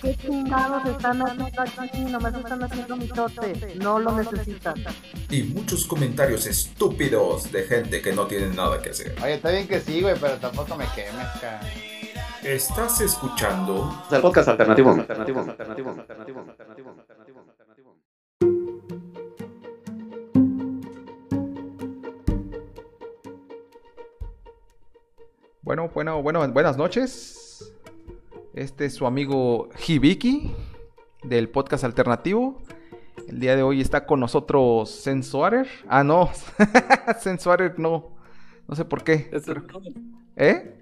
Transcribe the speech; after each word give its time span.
¿Qué 0.00 0.14
chingados 0.16 0.84
están 0.86 1.22
haciendo 1.22 1.62
aquí? 1.62 2.00
Nomás 2.00 2.34
están 2.34 2.62
haciendo 2.62 2.96
mitote. 2.96 3.74
No 3.76 3.98
lo 3.98 4.12
necesitan. 4.12 4.74
y 5.30 5.42
muchos 5.42 5.86
comentarios 5.86 6.46
estúpidos 6.46 7.50
de 7.50 7.64
gente 7.64 8.00
que 8.00 8.12
no 8.12 8.26
tiene 8.26 8.54
nada 8.54 8.80
que 8.80 8.90
hacer. 8.90 9.16
Oye, 9.22 9.34
está 9.34 9.50
bien 9.50 9.66
que 9.66 9.80
sí, 9.80 10.00
güey, 10.00 10.14
pero 10.20 10.36
tampoco 10.36 10.76
me 10.76 10.86
quemes, 10.94 11.26
cara. 11.40 11.60
Estás 12.42 13.00
escuchando 13.00 14.04
El 14.10 14.20
podcast 14.20 14.48
alternativo. 14.48 14.90
Alternativo. 14.90 15.40
Alternativo. 15.40 15.90
Alternativo. 15.90 16.40
Alternativo. 16.48 17.40
Alternativo. 17.40 17.96
Bueno, 25.62 25.90
bueno, 25.92 26.22
bueno, 26.22 26.48
buenas 26.52 26.76
noches. 26.76 27.37
Este 28.58 28.86
es 28.86 28.94
su 28.94 29.06
amigo 29.06 29.68
Hibiki 29.86 30.52
del 31.22 31.48
podcast 31.48 31.84
alternativo. 31.84 32.58
El 33.28 33.38
día 33.38 33.54
de 33.54 33.62
hoy 33.62 33.80
está 33.80 34.04
con 34.04 34.18
nosotros 34.18 34.90
Sensuarer. 34.90 35.68
Ah, 35.86 36.02
no. 36.02 36.28
Sensuarer 37.20 37.78
no. 37.78 38.16
No 38.66 38.74
sé 38.74 38.84
por 38.84 39.04
qué. 39.04 39.28
Ese 39.30 39.54
pero- 39.54 39.62
no, 39.62 39.80
¿Eh? 40.34 40.74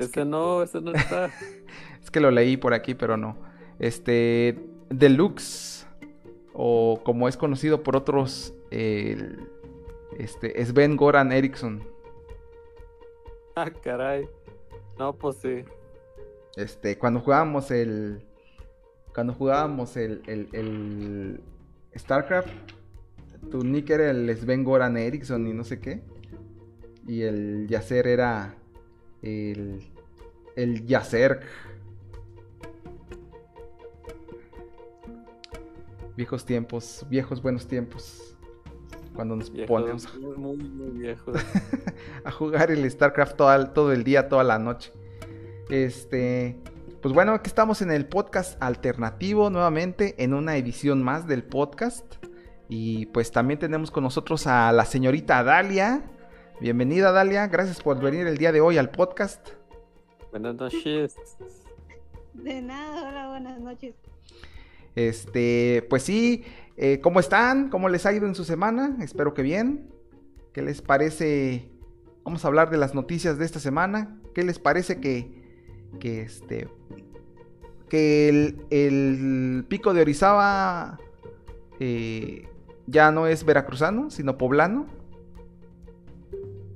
ese 0.00 0.24
no, 0.24 0.62
ese 0.64 0.80
no 0.80 0.90
está. 0.92 1.30
Es 2.02 2.10
que 2.10 2.18
lo 2.18 2.32
leí 2.32 2.56
por 2.56 2.74
aquí, 2.74 2.94
pero 2.96 3.16
no. 3.16 3.36
Este. 3.78 4.58
Deluxe. 4.90 5.86
O 6.54 7.02
como 7.04 7.28
es 7.28 7.36
conocido 7.36 7.84
por 7.84 7.94
otros. 7.94 8.52
este. 8.72 10.64
Sven 10.66 10.96
Goran 10.96 11.30
Eriksson. 11.30 11.84
Ah, 13.54 13.70
caray. 13.70 14.28
No, 14.98 15.12
pues 15.12 15.36
sí. 15.36 15.62
Este, 16.56 16.98
cuando 16.98 17.20
jugábamos 17.20 17.70
el. 17.70 18.22
Cuando 19.14 19.34
jugábamos 19.34 19.96
el, 19.96 20.22
el, 20.26 20.48
el 20.52 21.40
StarCraft, 21.96 22.48
tu 23.50 23.62
nick 23.62 23.90
era 23.90 24.10
el 24.10 24.34
Sven 24.36 24.64
Goran 24.64 24.96
Eriksson 24.96 25.46
y 25.46 25.52
no 25.52 25.64
sé 25.64 25.80
qué. 25.80 26.02
Y 27.06 27.22
el 27.22 27.66
Yacer 27.68 28.06
era 28.06 28.54
el. 29.22 29.82
El 30.56 30.86
Yacer. 30.86 31.40
Viejos 36.16 36.44
tiempos, 36.44 37.06
viejos 37.08 37.40
buenos 37.40 37.66
tiempos. 37.66 38.36
Cuando 39.14 39.36
nos 39.36 39.50
Viejos, 39.50 39.68
ponemos 39.68 40.18
muy, 40.18 40.36
muy, 40.36 40.56
muy 40.56 40.98
viejos. 40.98 41.36
a 42.24 42.30
jugar 42.30 42.70
el 42.70 42.90
StarCraft 42.90 43.36
todo, 43.36 43.70
todo 43.70 43.92
el 43.92 44.04
día, 44.04 44.28
toda 44.28 44.44
la 44.44 44.58
noche. 44.58 44.92
Este, 45.72 46.58
pues 47.00 47.14
bueno, 47.14 47.32
aquí 47.32 47.48
estamos 47.48 47.80
en 47.80 47.90
el 47.90 48.04
podcast 48.04 48.62
alternativo 48.62 49.48
nuevamente, 49.48 50.22
en 50.22 50.34
una 50.34 50.58
edición 50.58 51.02
más 51.02 51.26
del 51.26 51.44
podcast. 51.44 52.04
Y 52.68 53.06
pues 53.06 53.32
también 53.32 53.58
tenemos 53.58 53.90
con 53.90 54.04
nosotros 54.04 54.46
a 54.46 54.70
la 54.72 54.84
señorita 54.84 55.42
Dalia. 55.42 56.02
Bienvenida 56.60 57.10
Dalia, 57.10 57.46
gracias 57.46 57.80
por 57.80 57.98
venir 57.98 58.26
el 58.26 58.36
día 58.36 58.52
de 58.52 58.60
hoy 58.60 58.76
al 58.76 58.90
podcast. 58.90 59.48
Buenas 60.30 60.56
noches. 60.56 61.16
De 62.34 62.60
nada, 62.60 63.08
hola, 63.08 63.28
buenas 63.30 63.58
noches. 63.58 63.94
Este, 64.94 65.86
pues 65.88 66.02
sí, 66.02 66.44
eh, 66.76 67.00
¿cómo 67.00 67.18
están? 67.18 67.70
¿Cómo 67.70 67.88
les 67.88 68.04
ha 68.04 68.12
ido 68.12 68.26
en 68.26 68.34
su 68.34 68.44
semana? 68.44 68.98
Espero 69.00 69.32
que 69.32 69.40
bien. 69.40 69.90
¿Qué 70.52 70.60
les 70.60 70.82
parece? 70.82 71.70
Vamos 72.24 72.44
a 72.44 72.48
hablar 72.48 72.68
de 72.68 72.76
las 72.76 72.94
noticias 72.94 73.38
de 73.38 73.46
esta 73.46 73.58
semana. 73.58 74.20
¿Qué 74.34 74.42
les 74.42 74.58
parece 74.58 75.00
que, 75.00 75.41
que 75.98 76.22
este, 76.22 76.68
que 77.88 78.28
el, 78.28 78.66
el 78.70 79.64
pico 79.68 79.94
de 79.94 80.02
Orizaba 80.02 80.98
eh, 81.78 82.48
ya 82.86 83.10
no 83.10 83.26
es 83.26 83.44
veracruzano, 83.44 84.10
sino 84.10 84.38
poblano? 84.38 84.86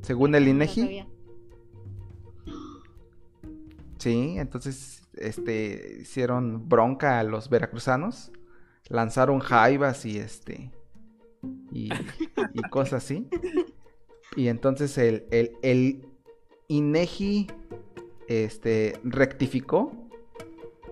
Según 0.03 0.35
el 0.35 0.49
INEGI. 0.49 1.05
Sí, 3.99 4.35
entonces 4.39 5.03
este 5.15 5.99
hicieron 6.03 6.69
bronca 6.69 7.19
a 7.19 7.25
los 7.25 7.49
veracruzanos, 7.49 8.31
lanzaron 8.89 9.41
jaivas 9.41 10.05
y 10.05 10.19
este 10.19 10.71
y, 11.73 11.89
y 12.55 12.63
cosas 12.71 13.05
así. 13.05 13.29
Y 14.35 14.49
entonces 14.49 14.99
el, 14.99 15.27
el, 15.31 15.53
el 15.63 16.09
INEGI 16.69 17.47
este 18.29 18.99
rectificó 19.05 19.93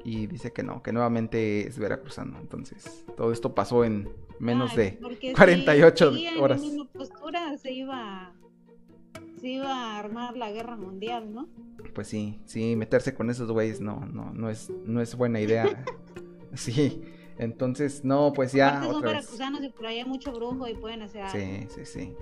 y 0.05 0.27
dice 0.27 0.53
que 0.53 0.62
no, 0.62 0.83
que 0.83 0.93
nuevamente 0.93 1.67
es 1.67 1.78
veracruzano. 1.78 2.39
Entonces, 2.41 3.05
todo 3.17 3.33
esto 3.33 3.55
pasó 3.55 3.84
en 3.84 4.11
menos 4.39 4.72
Ay, 4.72 4.77
de 4.77 4.99
porque 5.00 5.28
sí, 5.28 5.34
48 5.34 6.11
seguía 6.12 6.31
en 6.31 6.37
la 6.37 6.43
horas. 6.43 6.61
misma 6.61 6.84
postura, 6.93 7.56
se 7.59 7.73
iba, 7.73 8.33
se 9.41 9.49
iba 9.49 9.71
a 9.73 9.99
armar 9.99 10.37
la 10.37 10.50
guerra 10.50 10.77
mundial, 10.77 11.33
¿no? 11.33 11.49
Pues 11.94 12.09
sí, 12.09 12.41
sí, 12.44 12.77
meterse 12.77 13.15
con 13.15 13.31
esos 13.31 13.50
güeyes 13.50 13.81
no, 13.81 14.00
no, 14.06 14.33
no 14.33 14.50
es, 14.50 14.71
no 14.84 15.00
es 15.00 15.15
buena 15.17 15.41
idea. 15.41 15.84
Sí, 16.55 17.03
entonces, 17.37 18.05
no, 18.05 18.33
pues 18.33 18.53
ya 18.53 18.69
Aparte 18.69 18.87
son 18.87 18.97
otra 18.99 19.11
vez. 19.11 19.19
veracruzanos 19.19 19.65
y 19.65 19.71
por 19.71 19.87
ahí 19.87 19.99
hay 19.99 20.05
mucho 20.05 20.33
brujo 20.33 20.69
y 20.69 20.75
pueden 20.77 21.03
hacer 21.03 21.23
algo. 21.23 21.37
Sí, 21.37 21.67
sí, 21.75 21.84
sí. 21.84 22.15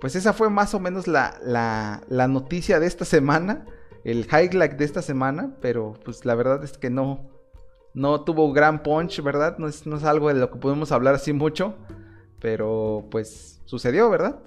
Pues 0.00 0.14
esa 0.14 0.32
fue 0.32 0.50
más 0.50 0.72
o 0.74 0.78
menos 0.78 1.08
la, 1.08 1.36
la, 1.42 2.02
la 2.08 2.28
noticia 2.28 2.78
de 2.78 2.86
esta 2.86 3.04
semana, 3.04 3.66
el 4.06 4.24
highlight 4.26 4.74
de 4.74 4.84
esta 4.84 5.02
semana, 5.02 5.56
pero 5.60 5.94
pues 6.04 6.24
la 6.24 6.36
verdad 6.36 6.62
es 6.62 6.78
que 6.78 6.90
no, 6.90 7.28
no 7.92 8.20
tuvo 8.20 8.52
gran 8.52 8.84
punch, 8.84 9.20
¿verdad? 9.20 9.58
No 9.58 9.66
es, 9.66 9.84
no 9.84 9.96
es 9.96 10.04
algo 10.04 10.28
de 10.28 10.34
lo 10.34 10.48
que 10.48 10.60
podemos 10.60 10.92
hablar 10.92 11.16
así 11.16 11.32
mucho, 11.32 11.74
pero 12.38 13.08
pues 13.10 13.60
sucedió, 13.64 14.08
¿verdad? 14.08 14.38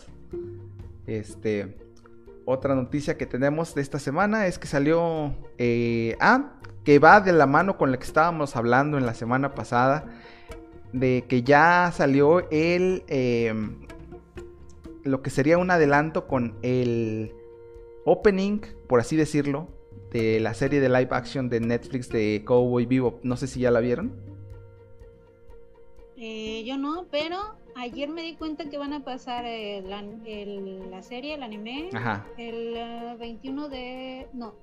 Este, 1.08 1.78
otra 2.46 2.74
noticia 2.74 3.18
que 3.18 3.26
tenemos 3.26 3.76
de 3.76 3.82
esta 3.82 4.00
semana 4.00 4.48
es 4.48 4.60
que 4.60 4.68
salió, 4.68 5.36
eh, 5.58 6.16
ah, 6.22 6.54
que 6.86 6.98
va 7.00 7.20
de 7.20 7.34
la 7.34 7.46
mano 7.46 7.78
con 7.78 7.92
la 7.92 8.00
que 8.00 8.06
estábamos 8.06 8.56
hablando 8.56 8.98
en 8.98 9.06
la 9.06 9.14
semana 9.14 9.56
pasada, 9.56 10.06
de 10.94 11.26
que 11.28 11.44
ya 11.44 11.92
salió 11.94 12.50
el, 12.50 13.04
em, 13.08 13.86
lo 15.04 15.22
que 15.22 15.30
sería 15.32 15.58
un 15.58 15.70
adelanto 15.70 16.28
con 16.28 16.56
el 16.62 17.34
opening, 18.06 18.62
por 18.88 19.00
así 19.00 19.16
decirlo, 19.16 19.68
de 20.12 20.40
la 20.40 20.54
serie 20.54 20.80
de 20.80 20.90
live 20.90 21.10
action 21.12 21.50
de 21.50 21.60
Netflix 21.60 22.10
de 22.10 22.44
Cowboy 22.46 22.86
Vivo. 22.86 23.20
No 23.24 23.38
sé 23.38 23.48
si 23.48 23.60
ya 23.62 23.72
la 23.72 23.80
vieron. 23.80 24.12
Eh, 26.18 26.64
yo 26.66 26.78
no, 26.78 27.06
pero 27.12 27.38
ayer 27.76 28.10
me 28.10 28.24
di 28.24 28.36
cuenta 28.36 28.70
que 28.70 28.78
van 28.78 28.92
a 28.94 29.04
pasar 29.06 29.44
la, 29.46 30.04
el- 30.26 30.90
la 30.92 31.02
serie, 31.02 31.36
el 31.36 31.44
anime, 31.44 31.90
Ajá. 31.94 32.26
el 32.38 32.74
eh, 32.76 33.16
21 33.20 33.70
de... 33.70 34.28
No, 34.34 34.54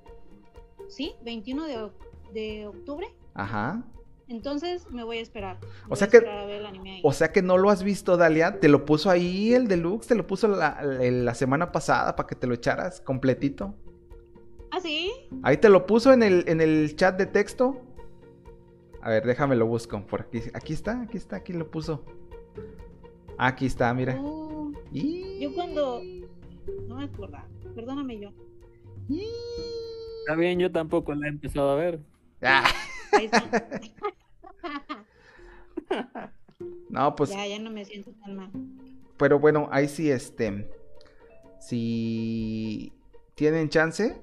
sí, 0.87 1.13
21 1.23 1.65
de, 1.65 1.89
de 2.33 2.67
octubre. 2.67 3.07
Ajá. 3.33 3.83
Entonces 4.29 4.89
me 4.91 5.03
voy 5.03 5.17
a 5.19 5.21
esperar. 5.21 5.57
O 5.89 5.95
sea 5.95 6.07
a 6.07 6.09
que- 6.09 6.17
esperar 6.17 6.39
a 6.39 6.45
ver 6.45 6.59
el 6.59 6.65
anime 6.65 6.95
ahí. 6.95 7.01
O 7.03 7.13
sea 7.13 7.31
que 7.31 7.41
no 7.41 7.57
lo 7.57 7.69
has 7.69 7.83
visto, 7.83 8.17
Dalia. 8.17 8.59
Te 8.59 8.67
lo 8.67 8.85
puso 8.85 9.09
ahí 9.09 9.53
el 9.53 9.67
deluxe, 9.67 10.07
te 10.07 10.15
lo 10.15 10.27
puso 10.27 10.47
la, 10.47 10.81
la- 10.81 11.11
la 11.11 11.33
semana 11.33 11.71
pasada 11.71 12.15
para 12.15 12.27
que 12.27 12.35
te 12.35 12.45
lo 12.47 12.53
echaras 12.53 12.99
completito. 13.01 13.73
¿Ah, 14.71 14.81
sí? 14.81 15.11
Ahí 15.43 15.57
te 15.57 15.69
lo 15.69 15.85
puso 15.85 16.11
en 16.11 16.23
el, 16.23 16.43
en 16.47 16.59
el 16.59 16.95
chat 16.97 17.17
de 17.17 17.25
texto. 17.25 17.81
A 19.01 19.09
ver, 19.09 19.25
déjame 19.25 19.55
lo 19.55 19.65
busco. 19.65 20.05
Por 20.05 20.21
aquí. 20.21 20.41
Aquí 20.53 20.73
está, 20.73 21.01
aquí 21.01 21.15
está, 21.17 21.37
aquí 21.37 21.53
lo 21.53 21.71
puso. 21.71 22.03
Aquí 23.37 23.65
está, 23.65 23.93
mira. 23.93 24.19
Y- 24.91 25.39
yo 25.39 25.53
cuando... 25.53 26.01
No 26.87 26.95
me 26.97 27.05
acuerdo. 27.05 27.37
Perdóname 27.75 28.19
yo. 28.19 28.31
Está 30.19 30.35
bien, 30.35 30.59
yo 30.59 30.69
tampoco 30.71 31.13
la 31.15 31.27
he 31.27 31.29
empezado 31.29 31.69
a 31.69 31.75
ver. 31.75 32.01
Ah, 32.41 32.65
Ahí 33.11 33.25
está. 33.25 33.81
no, 36.89 37.15
pues 37.15 37.29
ya, 37.31 37.47
ya 37.47 37.59
no 37.59 37.71
me 37.71 37.85
siento 37.85 38.11
tan 38.23 38.35
mal. 38.35 38.51
Pero 39.17 39.39
bueno, 39.39 39.67
ahí 39.71 39.87
sí, 39.87 40.09
este. 40.11 40.69
Si 41.59 42.93
tienen 43.35 43.69
chance, 43.69 44.15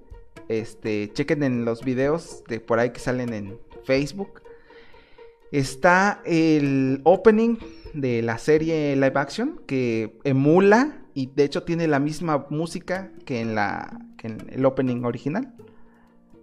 este, 0.48 1.12
chequen 1.12 1.42
en 1.42 1.64
los 1.64 1.84
videos 1.84 2.44
de 2.48 2.60
por 2.60 2.78
ahí 2.78 2.90
que 2.90 3.00
salen 3.00 3.32
en 3.32 3.58
Facebook. 3.84 4.42
Está 5.52 6.20
el 6.24 7.00
opening 7.04 7.56
de 7.92 8.22
la 8.22 8.38
serie 8.38 8.96
live 8.96 9.12
action 9.14 9.60
que 9.66 10.18
emula 10.24 11.04
y 11.14 11.26
de 11.26 11.44
hecho 11.44 11.62
tiene 11.62 11.86
la 11.86 12.00
misma 12.00 12.46
música 12.50 13.12
que 13.24 13.40
en 13.40 13.54
la 13.54 14.00
que 14.18 14.28
en 14.28 14.46
el 14.50 14.64
opening 14.64 15.04
original. 15.04 15.54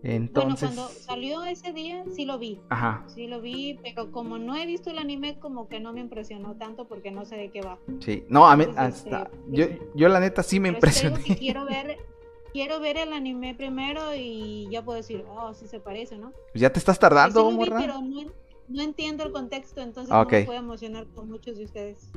Entonces, 0.04 0.70
Bueno, 0.70 0.88
cuando 0.88 1.00
salió 1.00 1.44
ese 1.44 1.74
día, 1.74 2.04
sí 2.16 2.26
lo 2.26 2.40
vi. 2.40 2.60
ajá, 2.70 3.04
Sí 3.08 3.28
lo 3.28 3.40
vi, 3.40 3.80
pero 3.84 4.12
como 4.12 4.40
no 4.40 4.56
he 4.56 4.66
visto 4.66 4.90
el 4.90 4.98
anime, 4.98 5.38
como 5.40 5.68
que 5.68 5.80
no 5.80 5.94
me 5.94 6.00
impresionó 6.00 6.56
tanto 6.56 6.88
porque 6.88 7.12
no 7.12 7.24
sé 7.26 7.36
de 7.36 7.52
qué 7.52 7.62
va. 7.62 7.78
sí. 8.00 8.24
No, 8.28 8.48
a 8.48 8.56
mí 8.58 8.64
Entonces, 8.64 8.96
hasta 9.06 9.24
este, 9.24 9.38
yo, 9.50 9.66
yo 9.96 10.10
la 10.10 10.20
neta 10.20 10.42
sí 10.42 10.60
me 10.60 10.74
que 10.74 11.36
quiero 11.36 11.66
ver, 11.66 11.98
quiero 12.54 12.80
ver 12.80 12.98
el 12.98 13.14
anime 13.14 13.54
primero 13.54 14.16
y 14.16 14.68
ya 14.72 14.84
puedo 14.84 14.98
decir, 14.98 15.24
oh, 15.30 15.54
sí 15.54 15.68
se 15.68 15.80
parece, 15.80 16.18
¿no? 16.18 16.34
Ya 16.56 16.72
te 16.72 16.80
estás 16.80 16.96
sí 16.96 17.02
tardando, 17.02 17.44
lo 17.44 17.50
vi, 17.52 17.56
morra. 17.58 17.78
pero 17.82 18.02
no, 18.02 18.24
no 18.70 18.82
entiendo 18.82 19.24
el 19.24 19.32
contexto, 19.32 19.82
entonces 19.82 20.12
Ah, 20.12 20.22
ok. 20.22 20.32
no 20.32 20.40
me 20.40 20.46
puedo 20.46 20.60
emocionar 20.60 21.06
con 21.14 21.30
muchos 21.30 21.58
de 21.58 21.66
ustedes. 21.66 22.10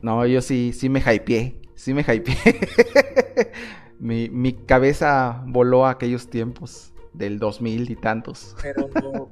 No, 0.00 0.24
yo 0.26 0.40
sí, 0.42 0.72
sí 0.72 0.88
me 0.88 1.00
hypeé. 1.00 1.60
Sí 1.74 1.92
me 1.92 2.02
hypeé. 2.02 2.34
mi, 3.98 4.28
mi 4.30 4.52
cabeza 4.52 5.42
voló 5.46 5.84
a 5.86 5.90
aquellos 5.90 6.28
tiempos 6.28 6.89
del 7.12 7.38
2000 7.38 7.90
y 7.90 7.96
tantos. 7.96 8.56
Pero, 8.62 8.88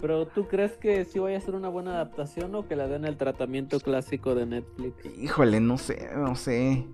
pero 0.00 0.26
¿tú 0.26 0.46
crees 0.46 0.72
que 0.76 1.04
sí 1.04 1.18
vaya 1.18 1.38
a 1.38 1.40
ser 1.40 1.54
una 1.54 1.68
buena 1.68 1.94
adaptación 1.94 2.54
o 2.54 2.66
que 2.66 2.76
la 2.76 2.86
den 2.88 3.04
el 3.04 3.16
tratamiento 3.16 3.80
clásico 3.80 4.34
de 4.34 4.46
Netflix? 4.46 4.94
Híjole, 5.18 5.60
no 5.60 5.78
sé, 5.78 6.10
no 6.16 6.34
sé. 6.34 6.86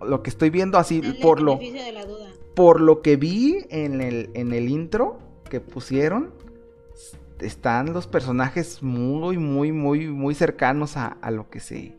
Lo 0.00 0.22
que 0.22 0.30
estoy 0.30 0.50
viendo 0.50 0.78
así, 0.78 1.00
por 1.22 1.40
lo, 1.40 1.58
beneficio 1.58 1.84
de 1.84 1.92
la 1.92 2.04
duda. 2.04 2.26
por 2.56 2.80
lo 2.80 3.02
que 3.02 3.16
vi 3.16 3.64
en 3.70 4.00
el, 4.00 4.30
en 4.34 4.52
el 4.52 4.68
intro 4.68 5.18
que 5.48 5.60
pusieron, 5.60 6.34
están 7.38 7.92
los 7.92 8.06
personajes 8.06 8.82
muy, 8.82 9.38
muy, 9.38 9.72
muy, 9.72 10.08
muy 10.08 10.34
cercanos 10.34 10.96
a, 10.96 11.06
a 11.06 11.30
lo 11.30 11.50
que 11.50 11.60
se 11.60 11.96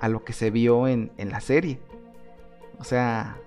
a 0.00 0.08
lo 0.08 0.24
que 0.24 0.32
se 0.32 0.50
vio 0.50 0.86
en, 0.86 1.10
en 1.16 1.30
la 1.30 1.40
serie. 1.40 1.78
O 2.78 2.84
sea, 2.84 3.38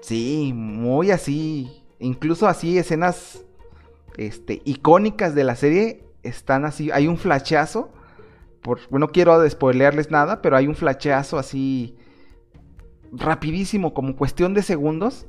sí, 0.00 0.52
muy 0.54 1.10
así. 1.10 1.82
Incluso 1.98 2.46
así 2.46 2.78
escenas 2.78 3.44
este, 4.16 4.62
icónicas 4.64 5.34
de 5.34 5.44
la 5.44 5.56
serie 5.56 6.04
están 6.22 6.64
así. 6.64 6.90
Hay 6.90 7.08
un 7.08 7.18
flachazo. 7.18 7.90
Por, 8.62 8.80
no 8.90 9.08
quiero 9.08 9.48
spoilearles 9.48 10.10
nada, 10.10 10.42
pero 10.42 10.56
hay 10.56 10.66
un 10.66 10.74
flachazo 10.74 11.38
así 11.38 11.96
rapidísimo, 13.12 13.94
como 13.94 14.16
cuestión 14.16 14.54
de 14.54 14.62
segundos, 14.62 15.26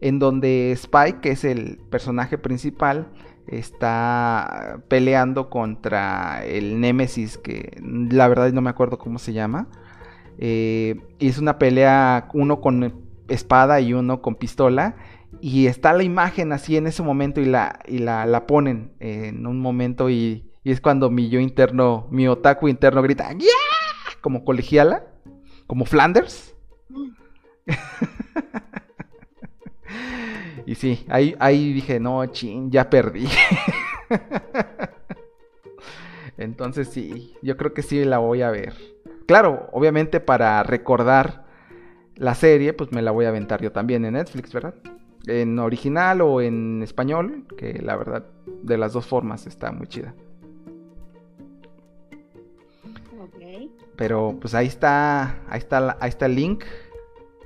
en 0.00 0.18
donde 0.18 0.72
Spike, 0.72 1.20
que 1.20 1.30
es 1.30 1.44
el 1.44 1.78
personaje 1.90 2.38
principal, 2.38 3.08
está 3.46 4.80
peleando 4.88 5.48
contra 5.48 6.44
el 6.44 6.80
Némesis, 6.80 7.38
que 7.38 7.80
la 7.80 8.28
verdad 8.28 8.52
no 8.52 8.60
me 8.60 8.70
acuerdo 8.70 8.98
cómo 8.98 9.18
se 9.18 9.32
llama. 9.32 9.68
Eh, 10.38 11.00
y 11.18 11.28
es 11.28 11.38
una 11.38 11.58
pelea 11.58 12.28
uno 12.34 12.60
con 12.60 12.92
espada 13.28 13.80
y 13.80 13.94
uno 13.94 14.22
con 14.22 14.34
pistola. 14.34 14.96
Y 15.44 15.66
está 15.66 15.92
la 15.92 16.04
imagen 16.04 16.52
así 16.52 16.76
en 16.76 16.86
ese 16.86 17.02
momento 17.02 17.40
y 17.40 17.46
la, 17.46 17.80
y 17.88 17.98
la, 17.98 18.26
la 18.26 18.46
ponen 18.46 18.92
en 19.00 19.44
un 19.44 19.58
momento 19.58 20.08
y, 20.08 20.48
es 20.62 20.80
cuando 20.80 21.10
mi 21.10 21.30
yo 21.30 21.40
interno, 21.40 22.06
mi 22.12 22.28
otaku 22.28 22.68
interno 22.68 23.02
grita 23.02 23.32
¡Ya! 23.32 23.48
Como 24.20 24.44
colegiala, 24.44 25.04
como 25.66 25.84
Flanders. 25.84 26.54
y 30.64 30.76
sí, 30.76 31.04
ahí, 31.08 31.34
ahí 31.40 31.72
dije, 31.72 31.98
no, 31.98 32.24
chin, 32.26 32.70
ya 32.70 32.88
perdí. 32.88 33.26
Entonces 36.38 36.86
sí, 36.86 37.34
yo 37.42 37.56
creo 37.56 37.74
que 37.74 37.82
sí 37.82 38.04
la 38.04 38.18
voy 38.18 38.42
a 38.42 38.50
ver. 38.52 38.74
Claro, 39.26 39.68
obviamente 39.72 40.20
para 40.20 40.62
recordar 40.62 41.46
la 42.14 42.36
serie, 42.36 42.74
pues 42.74 42.92
me 42.92 43.02
la 43.02 43.10
voy 43.10 43.24
a 43.24 43.30
aventar 43.30 43.60
yo 43.60 43.72
también 43.72 44.04
en 44.04 44.12
Netflix, 44.12 44.52
¿verdad? 44.52 44.74
En 45.26 45.58
original 45.58 46.20
o 46.20 46.40
en 46.40 46.82
español, 46.82 47.46
que 47.56 47.74
la 47.74 47.96
verdad, 47.96 48.26
de 48.62 48.76
las 48.76 48.92
dos 48.92 49.06
formas 49.06 49.46
está 49.46 49.70
muy 49.70 49.86
chida. 49.86 50.14
Ok. 53.20 53.70
Pero 53.96 54.36
pues 54.40 54.54
ahí 54.54 54.66
está, 54.66 55.42
ahí 55.48 55.58
está, 55.58 55.96
ahí 56.00 56.08
está 56.08 56.26
el 56.26 56.34
link. 56.34 56.64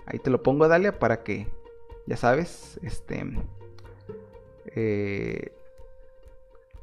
Ahí 0.06 0.18
te 0.18 0.30
lo 0.30 0.42
pongo, 0.42 0.68
Dalia, 0.68 0.98
para 0.98 1.22
que, 1.22 1.48
ya 2.06 2.16
sabes, 2.16 2.78
este, 2.82 3.24
eh, 4.66 5.52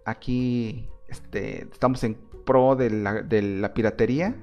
aquí, 0.06 0.90
este, 1.08 1.64
estamos 1.72 2.04
en 2.04 2.16
pro 2.46 2.76
de 2.76 2.90
la, 2.90 3.22
de 3.22 3.42
la 3.42 3.74
piratería. 3.74 4.36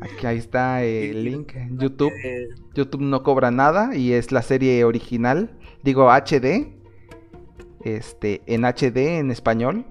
Aquí 0.00 0.26
ahí 0.26 0.38
está 0.38 0.82
el 0.82 1.24
link 1.24 1.52
YouTube. 1.78 2.12
YouTube 2.74 3.00
no 3.00 3.22
cobra 3.22 3.50
nada 3.50 3.96
y 3.96 4.12
es 4.12 4.32
la 4.32 4.42
serie 4.42 4.84
original, 4.84 5.50
digo 5.82 6.10
HD, 6.10 6.72
este, 7.84 8.42
en 8.46 8.64
HD 8.64 9.18
en 9.18 9.30
español. 9.30 9.84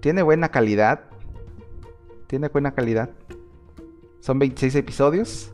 Tiene 0.00 0.22
buena 0.22 0.48
calidad. 0.48 1.04
Tiene 2.26 2.48
buena 2.48 2.72
calidad. 2.72 3.10
Son 4.20 4.38
26 4.38 4.74
episodios 4.76 5.52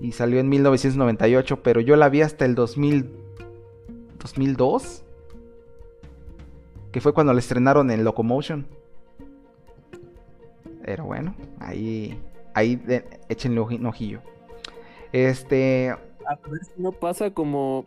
y 0.00 0.12
salió 0.12 0.40
en 0.40 0.48
1998, 0.48 1.62
pero 1.62 1.80
yo 1.80 1.96
la 1.96 2.08
vi 2.08 2.22
hasta 2.22 2.44
el 2.44 2.54
2000 2.54 3.22
2002, 4.22 5.04
que 6.92 7.00
fue 7.00 7.12
cuando 7.12 7.32
la 7.32 7.40
estrenaron 7.40 7.90
en 7.90 8.04
Locomotion. 8.04 8.66
Pero 10.84 11.04
bueno, 11.04 11.34
ahí 11.58 12.20
ahí 12.54 12.76
de- 12.76 13.04
échenle 13.28 13.60
un 13.60 13.86
ojillo. 13.86 14.20
Este, 15.12 15.90
a 15.90 16.34
ver 16.48 16.64
si 16.64 16.80
no 16.80 16.92
pasa 16.92 17.32
como. 17.32 17.84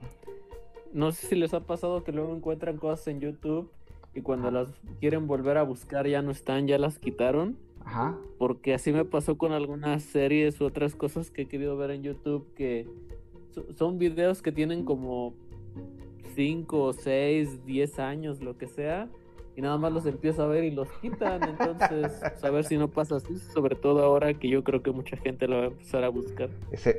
No 0.94 1.12
sé 1.12 1.28
si 1.28 1.36
les 1.36 1.54
ha 1.54 1.60
pasado 1.62 2.04
que 2.04 2.12
luego 2.12 2.34
encuentran 2.36 2.78
cosas 2.78 3.08
en 3.08 3.20
YouTube 3.20 3.70
y 4.14 4.22
cuando 4.22 4.50
las 4.50 4.70
quieren 5.02 5.28
volver 5.28 5.58
a 5.58 5.64
buscar 5.64 6.08
ya 6.08 6.22
no 6.22 6.32
están, 6.32 6.68
ya 6.68 6.78
las 6.78 7.00
quitaron. 7.00 7.58
ajá. 7.84 8.18
Porque 8.38 8.74
así 8.74 8.92
me 8.94 9.04
pasó 9.06 9.38
con 9.38 9.52
algunas 9.52 10.04
series 10.04 10.60
u 10.62 10.66
otras 10.66 10.96
cosas 10.96 11.32
que 11.32 11.44
he 11.44 11.46
querido 11.48 11.76
ver 11.78 11.92
en 11.92 12.04
YouTube 12.04 12.48
que 12.56 12.88
so- 13.52 13.66
son 13.76 13.98
videos 14.00 14.42
que 14.42 14.52
tienen 14.54 14.86
como 14.86 15.34
5, 16.36 16.94
6, 16.94 17.66
10 17.66 18.00
años, 18.00 18.42
lo 18.42 18.58
que 18.58 18.68
sea, 18.68 19.10
y 19.56 19.62
nada 19.62 19.78
más 19.78 19.92
los 19.92 20.06
empiezo 20.06 20.44
a 20.44 20.48
ver 20.48 20.64
y 20.64 20.72
los 20.72 20.92
quitan. 21.02 21.42
Entonces, 21.44 22.22
a 22.44 22.50
ver 22.50 22.66
si 22.66 22.78
no 22.78 22.90
pasa 22.90 23.16
así, 23.18 23.38
sobre 23.38 23.76
todo 23.76 24.04
ahora 24.04 24.34
que 24.34 24.50
yo 24.50 24.64
creo 24.64 24.84
que 24.84 24.92
mucha 24.92 25.18
gente 25.18 25.48
lo 25.48 25.58
va 25.58 25.64
a 25.64 25.68
empezar 25.68 26.04
a 26.04 26.10
buscar. 26.10 26.50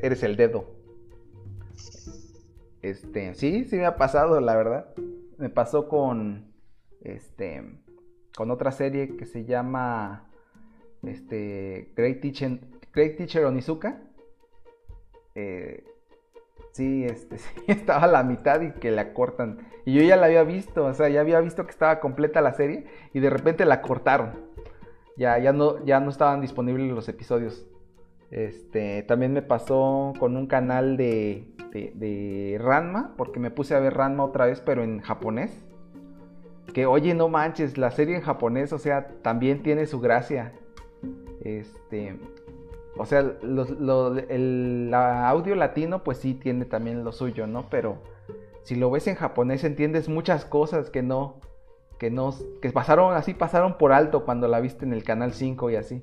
Eres 0.03 0.23
el 0.23 0.37
dedo. 0.37 0.67
Este, 2.83 3.35
sí, 3.35 3.65
sí 3.65 3.77
me 3.77 3.87
ha 3.87 3.97
pasado, 3.97 4.41
la 4.41 4.57
verdad. 4.57 4.95
Me 5.39 5.51
pasó 5.51 5.89
con 5.89 6.53
este 7.03 7.63
con 8.37 8.51
otra 8.51 8.71
serie 8.71 9.17
que 9.17 9.25
se 9.25 9.45
llama 9.45 10.31
este 11.03 11.93
Great 11.97 12.21
Teacher, 12.21 12.61
Great 12.93 13.17
Teacher 13.17 13.45
Onizuka. 13.45 14.03
Eh, 15.35 15.85
sí, 16.77 17.05
este 17.05 17.39
sí, 17.39 17.49
estaba 17.67 18.05
a 18.05 18.09
la 18.09 18.23
mitad 18.23 18.61
y 18.61 18.73
que 18.73 18.91
la 18.91 19.13
cortan. 19.13 19.59
Y 19.85 19.95
yo 19.95 20.03
ya 20.03 20.17
la 20.17 20.27
había 20.27 20.45
visto, 20.45 20.85
o 20.85 20.95
sea, 20.95 21.09
ya 21.09 21.21
había 21.21 21.41
visto 21.41 21.65
que 21.65 21.71
estaba 21.71 22.01
completa 22.01 22.41
la 22.41 22.53
serie 22.53 22.87
y 23.13 23.21
de 23.21 23.31
repente 23.31 23.65
la 23.65 23.83
cortaron. 23.83 24.33
Ya, 25.17 25.39
ya 25.39 25.53
no, 25.53 25.83
ya 25.85 26.01
no 26.01 26.11
estaban 26.11 26.41
disponibles 26.41 26.93
los 26.93 27.09
episodios. 27.09 27.67
Este, 28.31 29.03
también 29.05 29.33
me 29.33 29.41
pasó 29.41 30.13
con 30.19 30.37
un 30.37 30.47
canal 30.47 30.97
de, 30.97 31.55
de, 31.71 31.93
de 31.95 32.59
Ranma, 32.61 33.15
porque 33.17 33.41
me 33.41 33.51
puse 33.51 33.75
a 33.75 33.81
ver 33.81 33.95
Ranma 33.95 34.25
otra 34.25 34.47
vez, 34.47 34.61
pero 34.61 34.83
en 34.83 35.01
japonés. 35.01 35.65
Que 36.75 36.85
oye, 36.85 37.15
no 37.15 37.29
manches, 37.29 37.79
la 37.79 37.91
serie 37.91 38.17
en 38.17 38.23
japonés, 38.23 38.73
o 38.75 38.79
sea, 38.79 39.07
también 39.23 39.63
tiene 39.63 39.87
su 39.87 40.01
gracia. 40.01 40.53
Este, 41.43 42.19
o 42.99 43.07
sea, 43.07 43.23
los- 43.43 43.71
lo- 43.71 44.17
el 44.17 44.91
audio 44.95 45.55
latino, 45.55 46.03
pues 46.05 46.19
sí 46.19 46.35
tiene 46.35 46.65
también 46.65 47.05
lo 47.05 47.13
suyo, 47.13 47.47
¿no? 47.47 47.69
Pero 47.71 47.99
si 48.63 48.75
lo 48.77 48.91
ves 48.91 49.07
en 49.07 49.15
japonés, 49.17 49.65
entiendes 49.65 50.09
muchas 50.09 50.45
cosas 50.45 50.91
que 50.91 51.03
no, 51.03 51.37
que 51.99 52.11
no, 52.11 52.35
que 52.61 52.71
pasaron 52.73 53.15
así, 53.15 53.33
pasaron 53.35 53.79
por 53.79 53.93
alto 53.93 54.25
cuando 54.25 54.49
la 54.49 54.61
viste 54.61 54.85
en 54.85 54.93
el 54.93 55.03
canal 55.05 55.33
5 55.33 55.71
y 55.71 55.77
así. 55.77 56.01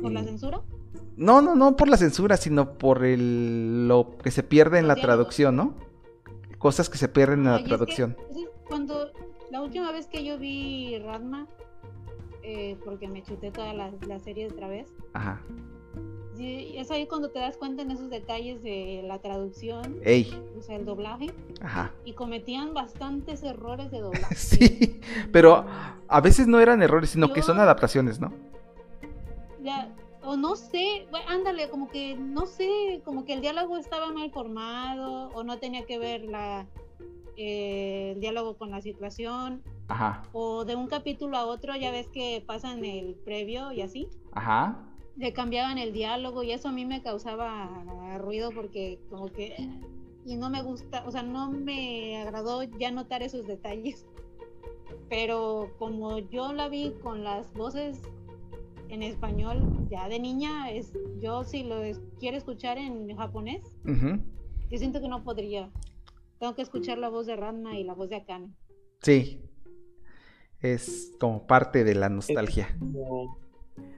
¿Por 0.00 0.12
la 0.12 0.24
censura? 0.24 0.60
No, 1.16 1.40
no, 1.40 1.54
no 1.54 1.76
por 1.76 1.88
la 1.88 1.96
censura, 1.96 2.36
sino 2.36 2.72
por 2.74 3.04
el, 3.04 3.86
lo 3.88 4.16
que 4.22 4.30
se 4.30 4.42
pierde 4.42 4.78
en 4.78 4.88
la 4.88 4.94
Los 4.94 5.02
traducción, 5.02 5.56
¿no? 5.56 5.74
Cosas 6.58 6.88
que 6.90 6.98
se 6.98 7.08
pierden 7.08 7.40
en 7.40 7.44
la 7.46 7.50
Ay, 7.56 7.56
es 7.58 7.62
que- 7.64 7.68
traducción. 7.68 8.16
es 8.30 8.36
que 8.36 8.48
cuando 8.68 9.10
la 9.50 9.62
última 9.62 9.92
vez 9.92 10.06
que 10.08 10.24
yo 10.24 10.38
vi 10.38 10.98
Radma, 10.98 11.46
eh, 12.44 12.76
porque 12.84 13.08
me 13.08 13.22
chuté 13.22 13.50
toda 13.50 13.72
la, 13.72 13.90
la 14.06 14.18
serie 14.20 14.46
otra 14.46 14.68
vez, 14.68 14.92
Ajá. 15.14 15.40
sí, 16.34 16.74
es 16.76 16.90
ahí 16.90 17.06
cuando 17.06 17.30
te 17.30 17.38
das 17.38 17.56
cuenta 17.56 17.82
en 17.82 17.90
esos 17.90 18.10
detalles 18.10 18.62
de 18.62 19.02
la 19.06 19.18
traducción, 19.18 19.98
Ey, 20.04 20.30
o 20.58 20.60
sea, 20.62 20.76
el 20.76 20.84
doblaje, 20.84 21.32
ajá. 21.60 21.92
y 22.04 22.12
cometían 22.12 22.74
bastantes 22.74 23.42
errores 23.42 23.90
de 23.90 24.00
doblaje. 24.02 24.34
Sí, 24.34 25.00
pero 25.32 25.64
a 26.08 26.20
veces 26.20 26.46
no 26.46 26.60
eran 26.60 26.82
errores, 26.82 27.10
sino 27.10 27.32
que 27.32 27.42
son 27.42 27.58
adaptaciones, 27.58 28.20
¿no? 28.20 28.32
ya, 29.62 29.88
o 30.22 30.36
no 30.36 30.56
sé, 30.56 31.06
ándale, 31.28 31.68
como 31.70 31.88
que, 31.88 32.16
no 32.16 32.46
sé, 32.46 33.00
como 33.04 33.24
que 33.24 33.32
el 33.34 33.40
diálogo 33.40 33.76
estaba 33.78 34.10
mal 34.12 34.30
formado, 34.30 35.28
o 35.34 35.44
no 35.44 35.58
tenía 35.58 35.84
que 35.86 35.98
ver 35.98 36.22
la, 36.22 36.66
eh, 37.36 38.12
el 38.14 38.20
diálogo 38.20 38.56
con 38.56 38.70
la 38.70 38.80
situación, 38.80 39.62
Ajá, 39.88 40.22
o 40.32 40.64
de 40.64 40.76
un 40.76 40.86
capítulo 40.86 41.36
a 41.36 41.46
otro, 41.46 41.74
ya 41.76 41.90
ves 41.90 42.08
que 42.08 42.42
pasan 42.46 42.84
el 42.84 43.14
previo 43.14 43.72
y 43.72 43.82
así, 43.82 44.08
ajá. 44.32 44.82
le 45.16 45.32
cambiaban 45.32 45.78
el 45.78 45.92
diálogo 45.92 46.42
y 46.42 46.52
eso 46.52 46.68
a 46.68 46.72
mí 46.72 46.84
me 46.86 47.02
causaba 47.02 48.18
ruido 48.18 48.50
porque 48.54 48.98
como 49.10 49.26
que 49.26 49.54
y 50.26 50.36
no 50.36 50.48
me 50.48 50.62
gusta, 50.62 51.04
o 51.06 51.10
sea, 51.10 51.22
no 51.22 51.50
me 51.50 52.16
agradó 52.22 52.62
ya 52.62 52.90
notar 52.90 53.22
esos 53.22 53.46
detalles. 53.46 54.06
Pero 55.10 55.70
como 55.78 56.18
yo 56.18 56.52
la 56.54 56.68
vi 56.68 56.94
con 57.02 57.24
las 57.24 57.52
voces 57.54 58.00
en 58.88 59.02
español 59.02 59.60
ya 59.90 60.08
de 60.08 60.18
niña, 60.18 60.70
es 60.70 60.92
yo 61.20 61.44
si 61.44 61.62
lo 61.62 61.82
es- 61.82 62.00
quiero 62.20 62.36
escuchar 62.38 62.78
en 62.78 63.14
japonés, 63.16 63.62
yo 64.70 64.78
siento 64.78 65.00
que 65.02 65.08
no 65.08 65.22
podría. 65.22 65.70
Tengo 66.38 66.54
que 66.54 66.62
escuchar 66.62 66.98
la 66.98 67.08
voz 67.08 67.26
de 67.26 67.36
Ranma 67.36 67.78
y 67.78 67.84
la 67.84 67.94
voz 67.94 68.08
de 68.10 68.16
Akane. 68.16 68.52
Sí. 69.00 69.40
Es 70.60 71.12
como 71.20 71.46
parte 71.46 71.84
de 71.84 71.94
la 71.94 72.08
nostalgia. 72.08 72.74
Como- 72.78 73.38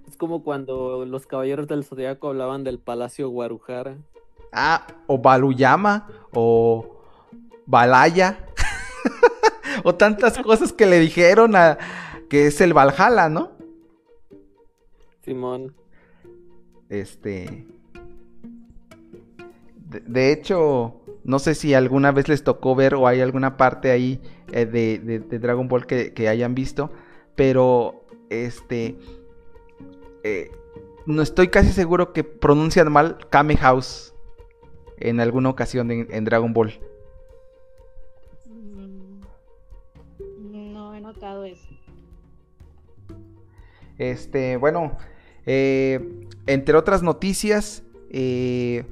es 0.07 0.17
como 0.17 0.43
cuando 0.43 1.05
los 1.05 1.27
caballeros 1.27 1.67
del 1.67 1.85
zodiaco 1.85 2.29
hablaban 2.29 2.65
del 2.65 2.79
palacio 2.79 3.29
Guarujara. 3.29 3.99
Ah, 4.53 4.87
o 5.07 5.19
Baluyama, 5.19 6.09
o 6.33 7.03
Balaya. 7.67 8.47
o 9.85 9.95
tantas 9.95 10.39
cosas 10.43 10.73
que 10.73 10.87
le 10.87 10.99
dijeron 11.01 11.57
a 11.57 11.79
que 12.29 12.47
es 12.47 12.61
el 12.61 12.73
Valhalla, 12.73 13.29
¿no? 13.29 13.51
Simón. 15.23 15.75
Este. 16.89 17.67
De, 19.89 20.01
de 20.01 20.33
hecho, 20.33 21.01
no 21.27 21.39
sé 21.41 21.55
si 21.55 21.75
alguna 21.75 22.13
vez 22.13 22.29
les 22.29 22.45
tocó 22.45 22.75
ver 22.75 22.95
o 22.95 23.07
hay 23.07 23.21
alguna 23.21 23.57
parte 23.57 23.91
ahí 23.91 24.21
eh, 24.53 24.65
de, 24.65 24.99
de- 25.01 25.19
de 25.19 25.39
Dragon 25.39 25.67
Ball 25.69 25.87
que, 25.87 26.15
que 26.15 26.29
hayan 26.29 26.55
visto. 26.55 26.91
Pero, 27.35 28.07
este. 28.31 28.97
eh, 30.25 30.51
no 31.05 31.23
estoy 31.23 31.49
casi 31.49 31.73
seguro 31.73 32.13
que 32.13 32.25
pronuncian 32.25 32.91
mal 32.91 33.19
Kame 33.31 33.57
House 33.57 34.15
en 34.99 35.21
alguna 35.21 35.51
ocasión 35.51 35.91
en, 35.91 36.07
en 36.11 36.25
Dragon 36.25 36.53
Ball. 36.53 36.81
Mm, 38.47 39.21
No 40.73 40.95
he 40.95 41.01
notado 41.01 41.45
eso. 41.45 41.67
Este, 43.99 44.57
bueno, 44.57 44.97
eh, 45.47 46.01
entre 46.47 46.77
otras 46.77 47.03
noticias, 47.03 47.83
eh, 48.11 48.85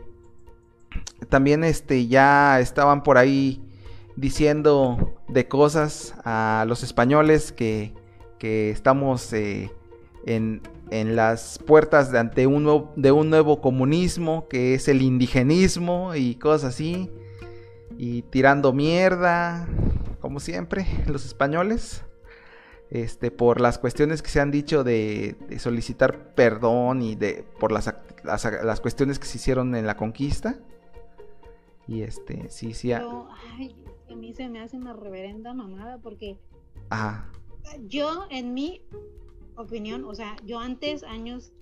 también 1.28 1.64
este, 1.64 2.06
ya 2.06 2.60
estaban 2.60 3.02
por 3.02 3.18
ahí 3.18 3.62
diciendo 4.16 5.14
de 5.28 5.48
cosas 5.48 6.14
a 6.24 6.64
los 6.68 6.82
españoles 6.82 7.52
que, 7.52 7.94
que 8.38 8.70
estamos 8.70 9.32
eh, 9.32 9.70
en, 10.26 10.62
en 10.90 11.16
las 11.16 11.58
puertas 11.58 12.12
de, 12.12 12.18
ante 12.18 12.46
un 12.46 12.64
nuevo, 12.64 12.92
de 12.96 13.12
un 13.12 13.30
nuevo 13.30 13.60
comunismo, 13.60 14.48
que 14.48 14.74
es 14.74 14.88
el 14.88 15.02
indigenismo 15.02 16.14
y 16.14 16.36
cosas 16.36 16.74
así, 16.74 17.10
y 17.96 18.22
tirando 18.22 18.72
mierda, 18.72 19.68
como 20.20 20.40
siempre, 20.40 20.86
los 21.06 21.24
españoles 21.24 22.04
este, 22.90 23.30
por 23.30 23.60
las 23.60 23.78
cuestiones 23.78 24.22
que 24.22 24.30
se 24.30 24.40
han 24.40 24.50
dicho 24.50 24.84
de, 24.84 25.36
de 25.48 25.58
solicitar 25.58 26.34
perdón 26.34 27.02
y 27.02 27.16
de 27.16 27.44
por 27.58 27.72
las, 27.72 27.92
las, 28.22 28.44
las 28.62 28.80
cuestiones 28.80 29.18
que 29.18 29.26
se 29.26 29.38
hicieron 29.38 29.74
en 29.74 29.86
la 29.86 29.96
conquista. 29.96 30.56
Y 31.86 32.02
este, 32.02 32.48
sí, 32.50 32.72
sí. 32.74 32.92
ay, 32.92 33.76
a 34.10 34.14
mí 34.14 34.32
se 34.32 34.48
me 34.48 34.60
hace 34.60 34.76
una 34.76 34.92
reverenda 34.92 35.52
mamada 35.54 35.98
porque 35.98 36.38
Ajá. 36.90 37.30
yo, 37.86 38.26
en 38.30 38.54
mi 38.54 38.82
opinión, 39.56 40.04
o 40.04 40.14
sea, 40.14 40.36
yo 40.44 40.58
antes, 40.58 41.02
años, 41.04 41.52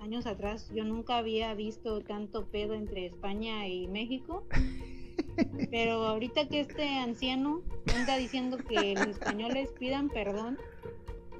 años 0.00 0.26
atrás, 0.26 0.70
yo 0.74 0.84
nunca 0.84 1.18
había 1.18 1.54
visto 1.54 2.00
tanto 2.00 2.46
pedo 2.46 2.74
entre 2.74 3.06
España 3.06 3.66
y 3.68 3.88
México. 3.88 4.46
Pero 5.70 6.06
ahorita 6.06 6.48
que 6.48 6.60
este 6.60 6.88
anciano 6.98 7.62
anda 7.94 8.16
diciendo 8.16 8.58
que 8.58 8.94
los 8.94 9.06
españoles 9.08 9.70
pidan 9.78 10.08
perdón, 10.08 10.58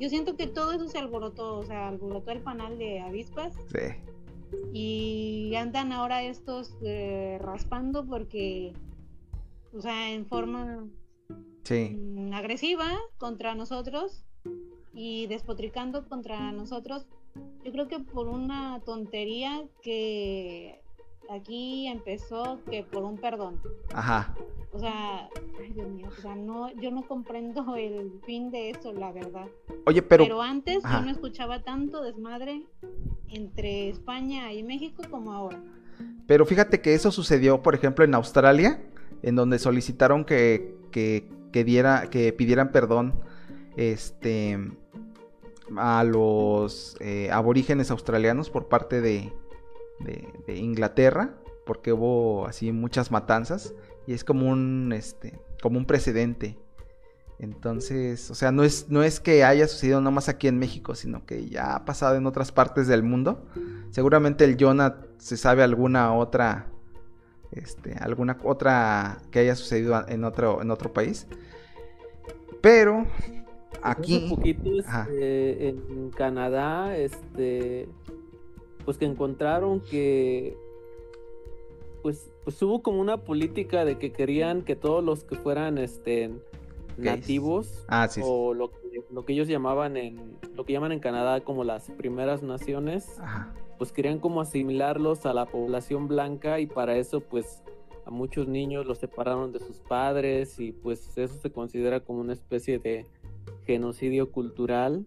yo 0.01 0.09
siento 0.09 0.37
que 0.37 0.47
todo 0.47 0.73
eso 0.73 0.89
se 0.89 0.99
alborotó, 0.99 1.59
o 1.59 1.65
sea, 1.65 1.89
alborotó 1.89 2.31
el 2.31 2.41
panal 2.41 2.79
de 2.79 3.01
avispas 3.01 3.55
Sí. 3.69 4.12
Y 4.73 5.55
andan 5.57 5.93
ahora 5.93 6.23
estos 6.23 6.75
eh, 6.85 7.39
raspando 7.41 8.07
porque, 8.07 8.73
o 9.73 9.81
sea, 9.81 10.11
en 10.13 10.27
forma 10.27 10.87
Sí. 11.65 11.97
mm, 11.97 12.33
agresiva 12.33 12.87
contra 13.19 13.55
nosotros 13.55 14.25
y 14.95 15.27
despotricando 15.27 16.09
contra 16.09 16.53
nosotros. 16.53 17.07
Yo 17.65 17.73
creo 17.73 17.89
que 17.89 17.99
por 18.01 18.29
una 18.29 18.81
tontería 18.85 19.65
que 19.83 20.82
aquí 21.31 21.87
empezó 21.87 22.61
que 22.71 22.85
por 22.85 23.05
un 23.05 23.19
perdón. 23.19 23.61
Ajá. 23.95 24.35
O 24.73 24.79
sea, 24.79 25.29
ay 25.61 25.73
Dios 25.73 25.88
mío, 25.88 26.09
o 26.09 26.21
sea, 26.21 26.35
no, 26.35 26.73
yo 26.81 26.91
no 26.91 27.07
comprendo 27.07 27.76
el 27.76 28.21
fin 28.25 28.50
de 28.50 28.71
eso, 28.71 28.93
la 28.93 29.12
verdad. 29.12 29.47
Oye, 29.87 30.02
pero. 30.02 30.25
Pero, 30.25 30.43
antes 30.43 30.85
ajá. 30.85 31.00
yo 31.00 31.07
no 31.07 31.11
escuchaba 31.11 31.62
tanto 31.62 32.02
desmadre 32.02 32.64
entre 33.29 33.88
España 33.88 34.52
y 34.52 34.62
México 34.62 35.02
como 35.11 35.33
ahora. 35.33 35.61
Pero 36.26 36.47
fíjate 36.47 36.81
que 36.81 36.95
eso 36.95 37.11
sucedió, 37.11 37.62
por 37.62 37.75
ejemplo, 37.75 38.05
en 38.05 38.14
Australia, 38.14 38.83
en 39.23 39.37
donde 39.37 39.59
solicitaron 39.59 40.25
que, 40.25 40.76
que, 40.91 41.29
que 41.52 41.64
diera, 41.64 42.09
que 42.11 42.33
pidieran 42.33 42.73
perdón 42.73 43.21
este, 43.76 44.59
a 45.76 46.05
los 46.05 46.97
eh, 47.00 47.31
aborígenes 47.31 47.91
australianos 47.91 48.50
por 48.50 48.69
parte 48.69 49.00
de, 49.00 49.33
de, 50.05 50.29
de 50.47 50.57
Inglaterra, 50.57 51.35
porque 51.67 51.93
hubo 51.93 52.47
así 52.47 52.73
muchas 52.73 53.11
matanzas, 53.11 53.75
y 54.07 54.13
es 54.13 54.25
como 54.25 54.49
un, 54.49 54.93
este, 54.93 55.39
como 55.63 55.79
un 55.79 55.87
precedente. 55.87 56.59
Entonces, 57.39 58.31
o 58.31 58.35
sea, 58.35 58.53
no 58.53 58.63
es, 58.63 58.89
no 58.89 59.03
es 59.03 59.19
que 59.19 59.43
haya 59.43 59.67
sucedido 59.67 60.01
nomás 60.01 60.29
aquí 60.29 60.47
en 60.47 60.59
México, 60.59 60.95
sino 60.95 61.27
que 61.27 61.49
ya 61.49 61.75
ha 61.75 61.85
pasado 61.85 62.17
en 62.17 62.27
otras 62.27 62.53
partes 62.53 62.87
del 62.87 63.03
mundo. 63.03 63.45
Seguramente 63.91 64.45
el 64.45 64.57
Jonah 64.59 64.99
se 65.19 65.37
sabe 65.37 65.65
alguna 65.65 66.15
otra, 66.15 66.69
este, 67.51 67.95
alguna 67.95 68.39
otra 68.45 69.23
que 69.33 69.41
haya 69.41 69.57
sucedido 69.57 70.07
en 70.09 70.23
otro, 70.25 70.63
en 70.63 70.71
otro 70.71 70.93
país. 70.93 71.27
Pero 72.61 73.07
Hace 73.83 73.91
aquí, 73.91 74.37
este, 74.45 75.69
en 75.69 76.11
Canadá, 76.11 76.97
este, 76.97 77.89
pues 78.85 78.99
que 78.99 79.05
encontraron 79.05 79.81
que, 79.81 80.57
pues, 82.03 82.31
pues 82.45 82.61
hubo 82.62 82.83
como 82.83 83.01
una 83.01 83.19
política 83.19 83.85
de 83.85 83.99
que 83.99 84.12
querían 84.12 84.62
que 84.62 84.77
todos 84.77 85.03
los 85.05 85.25
que 85.25 85.37
fueran, 85.37 85.79
este, 85.79 86.31
nativos 86.97 87.85
ah, 87.89 88.07
sí, 88.09 88.21
sí. 88.21 88.27
o 88.31 88.53
lo 88.55 88.71
que, 88.71 89.03
lo 89.11 89.25
que 89.25 89.33
ellos 89.33 89.49
llamaban 89.49 89.97
en, 89.97 90.37
lo 90.55 90.65
que 90.67 90.73
llaman 90.73 90.93
en 90.93 91.01
Canadá 91.01 91.41
como 91.41 91.65
las 91.65 91.91
primeras 91.91 92.43
naciones, 92.43 93.19
Ajá. 93.19 93.55
pues 93.79 93.93
querían 93.93 94.19
como 94.19 94.41
asimilarlos 94.41 95.25
a 95.27 95.33
la 95.33 95.47
población 95.47 96.09
blanca 96.09 96.61
y 96.61 96.67
para 96.67 96.97
eso, 96.97 97.21
pues, 97.21 97.62
a 98.05 98.11
muchos 98.11 98.49
niños 98.49 98.85
los 98.85 98.99
separaron 98.99 99.53
de 99.53 99.61
sus 99.61 99.79
padres 99.79 100.59
y 100.59 100.73
pues 100.73 101.17
eso 101.17 101.35
se 101.41 101.53
considera 101.53 102.01
como 102.01 102.21
una 102.21 102.33
especie 102.33 102.81
de 102.81 103.07
genocidio 103.65 104.33
cultural 104.33 105.07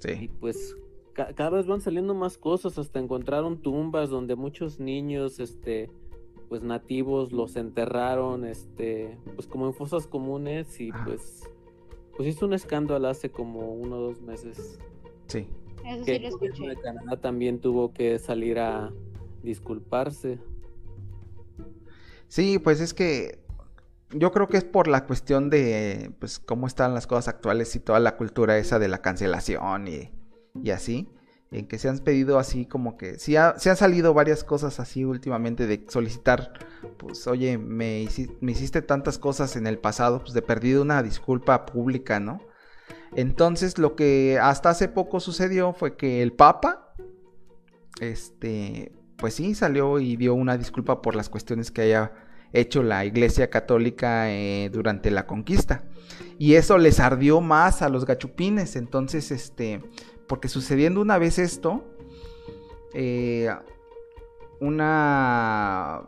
y 0.00 0.02
sí. 0.02 0.30
pues 0.40 0.74
ca- 0.74 0.87
cada 1.34 1.50
vez 1.50 1.66
van 1.66 1.80
saliendo 1.80 2.14
más 2.14 2.38
cosas 2.38 2.78
hasta 2.78 2.98
encontraron 2.98 3.60
tumbas 3.60 4.10
donde 4.10 4.36
muchos 4.36 4.78
niños 4.78 5.40
este 5.40 5.90
pues 6.48 6.62
nativos 6.62 7.32
los 7.32 7.56
enterraron 7.56 8.44
este 8.44 9.18
pues 9.34 9.46
como 9.46 9.66
en 9.66 9.74
fosas 9.74 10.06
comunes 10.06 10.80
y 10.80 10.90
Ajá. 10.90 11.04
pues 11.04 11.50
pues 12.16 12.28
hizo 12.28 12.46
un 12.46 12.54
escándalo 12.54 13.08
hace 13.08 13.30
como 13.30 13.72
uno 13.72 13.96
o 13.96 14.00
dos 14.00 14.20
meses 14.22 14.78
sí. 15.26 15.46
Eso 15.84 16.04
que 16.04 16.52
sí 16.52 16.62
lo 16.62 16.70
el 16.70 16.76
de 16.76 16.82
Canadá 16.82 17.20
también 17.20 17.60
tuvo 17.60 17.92
que 17.92 18.18
salir 18.18 18.58
a 18.58 18.92
disculparse 19.42 20.38
Sí, 22.30 22.58
pues 22.58 22.82
es 22.82 22.92
que 22.92 23.38
yo 24.10 24.32
creo 24.32 24.48
que 24.48 24.58
es 24.58 24.64
por 24.64 24.86
la 24.86 25.06
cuestión 25.06 25.48
de 25.48 26.12
pues 26.18 26.38
cómo 26.38 26.66
están 26.66 26.92
las 26.92 27.06
cosas 27.06 27.28
actuales 27.28 27.74
y 27.74 27.80
toda 27.80 28.00
la 28.00 28.16
cultura 28.18 28.58
esa 28.58 28.78
de 28.78 28.88
la 28.88 28.98
cancelación 29.00 29.88
y, 29.88 30.10
y 30.54 30.70
así, 30.70 31.08
en 31.50 31.66
que 31.66 31.78
se 31.78 31.88
han 31.88 31.98
pedido 31.98 32.38
así 32.38 32.66
como 32.66 32.96
que 32.96 33.16
ha- 33.38 33.58
se 33.58 33.70
han 33.70 33.76
salido 33.76 34.12
varias 34.14 34.44
cosas 34.44 34.80
así 34.80 35.04
últimamente 35.04 35.66
de 35.66 35.86
solicitar, 35.88 36.52
pues 36.98 37.26
oye, 37.26 37.56
me 37.58 38.02
hiciste 38.02 38.82
tantas 38.82 39.18
cosas 39.18 39.56
en 39.56 39.66
el 39.66 39.78
pasado, 39.78 40.20
pues 40.20 40.34
de 40.34 40.42
perdido 40.42 40.82
una 40.82 41.02
disculpa 41.02 41.64
pública, 41.66 42.20
¿no? 42.20 42.40
Entonces 43.16 43.78
lo 43.78 43.96
que 43.96 44.38
hasta 44.40 44.70
hace 44.70 44.88
poco 44.88 45.20
sucedió 45.20 45.72
fue 45.72 45.96
que 45.96 46.22
el 46.22 46.32
Papa 46.32 46.92
este, 48.00 48.92
pues 49.16 49.34
sí, 49.34 49.54
salió 49.54 49.98
y 49.98 50.16
dio 50.16 50.34
una 50.34 50.56
disculpa 50.56 51.02
por 51.02 51.16
las 51.16 51.28
cuestiones 51.28 51.70
que 51.70 51.82
haya 51.82 52.12
hecho 52.52 52.82
la 52.82 53.04
Iglesia 53.04 53.50
Católica 53.50 54.30
eh, 54.30 54.70
durante 54.72 55.10
la 55.10 55.26
conquista. 55.26 55.84
Y 56.38 56.54
eso 56.54 56.78
les 56.78 57.00
ardió 57.00 57.40
más 57.40 57.82
a 57.82 57.88
los 57.88 58.06
gachupines. 58.06 58.76
Entonces, 58.76 59.30
este, 59.30 59.82
porque 60.28 60.48
sucediendo 60.48 61.00
una 61.00 61.18
vez 61.18 61.38
esto, 61.38 61.84
eh, 62.94 63.50
una 64.60 66.02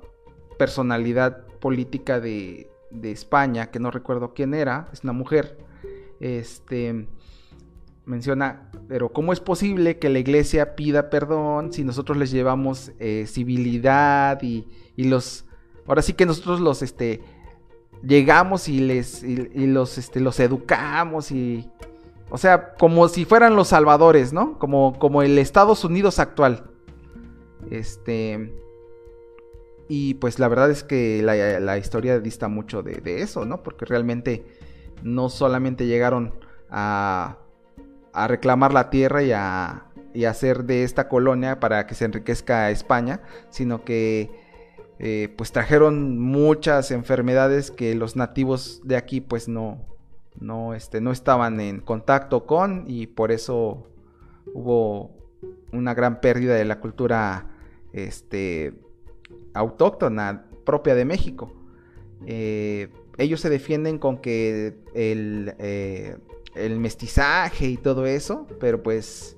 personalidad 0.58 1.46
política 1.58 2.20
de, 2.20 2.70
de 2.90 3.10
España, 3.10 3.70
que 3.70 3.80
no 3.80 3.90
recuerdo 3.90 4.34
quién 4.34 4.54
era, 4.54 4.88
es 4.92 5.02
una 5.02 5.12
mujer, 5.12 5.58
este 6.20 7.08
menciona, 8.06 8.70
pero 8.88 9.10
¿cómo 9.10 9.32
es 9.32 9.40
posible 9.40 9.98
que 9.98 10.08
la 10.08 10.18
iglesia 10.18 10.74
pida 10.74 11.10
perdón 11.10 11.72
si 11.72 11.84
nosotros 11.84 12.18
les 12.18 12.32
llevamos 12.32 12.90
eh, 12.98 13.24
civilidad 13.28 14.42
y, 14.42 14.66
y, 14.96 15.04
los, 15.04 15.44
ahora 15.86 16.02
sí 16.02 16.14
que 16.14 16.26
nosotros 16.26 16.60
los, 16.60 16.82
este, 16.82 17.20
llegamos 18.02 18.68
y 18.68 18.80
les, 18.80 19.22
y, 19.22 19.50
y 19.54 19.66
los, 19.68 19.96
este, 19.96 20.18
los 20.18 20.40
educamos 20.40 21.30
y, 21.30 21.70
o 22.30 22.38
sea, 22.38 22.75
como 22.75 23.08
si 23.08 23.25
fueran 23.25 23.56
los 23.56 23.68
salvadores, 23.68 24.32
¿no? 24.32 24.58
Como, 24.58 24.99
como 24.99 25.22
el 25.22 25.38
Estados 25.38 25.84
Unidos 25.84 26.18
actual. 26.18 26.64
Este, 27.70 28.54
y 29.88 30.14
pues 30.14 30.38
la 30.38 30.49
verdad 30.49 30.70
es 30.70 30.84
que 30.84 31.22
la, 31.22 31.58
la 31.60 31.76
historia 31.76 32.20
dista 32.20 32.49
mucho 32.49 32.82
de, 32.82 33.00
de, 33.00 33.22
eso, 33.22 33.44
¿no? 33.44 33.62
Porque 33.62 33.84
realmente 33.84 34.46
no 35.02 35.28
solamente 35.28 35.87
llegaron 35.87 36.34
a, 36.70 37.38
a 38.12 38.28
reclamar 38.28 38.72
la 38.72 38.90
tierra 38.90 39.22
y 39.22 39.32
a, 39.32 39.87
y 40.14 40.25
hacer 40.25 40.64
de 40.64 40.84
esta 40.84 41.08
colonia 41.08 41.60
para 41.60 41.87
que 41.87 41.94
se 41.94 42.04
enriquezca 42.04 42.70
España, 42.70 43.22
sino 43.50 43.84
que 43.84 44.30
eh, 44.99 45.32
pues 45.37 45.50
trajeron 45.50 46.18
muchas 46.18 46.90
enfermedades 46.90 47.70
que 47.70 47.94
los 47.94 48.16
nativos 48.16 48.82
de 48.84 48.96
aquí 48.96 49.20
pues 49.20 49.49
no, 49.49 49.89
no, 50.40 50.75
este, 50.75 51.00
no 51.00 51.12
estaban 51.12 51.61
en 51.61 51.80
contacto 51.80 52.47
con 52.47 52.85
y 52.87 53.06
por 53.06 53.30
eso 53.30 53.87
hubo 54.54 55.11
una 55.73 55.94
gran 55.94 56.20
pérdida 56.20 56.54
de 56.54 56.64
la 56.64 56.80
cultura 56.80 57.47
este, 57.92 58.75
autóctona 59.54 60.47
propia 60.64 60.94
de 60.94 61.04
México. 61.04 61.52
Eh, 62.26 62.88
ellos 63.18 63.40
se 63.40 63.50
defienden 63.50 63.99
con 63.99 64.18
que 64.18 64.78
el, 64.94 65.54
eh, 65.59 66.16
el, 66.54 66.78
mestizaje 66.78 67.66
y 67.66 67.76
todo 67.76 68.06
eso, 68.06 68.47
pero 68.59 68.82
pues 68.82 69.37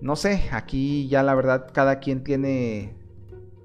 no 0.00 0.16
sé, 0.16 0.48
aquí 0.52 1.08
ya 1.08 1.22
la 1.22 1.34
verdad 1.34 1.70
cada 1.72 1.98
quien 1.98 2.24
tiene 2.24 2.94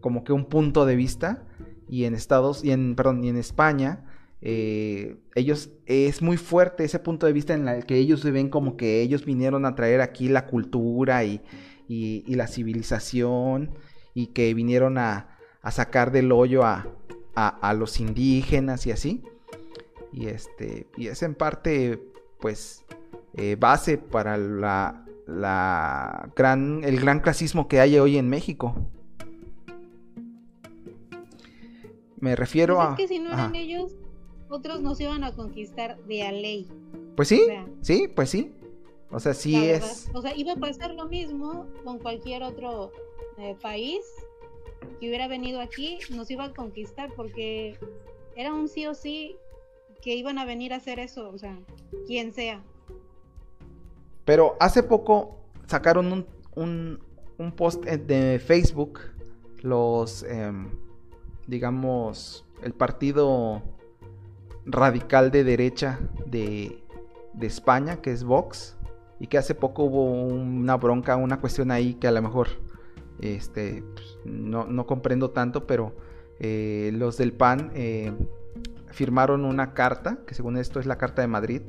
como 0.01 0.23
que 0.23 0.33
un 0.33 0.45
punto 0.45 0.85
de 0.85 0.95
vista 0.95 1.43
y 1.87 2.05
en 2.05 2.15
Estados 2.15 2.63
y 2.63 2.71
en 2.71 2.95
perdón, 2.95 3.23
y 3.23 3.29
en 3.29 3.37
España 3.37 4.05
eh, 4.41 5.17
ellos 5.35 5.69
es 5.85 6.21
muy 6.21 6.37
fuerte 6.37 6.85
ese 6.85 6.99
punto 6.99 7.25
de 7.25 7.33
vista 7.33 7.53
en 7.53 7.67
el 7.67 7.85
que 7.85 7.97
ellos 7.97 8.21
se 8.21 8.31
ven 8.31 8.49
como 8.49 8.77
que 8.77 9.01
ellos 9.01 9.25
vinieron 9.25 9.65
a 9.65 9.75
traer 9.75 10.01
aquí 10.01 10.29
la 10.29 10.45
cultura 10.47 11.23
y, 11.25 11.41
y, 11.87 12.23
y 12.25 12.35
la 12.35 12.47
civilización 12.47 13.71
y 14.13 14.27
que 14.27 14.53
vinieron 14.53 14.97
a, 14.97 15.37
a 15.61 15.71
sacar 15.71 16.11
del 16.11 16.31
hoyo 16.31 16.63
a, 16.63 16.87
a, 17.35 17.47
a, 17.47 17.73
los 17.73 17.99
indígenas 17.99 18.85
y 18.87 18.91
así. 18.91 19.23
Y 20.11 20.27
este. 20.27 20.87
Y 20.97 21.07
es 21.07 21.21
en 21.23 21.35
parte. 21.35 22.01
Pues. 22.39 22.85
Eh, 23.35 23.55
base 23.59 23.97
para 23.97 24.37
la. 24.37 25.05
La 25.27 26.31
gran. 26.35 26.83
el 26.83 26.99
gran 26.99 27.19
clasismo 27.19 27.67
que 27.67 27.79
hay 27.79 27.99
hoy 27.99 28.17
en 28.17 28.27
México. 28.29 28.75
Me 32.19 32.35
refiero 32.35 32.75
Pues 32.75 32.87
a. 32.87 32.91
es 32.91 32.97
que 32.97 33.07
si 33.07 33.19
no 33.19 33.31
eran 33.31 33.55
ellos, 33.55 33.95
otros 34.49 34.81
nos 34.81 34.99
iban 34.99 35.23
a 35.23 35.33
conquistar 35.35 35.97
de 36.05 36.23
a 36.23 36.31
ley. 36.31 36.67
Pues 37.15 37.27
sí, 37.27 37.41
O 37.41 37.45
sea, 37.45 37.67
sí, 37.81 38.07
pues 38.13 38.29
sí. 38.29 38.51
O 39.11 39.19
sea, 39.19 39.33
sí 39.33 39.53
verdad. 39.53 39.89
es. 39.89 40.09
O 40.13 40.21
sea, 40.21 40.35
iba 40.35 40.53
a 40.53 40.55
pasar 40.55 40.93
lo 40.93 41.07
mismo 41.07 41.65
con 41.83 41.99
cualquier 41.99 42.43
otro 42.43 42.91
eh, 43.37 43.55
país 43.61 44.01
que 44.99 45.07
hubiera 45.07 45.27
venido 45.27 45.61
aquí, 45.61 45.99
nos 46.09 46.29
iba 46.31 46.45
a 46.45 46.53
conquistar 46.53 47.11
porque 47.15 47.77
era 48.35 48.53
un 48.53 48.67
sí 48.67 48.85
o 48.87 48.93
sí 48.93 49.35
que 50.01 50.15
iban 50.15 50.37
a 50.37 50.45
venir 50.45 50.73
a 50.73 50.77
hacer 50.77 50.99
eso, 50.99 51.29
o 51.29 51.37
sea, 51.37 51.57
quien 52.07 52.33
sea. 52.33 52.63
Pero 54.25 54.55
hace 54.59 54.83
poco 54.83 55.39
sacaron 55.67 56.11
un, 56.11 56.25
un, 56.55 56.99
un 57.37 57.51
post 57.51 57.83
de 57.83 58.39
Facebook, 58.39 58.99
los, 59.61 60.23
eh, 60.23 60.51
digamos, 61.47 62.45
el 62.63 62.73
partido 62.73 63.61
radical 64.71 65.31
de 65.31 65.43
derecha 65.43 65.99
de, 66.25 66.83
de, 67.33 67.47
España, 67.47 67.97
que 68.01 68.11
es 68.11 68.23
Vox, 68.23 68.77
y 69.19 69.27
que 69.27 69.37
hace 69.37 69.55
poco 69.55 69.83
hubo 69.83 70.11
una 70.11 70.77
bronca, 70.77 71.15
una 71.15 71.39
cuestión 71.39 71.71
ahí 71.71 71.95
que 71.95 72.07
a 72.07 72.11
lo 72.11 72.21
mejor 72.21 72.47
este, 73.21 73.83
pues, 73.93 74.17
no, 74.25 74.65
no, 74.65 74.85
comprendo 74.85 75.31
tanto, 75.31 75.67
pero 75.67 75.93
eh, 76.39 76.91
los 76.93 77.17
del 77.17 77.33
PAN 77.33 77.71
eh, 77.75 78.13
firmaron 78.91 79.45
una 79.45 79.73
carta, 79.73 80.19
que 80.25 80.33
según 80.33 80.57
esto 80.57 80.79
es 80.79 80.85
la 80.85 80.97
Carta 80.97 81.21
de 81.21 81.27
Madrid, 81.27 81.61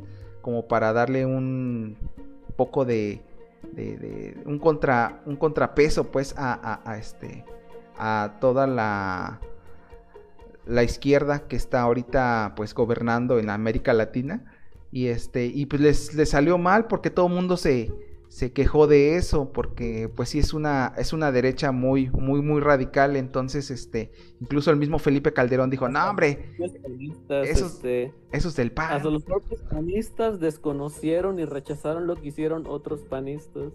como 0.42 0.68
para 0.68 0.92
darle 0.92 1.26
un 1.26 1.96
poco 2.56 2.84
de, 2.84 3.22
de, 3.72 4.40
un, 4.46 4.58
contra, 4.58 5.22
un 5.26 5.36
contrapeso 5.36 6.04
pues 6.04 6.34
a, 6.36 6.96
este, 6.98 7.44
a 7.98 8.36
toda 8.40 8.66
la, 8.66 9.40
la 10.70 10.84
izquierda 10.84 11.48
que 11.48 11.56
está 11.56 11.82
ahorita 11.82 12.54
pues 12.56 12.74
gobernando 12.74 13.38
en 13.38 13.50
América 13.50 13.92
Latina. 13.92 14.44
Y 14.92 15.06
este 15.06 15.46
y 15.46 15.66
pues 15.66 15.80
les, 15.82 16.14
les 16.14 16.30
salió 16.30 16.58
mal 16.58 16.86
porque 16.86 17.10
todo 17.10 17.26
el 17.26 17.34
mundo 17.34 17.56
se, 17.56 17.92
se 18.28 18.52
quejó 18.52 18.86
de 18.86 19.16
eso 19.16 19.52
porque 19.52 20.08
pues 20.08 20.30
sí 20.30 20.40
es 20.40 20.52
una 20.52 20.92
es 20.96 21.12
una 21.12 21.30
derecha 21.30 21.70
muy 21.72 22.10
muy 22.10 22.42
muy 22.42 22.60
radical. 22.60 23.16
Entonces 23.16 23.70
este 23.70 24.10
incluso 24.40 24.70
el 24.70 24.76
mismo 24.76 24.98
Felipe 24.98 25.32
Calderón 25.32 25.70
dijo 25.70 25.88
no 25.88 26.10
hombre 26.10 26.54
esos, 27.28 27.74
este, 27.74 28.12
esos 28.32 28.56
del 28.56 28.72
PAN 28.72 28.92
hasta 28.92 29.10
los 29.10 29.22
propios 29.22 29.60
panistas 29.62 30.40
desconocieron 30.40 31.38
y 31.38 31.44
rechazaron 31.44 32.06
lo 32.06 32.16
que 32.16 32.28
hicieron 32.28 32.66
otros 32.66 33.02
panistas 33.02 33.72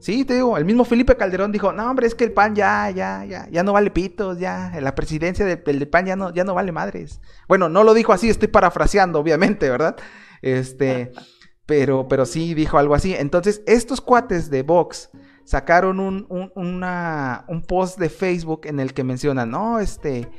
Sí, 0.00 0.24
te 0.24 0.34
digo, 0.34 0.56
el 0.56 0.64
mismo 0.64 0.86
Felipe 0.86 1.14
Calderón 1.14 1.52
dijo, 1.52 1.72
no 1.72 1.90
hombre, 1.90 2.06
es 2.06 2.14
que 2.14 2.24
el 2.24 2.32
PAN 2.32 2.54
ya, 2.54 2.90
ya, 2.90 3.26
ya, 3.26 3.46
ya 3.50 3.62
no 3.62 3.74
vale 3.74 3.90
pitos, 3.90 4.38
ya, 4.38 4.72
la 4.80 4.94
presidencia 4.94 5.44
del, 5.44 5.62
del 5.62 5.88
PAN 5.88 6.06
ya 6.06 6.16
no, 6.16 6.32
ya 6.32 6.42
no 6.42 6.54
vale 6.54 6.72
madres. 6.72 7.20
Bueno, 7.46 7.68
no 7.68 7.84
lo 7.84 7.92
dijo 7.92 8.14
así, 8.14 8.30
estoy 8.30 8.48
parafraseando, 8.48 9.20
obviamente, 9.20 9.68
¿verdad? 9.68 9.96
Este, 10.40 11.12
pero, 11.66 12.08
pero 12.08 12.24
sí 12.24 12.54
dijo 12.54 12.78
algo 12.78 12.94
así. 12.94 13.14
Entonces, 13.14 13.62
estos 13.66 14.00
cuates 14.00 14.48
de 14.48 14.62
Vox 14.62 15.10
sacaron 15.44 16.00
un, 16.00 16.24
un, 16.30 16.50
una, 16.54 17.44
un 17.48 17.60
post 17.60 17.98
de 17.98 18.08
Facebook 18.08 18.62
en 18.64 18.80
el 18.80 18.94
que 18.94 19.04
mencionan, 19.04 19.50
no, 19.50 19.80
este, 19.80 20.30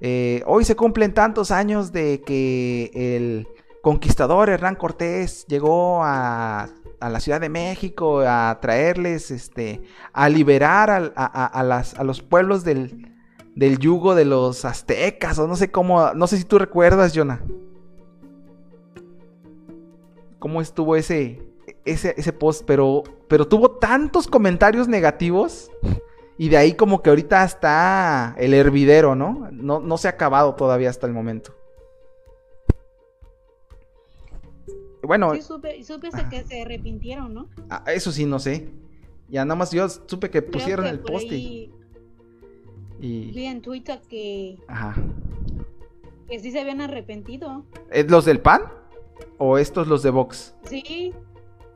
eh, 0.00 0.42
hoy 0.46 0.64
se 0.64 0.74
cumplen 0.74 1.14
tantos 1.14 1.52
años 1.52 1.92
de 1.92 2.20
que 2.20 2.90
el 2.94 3.46
conquistador 3.80 4.50
Hernán 4.50 4.74
Cortés 4.74 5.46
llegó 5.46 6.02
a 6.02 6.68
a 7.04 7.10
la 7.10 7.20
Ciudad 7.20 7.38
de 7.38 7.50
México 7.50 8.20
a 8.20 8.58
traerles, 8.62 9.30
este, 9.30 9.82
a 10.14 10.30
liberar 10.30 10.90
a, 10.90 11.46
a, 11.46 11.62
las, 11.62 11.94
a 11.98 12.02
los 12.02 12.22
pueblos 12.22 12.64
del, 12.64 13.12
del, 13.54 13.78
yugo 13.78 14.14
de 14.14 14.24
los 14.24 14.64
aztecas, 14.64 15.38
o 15.38 15.46
no 15.46 15.54
sé 15.54 15.70
cómo, 15.70 16.14
no 16.14 16.26
sé 16.26 16.38
si 16.38 16.44
tú 16.44 16.58
recuerdas, 16.58 17.12
Jonah. 17.14 17.42
¿Cómo 20.38 20.62
estuvo 20.62 20.96
ese, 20.96 21.42
ese, 21.84 22.14
ese 22.16 22.32
post? 22.32 22.64
Pero, 22.66 23.02
pero 23.28 23.46
tuvo 23.46 23.72
tantos 23.72 24.26
comentarios 24.26 24.88
negativos. 24.88 25.70
Y 26.36 26.48
de 26.48 26.56
ahí 26.56 26.72
como 26.72 27.02
que 27.02 27.10
ahorita 27.10 27.44
está 27.44 28.34
el 28.38 28.54
hervidero, 28.54 29.14
¿no? 29.14 29.48
No, 29.52 29.78
no 29.78 29.98
se 29.98 30.08
ha 30.08 30.12
acabado 30.12 30.54
todavía 30.54 30.90
hasta 30.90 31.06
el 31.06 31.12
momento. 31.12 31.54
Bueno. 35.06 35.34
Sí, 35.34 35.42
supe, 35.42 35.82
supe 35.84 36.10
que 36.30 36.44
se 36.44 36.62
arrepintieron, 36.62 37.34
¿no? 37.34 37.48
Ah, 37.70 37.84
eso 37.86 38.12
sí, 38.12 38.24
no 38.24 38.38
sé. 38.38 38.68
Ya 39.28 39.44
nada 39.44 39.56
más 39.56 39.70
yo 39.72 39.88
supe 39.88 40.30
que 40.30 40.42
pusieron 40.42 40.84
que 40.84 40.90
el 40.90 41.00
poste. 41.00 41.36
Y... 41.36 41.70
Vi 43.00 43.44
en 43.44 43.60
Twitter 43.60 44.00
que. 44.08 44.58
Ajá. 44.68 44.94
Que 46.28 46.38
sí 46.38 46.50
se 46.50 46.60
habían 46.60 46.80
arrepentido. 46.80 47.64
¿Los 48.08 48.24
del 48.24 48.40
PAN? 48.40 48.62
¿O 49.38 49.58
estos 49.58 49.86
los 49.88 50.02
de 50.02 50.10
Vox? 50.10 50.54
Sí. 50.64 51.12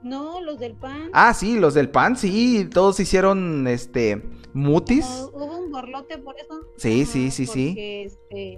No, 0.03 0.41
los 0.41 0.59
del 0.59 0.75
PAN. 0.75 1.11
Ah, 1.13 1.35
sí, 1.35 1.59
los 1.59 1.75
del 1.75 1.91
PAN, 1.91 2.17
sí. 2.17 2.69
Todos 2.73 3.01
hicieron 3.01 3.67
este. 3.67 4.23
Mutis. 4.55 5.07
No, 5.07 5.27
hubo 5.35 5.59
un 5.59 5.71
borlote 5.71 6.19
por 6.19 6.37
eso. 6.39 6.61
Sí, 6.77 7.03
Ajá, 7.03 7.13
sí, 7.13 7.31
sí, 7.31 7.47
porque, 7.47 7.53
sí. 7.53 7.75
Este, 7.77 8.57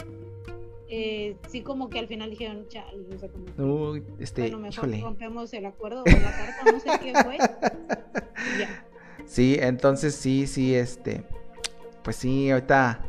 eh, 0.90 1.36
sí 1.48 1.62
como 1.62 1.88
que 1.88 1.98
al 2.00 2.08
final 2.08 2.30
dijeron, 2.30 2.66
chale, 2.68 3.04
no 3.08 3.18
sé 3.18 3.30
cómo. 3.30 3.94
Este, 4.18 4.42
bueno, 4.42 4.58
mejor 4.58 4.88
híjole. 4.88 5.00
rompemos 5.02 5.52
el 5.54 5.66
acuerdo 5.66 6.02
o 6.02 6.10
la 6.10 6.36
carta, 6.36 6.72
no 6.72 6.80
sé 6.80 6.88
qué 7.02 7.12
fue. 7.24 7.38
ya. 8.58 8.84
Sí, 9.26 9.56
entonces 9.60 10.14
sí, 10.14 10.46
sí, 10.46 10.74
este. 10.74 11.22
Pues 12.02 12.16
sí, 12.16 12.50
ahorita. 12.50 13.04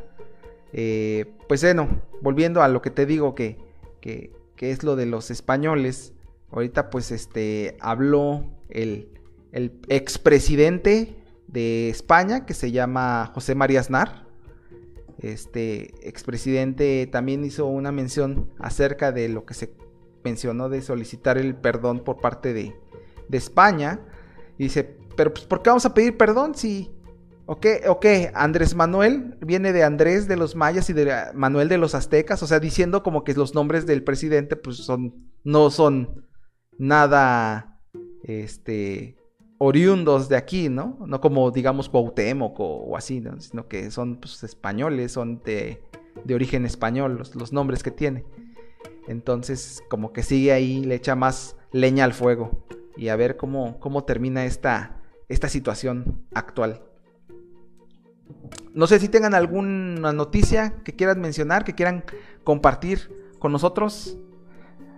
eh, 0.74 1.26
pues 1.48 1.62
bueno, 1.64 1.90
volviendo 2.22 2.62
a 2.62 2.68
lo 2.68 2.82
que 2.82 2.92
te 2.92 3.06
digo 3.06 3.36
que, 3.36 3.58
que, 4.00 4.32
que 4.56 4.72
es 4.72 4.84
lo 4.84 4.96
de 4.96 5.06
los 5.08 5.32
españoles. 5.32 6.14
Ahorita 6.52 6.90
pues 6.90 7.12
este 7.12 7.78
habló 7.80 8.46
el, 8.70 9.08
el 9.54 9.72
expresidente 9.88 11.16
de 11.48 11.90
España 11.90 12.46
que 12.46 12.54
se 12.54 12.72
llama 12.72 13.32
José 13.34 13.56
María 13.56 13.80
Aznar. 13.80 14.28
Este 15.22 15.94
expresidente 16.08 17.08
también 17.12 17.46
hizo 17.46 17.68
una 17.68 17.92
mención 17.92 18.50
acerca 18.60 19.12
de 19.12 19.30
lo 19.30 19.46
que 19.46 19.54
se 19.54 19.74
mencionó 20.24 20.70
de 20.70 20.82
solicitar 20.82 21.38
el 21.38 21.56
perdón 21.56 22.04
por 22.04 22.20
parte 22.20 22.54
de, 22.54 22.76
España. 23.32 24.02
Dice, 24.58 24.98
pero 25.16 25.34
pues 25.34 25.46
¿por 25.46 25.62
qué 25.62 25.70
vamos 25.70 25.86
a 25.86 25.94
pedir 25.94 26.18
perdón 26.18 26.54
si... 26.56 26.92
¿O 27.46 27.60
qué, 27.60 27.84
o 27.88 28.00
qué? 28.00 28.32
Andrés 28.34 28.76
Manuel 28.76 29.38
viene 29.42 29.74
de 29.74 29.84
Andrés 29.84 30.28
de 30.28 30.38
los 30.38 30.56
mayas 30.56 30.90
y 30.90 30.94
de 30.94 31.14
Manuel 31.34 31.70
de 31.70 31.78
los 31.78 31.96
aztecas, 31.96 32.44
o 32.44 32.48
sea, 32.48 32.60
diciendo 32.60 33.04
como 33.04 33.24
que 33.24 33.34
los 33.34 33.56
nombres 33.56 33.86
del 33.86 34.04
presidente 34.04 34.56
pues 34.56 34.78
son 34.78 35.32
no 35.44 35.70
son 35.70 36.28
nada 36.78 37.82
este 38.24 39.21
oriundos 39.64 40.28
de 40.28 40.38
aquí, 40.38 40.70
¿no? 40.70 40.98
No 41.06 41.22
como 41.22 41.52
digamos 41.52 41.88
Cuauhtémoc 41.88 42.60
o, 42.60 42.98
así, 42.98 43.22
¿no? 43.22 43.40
Sino 43.40 43.68
que 43.68 43.92
son 43.92 44.16
pues, 44.16 44.44
españoles, 44.44 45.12
son 45.12 45.44
de, 45.44 45.84
de 46.26 46.34
origen 46.34 46.66
español 46.66 47.16
los, 47.20 47.36
los 47.36 47.54
nombres 47.54 47.84
que 47.84 47.92
tiene. 47.92 48.26
Entonces, 49.08 49.84
como 49.88 50.14
que 50.14 50.24
sigue 50.24 50.52
ahí, 50.52 50.84
le 50.84 50.96
echa 50.96 51.16
más 51.16 51.58
leña 51.72 52.06
al 52.06 52.14
fuego. 52.14 52.66
Y 52.98 53.10
a 53.10 53.16
ver 53.16 53.38
cómo, 53.38 53.80
cómo 53.80 54.04
termina 54.04 54.46
esta, 54.46 55.00
esta 55.30 55.48
situación 55.48 56.26
actual. 56.34 56.82
No 58.74 58.88
sé 58.88 58.98
si 58.98 59.10
tengan 59.10 59.36
alguna 59.36 60.12
noticia 60.12 60.74
que 60.84 60.96
quieran 60.96 61.22
mencionar, 61.22 61.66
que 61.66 61.76
quieran 61.76 62.04
compartir 62.44 63.12
con 63.38 63.52
nosotros. 63.52 64.18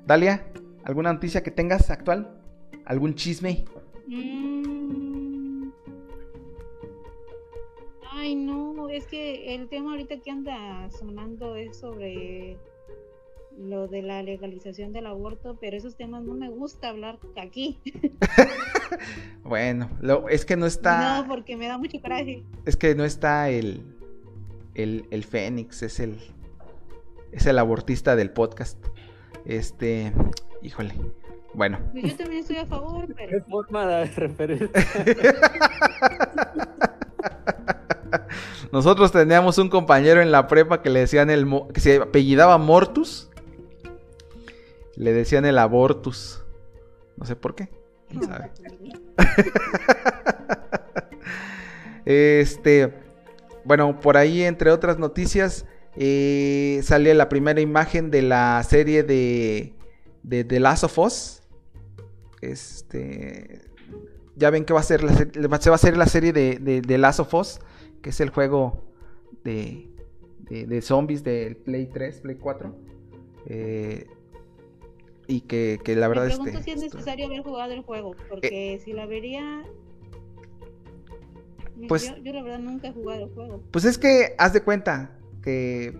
Dalia, 0.05 0.47
¿alguna 0.85 1.11
noticia 1.11 1.43
que 1.43 1.51
tengas 1.51 1.89
actual? 1.89 2.39
¿Algún 2.85 3.15
chisme? 3.15 3.65
Mm. 4.07 5.69
Ay, 8.11 8.35
no, 8.35 8.89
es 8.89 9.05
que 9.07 9.55
el 9.55 9.67
tema 9.67 9.91
ahorita 9.91 10.19
que 10.19 10.31
anda 10.31 10.89
sonando 10.91 11.55
es 11.55 11.77
sobre 11.77 12.57
lo 13.57 13.87
de 13.87 14.01
la 14.01 14.23
legalización 14.23 14.93
del 14.93 15.05
aborto, 15.07 15.57
pero 15.59 15.77
esos 15.77 15.95
temas 15.95 16.23
no 16.23 16.33
me 16.33 16.49
gusta 16.49 16.89
hablar 16.89 17.19
aquí. 17.37 17.77
Bueno, 19.43 19.89
lo- 20.01 20.29
es 20.29 20.45
que 20.45 20.55
no 20.55 20.65
está. 20.65 21.21
No, 21.23 21.27
porque 21.27 21.57
me 21.57 21.67
da 21.67 21.77
mucho 21.77 21.99
coraje. 21.99 22.43
Es 22.65 22.77
que 22.77 22.95
no 22.95 23.03
está 23.03 23.49
el, 23.49 23.81
el, 24.75 25.05
el 25.11 25.23
Fénix, 25.25 25.81
es 25.83 25.99
el, 25.99 26.17
es 27.31 27.45
el 27.45 27.59
abortista 27.59 28.15
del 28.15 28.29
podcast. 28.31 28.77
Este, 29.45 30.13
híjole, 30.61 30.93
bueno. 31.53 31.79
Yo 31.93 32.15
también 32.15 32.41
estoy 32.41 32.57
a 32.57 32.65
favor, 32.65 33.05
¿Qué 33.07 33.13
pero 33.13 33.45
forma 33.45 33.85
de 33.85 34.05
referencia? 34.05 34.69
Nosotros 38.71 39.11
teníamos 39.11 39.57
un 39.59 39.69
compañero 39.69 40.21
en 40.21 40.31
la 40.31 40.47
prepa 40.47 40.81
que 40.81 40.89
le 40.89 41.01
decían 41.01 41.29
el, 41.29 41.47
que 41.73 41.79
se 41.79 41.97
apellidaba 41.97 42.57
Mortus. 42.57 43.29
Le 44.95 45.13
decían 45.13 45.45
el 45.45 45.59
abortus. 45.59 46.43
No 47.17 47.25
sé 47.25 47.35
por 47.35 47.53
qué. 47.55 47.69
quién 48.09 48.23
sabe. 48.23 48.51
Este, 52.05 52.93
bueno, 53.63 54.01
por 54.01 54.17
ahí, 54.17 54.43
entre 54.43 54.71
otras 54.71 54.99
noticias, 54.99 55.65
eh, 55.95 56.81
sale 56.83 57.13
la 57.13 57.29
primera 57.29 57.61
imagen 57.61 58.11
de 58.11 58.23
la 58.23 58.61
serie 58.63 59.03
de, 59.03 59.73
de 60.23 60.43
The 60.43 60.59
Last 60.59 60.83
of 60.83 60.97
Us. 60.97 61.42
Este, 62.51 63.61
ya 64.35 64.49
ven 64.49 64.65
que 64.65 64.73
va 64.73 64.79
a 64.79 64.83
ser 64.83 65.03
la, 65.03 65.13
se- 65.15 65.47
va 65.47 65.55
a 65.55 65.75
hacer 65.75 65.97
la 65.97 66.07
serie 66.07 66.33
de, 66.33 66.57
de, 66.59 66.81
de 66.81 66.97
Last 66.97 67.19
of 67.19 67.33
Us, 67.33 67.59
que 68.01 68.09
es 68.09 68.19
el 68.19 68.29
juego 68.29 68.83
de, 69.43 69.89
de, 70.49 70.65
de 70.65 70.81
zombies 70.81 71.23
del 71.23 71.55
Play 71.57 71.87
3, 71.87 72.21
Play 72.21 72.35
4. 72.37 72.75
Eh, 73.47 74.07
y 75.27 75.41
que, 75.41 75.79
que 75.83 75.95
la 75.95 76.07
verdad 76.07 76.23
me 76.23 76.29
pregunto 76.29 76.59
este, 76.59 76.63
si 76.63 76.71
es 76.71 76.83
esto- 76.83 76.97
necesario 76.97 77.25
haber 77.27 77.41
jugado 77.43 77.73
el 77.73 77.81
juego, 77.81 78.15
porque 78.29 78.79
si 78.83 78.93
la 78.93 79.05
vería... 79.05 79.63
Pues- 81.87 82.09
yo, 82.09 82.17
yo 82.17 82.33
la 82.33 82.43
verdad 82.43 82.59
nunca 82.59 82.87
he 82.89 82.91
jugado 82.93 83.25
el 83.25 83.29
juego. 83.33 83.63
Pues 83.71 83.85
es 83.85 83.97
que 83.97 84.35
haz 84.37 84.53
de 84.53 84.61
cuenta 84.61 85.17
que 85.41 85.97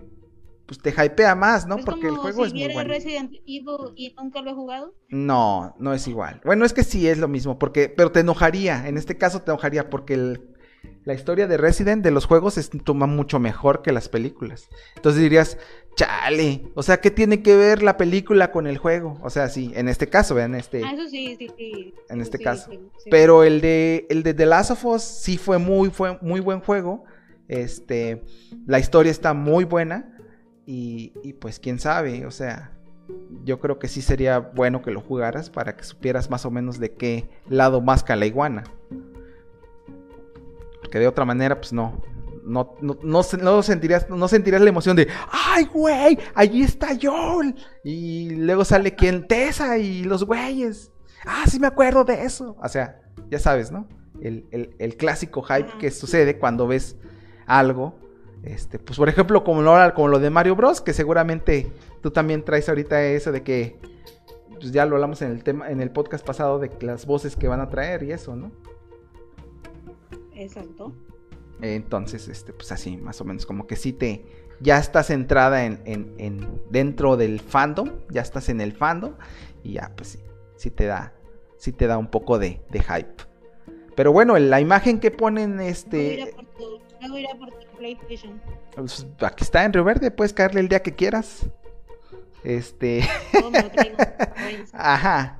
pues 0.66 0.78
te 0.80 0.90
hypea 0.90 1.34
más, 1.34 1.66
¿no? 1.66 1.76
Porque 1.78 2.06
el 2.08 2.16
juego 2.16 2.44
si 2.46 2.48
es 2.62 2.66
muy 2.66 2.74
bueno. 2.74 2.88
Resident 2.88 3.32
Evil 3.46 3.92
y 3.96 4.14
nunca 4.16 4.40
lo 4.40 4.50
he 4.50 4.54
jugado. 4.54 4.94
No, 5.10 5.74
no 5.78 5.92
es 5.92 6.08
igual. 6.08 6.40
Bueno, 6.44 6.64
es 6.64 6.72
que 6.72 6.84
sí 6.84 7.06
es 7.08 7.18
lo 7.18 7.28
mismo, 7.28 7.58
porque, 7.58 7.88
pero 7.88 8.10
te 8.12 8.20
enojaría. 8.20 8.88
En 8.88 8.96
este 8.96 9.18
caso 9.18 9.42
te 9.42 9.50
enojaría 9.50 9.90
porque 9.90 10.14
el- 10.14 10.40
la 11.04 11.12
historia 11.14 11.46
de 11.46 11.56
Resident 11.58 12.02
de 12.02 12.10
los 12.10 12.24
juegos 12.26 12.56
es 12.56 12.70
toma 12.84 13.06
mucho 13.06 13.38
mejor 13.38 13.82
que 13.82 13.92
las 13.92 14.08
películas. 14.08 14.68
Entonces 14.96 15.20
dirías, 15.22 15.58
chale, 15.96 16.62
o 16.74 16.82
sea, 16.82 16.98
¿qué 17.00 17.10
tiene 17.10 17.42
que 17.42 17.56
ver 17.56 17.82
la 17.82 17.96
película 17.98 18.50
con 18.50 18.66
el 18.66 18.78
juego? 18.78 19.18
O 19.22 19.28
sea, 19.30 19.48
sí, 19.50 19.70
en 19.74 19.88
este 19.88 20.08
caso, 20.08 20.34
vean 20.34 20.54
este. 20.54 20.82
Ah, 20.82 20.92
eso 20.94 21.08
sí, 21.08 21.36
sí, 21.38 21.48
sí. 21.56 21.94
en 22.08 22.20
este 22.22 22.38
sí, 22.38 22.44
caso. 22.44 22.70
sí, 22.70 22.80
sí. 23.02 23.10
Pero 23.10 23.44
el 23.44 23.60
de 23.60 24.06
el 24.08 24.22
de 24.22 24.32
The 24.34 24.46
Last 24.46 24.70
of 24.70 24.84
Us 24.86 25.02
sí 25.02 25.36
fue 25.36 25.58
muy 25.58 25.90
fue 25.90 26.18
muy 26.22 26.40
buen 26.40 26.60
juego. 26.60 27.04
Este, 27.48 28.22
la 28.66 28.78
historia 28.78 29.10
está 29.12 29.34
muy 29.34 29.64
buena 29.64 30.13
y, 30.66 31.12
y 31.22 31.32
pues 31.34 31.58
quién 31.60 31.78
sabe, 31.78 32.26
o 32.26 32.30
sea, 32.30 32.72
yo 33.44 33.60
creo 33.60 33.78
que 33.78 33.88
sí 33.88 34.00
sería 34.02 34.38
bueno 34.38 34.80
que 34.82 34.90
lo 34.90 35.00
jugaras 35.00 35.50
para 35.50 35.76
que 35.76 35.84
supieras 35.84 36.30
más 36.30 36.46
o 36.46 36.50
menos 36.50 36.78
de 36.78 36.92
qué 36.94 37.28
lado 37.48 37.80
masca 37.80 38.16
la 38.16 38.26
iguana. 38.26 38.64
Porque 40.80 40.98
de 40.98 41.08
otra 41.08 41.24
manera 41.24 41.56
pues 41.60 41.72
no 41.72 42.00
no, 42.44 42.76
no, 42.82 42.98
no, 43.02 43.22
se- 43.22 43.38
no 43.38 43.62
sentirías, 43.62 44.10
no 44.10 44.28
sentirías 44.28 44.60
la 44.60 44.68
emoción 44.68 44.94
de 44.96 45.08
¡Ay, 45.32 45.64
güey! 45.72 46.18
¡Allí 46.34 46.62
está 46.62 46.88
Joel! 47.00 47.54
Y 47.82 48.30
luego 48.34 48.66
sale 48.66 48.94
quien 48.94 49.26
Tessa 49.26 49.78
y 49.78 50.04
los 50.04 50.24
güeyes. 50.24 50.92
¡Ah, 51.24 51.44
sí 51.48 51.58
me 51.58 51.66
acuerdo 51.68 52.04
de 52.04 52.22
eso! 52.26 52.54
O 52.62 52.68
sea, 52.68 53.00
ya 53.30 53.38
sabes, 53.38 53.72
¿no? 53.72 53.88
El, 54.20 54.46
el- 54.50 54.76
el 54.78 54.96
clásico 54.98 55.40
hype 55.42 55.70
que 55.78 55.90
sucede 55.90 56.38
cuando 56.38 56.66
ves 56.66 56.96
algo. 57.46 57.98
Este, 58.44 58.78
pues 58.78 58.98
por 58.98 59.08
ejemplo, 59.08 59.42
como 59.42 59.62
lo, 59.62 59.94
como 59.94 60.08
lo 60.08 60.18
de 60.18 60.28
Mario 60.30 60.54
Bros, 60.54 60.80
que 60.80 60.92
seguramente 60.92 61.72
tú 62.02 62.10
también 62.10 62.44
traes 62.44 62.68
ahorita 62.68 63.02
eso 63.04 63.32
de 63.32 63.42
que 63.42 63.76
pues 64.60 64.70
ya 64.70 64.84
lo 64.86 64.96
hablamos 64.96 65.22
en 65.22 65.30
el 65.30 65.42
tema, 65.42 65.70
en 65.70 65.80
el 65.80 65.90
podcast 65.90 66.24
pasado 66.24 66.58
de 66.58 66.70
las 66.80 67.06
voces 67.06 67.36
que 67.36 67.48
van 67.48 67.60
a 67.60 67.68
traer 67.70 68.02
y 68.02 68.12
eso, 68.12 68.36
¿no? 68.36 68.52
Exacto. 70.34 70.92
Entonces, 71.60 72.28
este, 72.28 72.52
pues 72.52 72.70
así, 72.72 72.96
más 72.96 73.20
o 73.20 73.24
menos, 73.24 73.46
como 73.46 73.66
que 73.66 73.76
sí 73.76 73.92
te, 73.92 74.26
ya 74.60 74.78
estás 74.78 75.06
centrada 75.06 75.64
en, 75.64 75.80
en, 75.84 76.14
en- 76.18 76.62
dentro 76.70 77.16
del 77.16 77.40
fandom, 77.40 77.90
ya 78.10 78.20
estás 78.22 78.48
en 78.48 78.60
el 78.60 78.72
fandom, 78.72 79.14
y 79.62 79.74
ya, 79.74 79.92
pues 79.96 80.10
sí, 80.10 80.18
sí 80.56 80.70
te 80.70 80.86
da, 80.86 81.14
sí 81.56 81.72
te 81.72 81.86
da 81.86 81.96
un 81.96 82.08
poco 82.10 82.38
de, 82.38 82.60
de 82.70 82.80
hype. 82.82 83.24
Pero 83.96 84.12
bueno, 84.12 84.36
la 84.38 84.60
imagen 84.60 84.98
que 84.98 85.10
ponen, 85.12 85.60
este, 85.60 86.34
luego 87.08 87.38
por 87.38 87.50
tu 87.50 87.66
PlayStation. 87.76 88.40
pues, 88.74 89.06
aquí 89.20 89.44
está 89.44 89.64
en 89.64 89.72
Río 89.72 89.84
Verde, 89.84 90.10
puedes 90.10 90.32
caerle 90.32 90.60
el 90.60 90.68
día 90.68 90.82
que 90.82 90.94
quieras. 90.94 91.46
Este, 92.44 93.08
Luego 93.32 93.50
me 93.50 93.62
lo 93.62 93.70
traigo. 93.70 93.96
Ay, 94.36 94.64
ajá. 94.72 95.38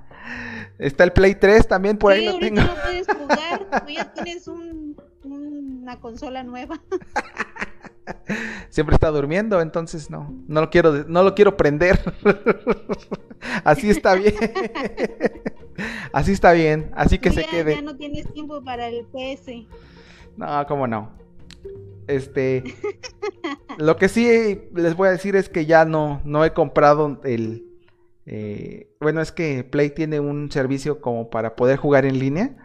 Está 0.78 1.04
el 1.04 1.12
Play 1.12 1.34
3 1.34 1.68
también, 1.68 1.98
por 1.98 2.12
ahí 2.12 2.24
lo 2.24 2.38
tengo. 2.38 2.62
no 2.62 2.74
puedes 2.82 3.06
jugar, 3.06 3.86
ya 3.88 4.12
tienes 4.12 4.48
un, 4.48 4.96
una 5.22 6.00
consola 6.00 6.42
nueva. 6.42 6.80
Siempre 8.70 8.94
está 8.94 9.10
durmiendo, 9.10 9.60
entonces 9.60 10.10
no, 10.10 10.34
no 10.48 10.62
lo 10.62 10.70
quiero, 10.70 11.04
no 11.04 11.22
lo 11.22 11.34
quiero 11.34 11.56
prender. 11.56 12.00
así 13.64 13.90
está 13.90 14.14
bien. 14.14 14.34
así 16.12 16.32
está 16.32 16.52
bien, 16.52 16.90
así 16.94 17.18
que 17.18 17.30
se 17.30 17.44
quede. 17.44 17.76
ya 17.76 17.82
no 17.82 17.96
tienes 17.96 18.30
tiempo 18.32 18.62
para 18.62 18.88
el 18.88 19.06
PS. 19.06 19.66
No, 20.36 20.66
cómo 20.66 20.86
no. 20.86 21.23
Este, 22.06 22.64
lo 23.78 23.96
que 23.96 24.08
sí 24.08 24.60
les 24.74 24.96
voy 24.96 25.08
a 25.08 25.12
decir 25.12 25.36
es 25.36 25.48
que 25.48 25.66
ya 25.66 25.84
no, 25.84 26.20
no 26.24 26.44
he 26.44 26.52
comprado 26.52 27.20
el, 27.24 27.66
eh, 28.26 28.88
bueno, 29.00 29.20
es 29.20 29.32
que 29.32 29.64
Play 29.64 29.90
tiene 29.90 30.20
un 30.20 30.50
servicio 30.50 31.00
como 31.00 31.30
para 31.30 31.56
poder 31.56 31.76
jugar 31.76 32.04
en 32.04 32.18
línea 32.18 32.56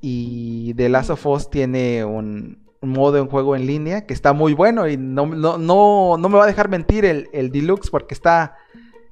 y 0.00 0.74
The 0.74 0.88
Last 0.88 1.10
of 1.10 1.26
Us 1.26 1.50
tiene 1.50 2.04
un, 2.04 2.64
un 2.80 2.90
modo 2.90 3.18
en 3.18 3.26
juego 3.26 3.56
en 3.56 3.66
línea 3.66 4.06
que 4.06 4.14
está 4.14 4.32
muy 4.32 4.54
bueno 4.54 4.88
y 4.88 4.96
no, 4.96 5.26
no, 5.26 5.58
no, 5.58 6.16
no 6.18 6.28
me 6.28 6.36
va 6.36 6.44
a 6.44 6.48
dejar 6.48 6.68
mentir 6.68 7.04
el, 7.04 7.28
el 7.32 7.50
Deluxe 7.50 7.90
porque 7.90 8.14
está, 8.14 8.56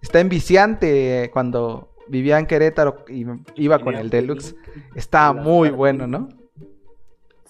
está 0.02 0.20
enviciante 0.20 1.30
cuando 1.32 1.92
vivía 2.08 2.38
en 2.38 2.46
Querétaro 2.46 3.04
y 3.08 3.26
iba 3.56 3.78
con 3.78 3.94
el 3.94 4.10
Deluxe. 4.10 4.54
Está 4.94 5.32
muy 5.32 5.70
bueno, 5.70 6.06
¿no? 6.06 6.28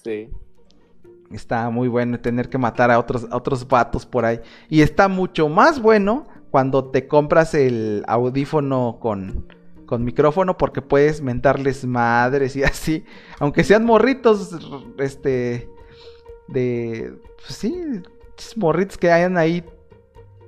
Sí. 0.02 0.30
Está 1.30 1.70
muy 1.70 1.88
bueno 1.88 2.20
tener 2.20 2.48
que 2.48 2.58
matar 2.58 2.90
a 2.90 2.98
otros, 2.98 3.26
a 3.30 3.36
otros 3.36 3.66
vatos 3.66 4.06
por 4.06 4.24
ahí. 4.24 4.40
Y 4.68 4.82
está 4.82 5.08
mucho 5.08 5.48
más 5.48 5.80
bueno 5.80 6.26
cuando 6.50 6.90
te 6.90 7.08
compras 7.08 7.54
el 7.54 8.04
audífono 8.06 8.98
con, 9.00 9.46
con 9.86 10.04
micrófono 10.04 10.56
porque 10.56 10.82
puedes 10.82 11.20
mentarles 11.22 11.84
madres 11.84 12.56
y 12.56 12.62
así. 12.64 13.04
Aunque 13.38 13.64
sean 13.64 13.84
morritos, 13.84 14.56
este, 14.98 15.68
de, 16.48 17.14
pues 17.36 17.54
sí, 17.54 18.02
morritos 18.56 18.96
que 18.96 19.10
hayan 19.10 19.36
ahí 19.36 19.64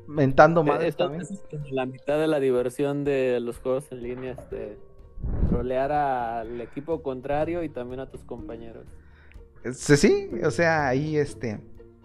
mentando 0.06 0.64
madres 0.64 0.88
Esto 0.88 1.04
también. 1.04 1.22
es 1.22 1.72
la 1.72 1.86
mitad 1.86 2.18
de 2.18 2.26
la 2.26 2.40
diversión 2.40 3.04
de 3.04 3.40
los 3.40 3.58
juegos 3.58 3.90
en 3.92 4.02
línea, 4.02 4.32
este, 4.32 4.78
trolear 5.48 5.92
al 5.92 6.60
equipo 6.60 7.02
contrario 7.02 7.62
y 7.62 7.68
también 7.68 8.00
a 8.00 8.10
tus 8.10 8.24
compañeros. 8.24 8.86
Sí, 9.72 9.96
sí, 9.96 10.30
o 10.44 10.50
sea, 10.50 10.88
ahí 10.88 11.16
este, 11.16 11.60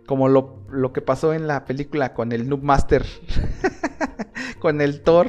como 0.06 0.28
lo, 0.28 0.60
lo 0.70 0.94
que 0.94 1.02
pasó 1.02 1.34
en 1.34 1.48
la 1.48 1.66
película 1.66 2.13
con 2.13 2.32
el 2.32 2.50
Noob 2.50 2.63
Master, 2.63 3.06
con 4.60 4.82
el 4.82 5.02
Thor. 5.02 5.28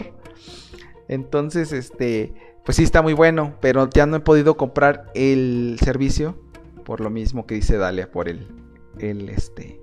Entonces, 1.08 1.72
este, 1.72 2.34
pues 2.64 2.76
sí 2.76 2.82
está 2.82 3.02
muy 3.02 3.12
bueno, 3.12 3.56
pero 3.60 3.88
ya 3.90 4.06
no 4.06 4.16
he 4.16 4.20
podido 4.20 4.56
comprar 4.56 5.10
el 5.14 5.78
servicio 5.82 6.38
por 6.84 7.00
lo 7.00 7.10
mismo 7.10 7.46
que 7.46 7.56
dice 7.56 7.76
Dalia, 7.76 8.10
por 8.10 8.28
el, 8.28 8.46
el, 8.98 9.28
este, 9.28 9.80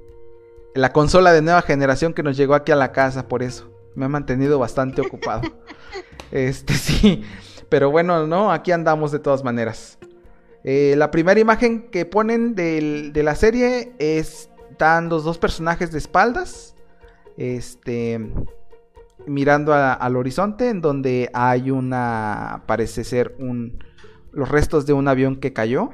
la 0.73 0.93
consola 0.93 1.33
de 1.33 1.41
nueva 1.41 1.61
generación 1.61 2.13
que 2.13 2.23
nos 2.23 2.37
llegó 2.37 2.53
aquí 2.53 2.71
a 2.71 2.75
la 2.75 2.91
casa, 2.91 3.27
por 3.27 3.43
eso. 3.43 3.69
Me 3.95 4.05
ha 4.05 4.09
mantenido 4.09 4.57
bastante 4.59 5.01
ocupado. 5.01 5.41
Este, 6.31 6.75
sí, 6.75 7.25
pero 7.67 7.91
bueno, 7.91 8.25
no, 8.25 8.53
aquí 8.53 8.71
andamos 8.71 9.11
de 9.11 9.19
todas 9.19 9.43
maneras. 9.43 9.97
Eh, 10.63 10.95
la 10.97 11.09
primera 11.11 11.39
imagen 11.39 11.89
que 11.89 12.05
ponen 12.05 12.55
de 12.55 13.21
la 13.23 13.35
serie 13.35 13.93
es, 13.99 14.49
están 14.81 15.09
los 15.09 15.23
dos 15.23 15.37
personajes 15.37 15.91
de 15.91 15.99
espaldas, 15.99 16.75
este, 17.37 18.19
mirando 19.27 19.75
al 19.75 20.15
horizonte, 20.15 20.69
en 20.69 20.81
donde 20.81 21.29
hay 21.33 21.69
una, 21.69 22.63
parece 22.65 23.03
ser 23.03 23.35
un, 23.37 23.83
los 24.31 24.49
restos 24.49 24.87
de 24.87 24.93
un 24.93 25.07
avión 25.07 25.35
que 25.35 25.53
cayó. 25.53 25.91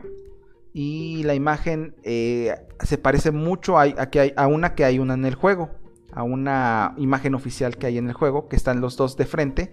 Y 0.73 1.23
la 1.23 1.33
imagen 1.33 1.95
eh, 2.03 2.55
se 2.81 2.97
parece 2.97 3.31
mucho 3.31 3.77
a, 3.77 3.81
hay, 3.81 4.33
a 4.37 4.47
una 4.47 4.73
que 4.73 4.85
hay 4.85 4.99
una 4.99 5.15
en 5.15 5.25
el 5.25 5.35
juego, 5.35 5.71
a 6.13 6.23
una 6.23 6.93
imagen 6.97 7.35
oficial 7.35 7.77
que 7.77 7.87
hay 7.87 7.97
en 7.97 8.07
el 8.07 8.13
juego, 8.13 8.47
que 8.47 8.55
están 8.55 8.79
los 8.79 8.95
dos 8.95 9.17
de 9.17 9.25
frente, 9.25 9.71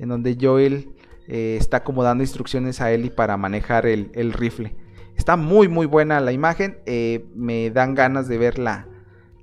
en 0.00 0.08
donde 0.08 0.36
Joel 0.40 0.96
eh, 1.28 1.56
está 1.60 1.84
como 1.84 2.02
dando 2.02 2.24
instrucciones 2.24 2.80
a 2.80 2.90
Ellie 2.92 3.10
para 3.10 3.36
manejar 3.36 3.86
el, 3.86 4.10
el 4.14 4.32
rifle. 4.32 4.74
Está 5.16 5.36
muy 5.36 5.68
muy 5.68 5.86
buena 5.86 6.20
la 6.20 6.32
imagen, 6.32 6.78
eh, 6.86 7.26
me 7.34 7.70
dan 7.70 7.94
ganas 7.94 8.28
de 8.28 8.38
ver 8.38 8.58
la, 8.58 8.86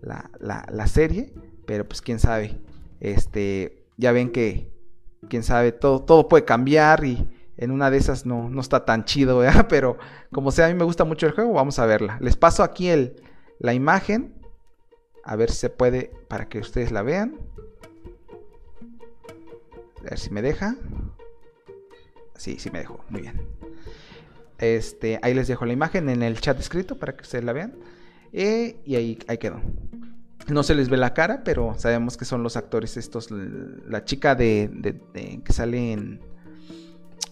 la, 0.02 0.30
la- 0.40 0.66
la 0.72 0.88
serie, 0.88 1.34
pero 1.66 1.86
pues 1.88 2.02
quién 2.02 2.20
sabe, 2.20 2.60
este, 3.00 3.86
ya 3.98 4.12
ven 4.12 4.32
que, 4.32 4.72
quién 5.30 5.44
sabe, 5.44 5.72
todo, 5.72 6.02
todo 6.04 6.28
puede 6.30 6.46
cambiar 6.46 7.04
y 7.06 7.30
en 7.58 7.72
una 7.72 7.90
de 7.92 7.98
esas 7.98 8.26
no, 8.26 8.50
no 8.50 8.62
está 8.62 8.86
tan 8.86 9.06
chido, 9.06 9.42
pero 9.70 9.98
como 10.32 10.52
sea, 10.52 10.66
a 10.66 10.70
mí 10.70 10.76
me 10.76 10.84
gusta 10.86 11.04
mucho 11.06 11.26
el 11.28 11.34
juego, 11.34 11.54
vamos 11.54 11.78
a 11.80 11.86
verla. 11.86 12.18
Les 12.22 12.36
paso 12.38 12.64
aquí 12.64 12.90
el, 12.90 13.22
la 13.60 13.74
imagen, 13.74 14.34
a 15.24 15.36
ver 15.36 15.50
si 15.52 15.58
se 15.58 15.70
puede 15.70 16.12
para 16.30 16.48
que 16.48 16.60
ustedes 16.60 16.92
la 16.92 17.02
vean. 17.02 17.36
A 20.00 20.10
ver 20.10 20.20
si 20.20 20.30
me 20.30 20.42
deja. 20.42 20.76
Sí, 22.36 22.58
sí 22.60 22.70
me 22.72 22.80
dejó. 22.80 23.04
Muy 23.10 23.22
bien. 23.22 23.42
Este, 24.58 25.20
ahí 25.22 25.34
les 25.34 25.48
dejo 25.48 25.66
la 25.66 25.74
imagen 25.74 26.10
en 26.10 26.24
el 26.24 26.40
chat 26.40 26.60
escrito 26.60 26.98
para 26.98 27.16
que 27.16 27.22
ustedes 27.24 27.44
la 27.44 27.54
vean. 27.54 27.76
Eh, 28.34 28.78
y 28.86 28.96
ahí, 28.96 29.20
ahí 29.28 29.38
quedó. 29.38 29.62
No 30.48 30.64
se 30.64 30.76
les 30.76 30.90
ve 30.90 30.98
la 30.98 31.14
cara, 31.14 31.44
pero 31.44 31.74
sabemos 31.78 32.18
que 32.18 32.26
son 32.26 32.44
los 32.44 32.56
actores 32.56 32.98
estos. 32.98 33.30
La 33.32 34.04
chica 34.06 34.36
de, 34.36 34.70
de- 34.72 35.42
que 35.44 35.54
sale 35.54 35.94
en, 35.94 36.22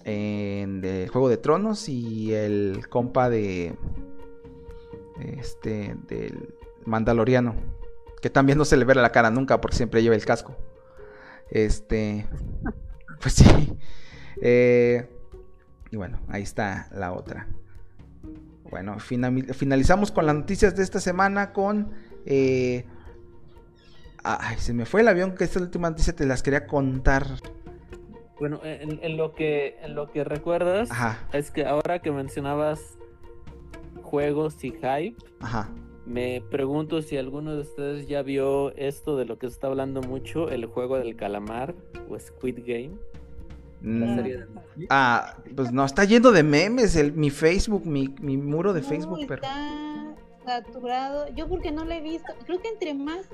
en 0.05 0.81
de 0.81 1.07
Juego 1.11 1.29
de 1.29 1.37
Tronos 1.37 1.87
y 1.89 2.33
el 2.33 2.87
compa 2.89 3.29
de 3.29 3.75
este 5.19 5.95
del 6.07 6.53
Mandaloriano, 6.85 7.55
que 8.21 8.29
también 8.29 8.57
no 8.57 8.65
se 8.65 8.77
le 8.77 8.85
ve 8.85 8.95
la 8.95 9.11
cara 9.11 9.29
nunca 9.29 9.61
porque 9.61 9.77
siempre 9.77 10.01
lleva 10.01 10.15
el 10.15 10.25
casco. 10.25 10.55
Este, 11.51 12.25
pues 13.21 13.35
sí. 13.35 13.73
Eh, 14.41 15.09
y 15.91 15.97
bueno, 15.97 16.19
ahí 16.27 16.43
está 16.43 16.89
la 16.93 17.13
otra. 17.13 17.47
Bueno, 18.69 18.97
finalizamos 18.99 20.11
con 20.11 20.25
las 20.25 20.35
noticias 20.35 20.75
de 20.75 20.83
esta 20.83 20.99
semana 20.99 21.53
con... 21.53 21.91
eh, 22.25 22.85
ay, 24.23 24.57
se 24.57 24.73
me 24.73 24.85
fue 24.85 25.01
el 25.01 25.07
avión 25.07 25.35
que 25.35 25.43
esta 25.43 25.59
última 25.59 25.89
noticia 25.89 26.15
te 26.15 26.25
las 26.25 26.41
quería 26.41 26.65
contar. 26.65 27.27
Bueno, 28.39 28.59
en, 28.63 28.99
en 29.03 29.15
lo 29.15 29.33
que 29.35 29.77
en 29.83 29.93
lo 29.95 30.11
que 30.11 30.23
recuerdas 30.23 30.89
Ajá, 30.91 31.19
es 31.33 31.51
que 31.51 31.65
ahora 31.65 31.99
que 31.99 32.11
mencionabas 32.11 32.97
juegos 34.01 34.61
y 34.63 34.71
hype, 34.71 35.15
ajá. 35.39 35.69
me 36.05 36.41
pregunto 36.49 37.01
si 37.01 37.15
alguno 37.17 37.53
de 37.55 37.61
ustedes 37.61 38.07
ya 38.07 38.21
vio 38.23 38.75
esto 38.75 39.17
de 39.17 39.25
lo 39.25 39.37
que 39.37 39.47
se 39.47 39.53
está 39.53 39.67
hablando 39.67 40.01
mucho, 40.01 40.49
el 40.49 40.65
juego 40.65 40.97
del 40.97 41.15
calamar 41.15 41.75
o 42.09 42.19
Squid 42.19 42.59
Game, 42.65 42.97
la 43.83 44.05
Mm, 44.05 44.15
serie 44.15 44.37
de. 44.37 44.47
Ah, 44.89 45.35
pues 45.55 45.71
no, 45.71 45.85
está 45.85 46.05
lleno 46.05 46.31
de 46.31 46.43
memes 46.43 46.95
el, 46.95 47.11
mi 47.13 47.29
Facebook, 47.29 47.85
mi, 47.85 48.09
mi 48.21 48.37
muro 48.37 48.73
de 48.73 48.81
No, 48.81 48.87
Facebook, 48.87 49.19
pero... 49.27 49.41
Está 49.43 50.15
saturado. 50.45 51.33
Yo 51.35 51.47
porque 51.47 51.71
no 51.71 51.85
lo 51.85 51.91
he 51.91 52.01
visto. 52.01 52.33
Creo 52.45 52.61
que 52.61 52.69
entre 52.69 52.93
más 52.93 53.27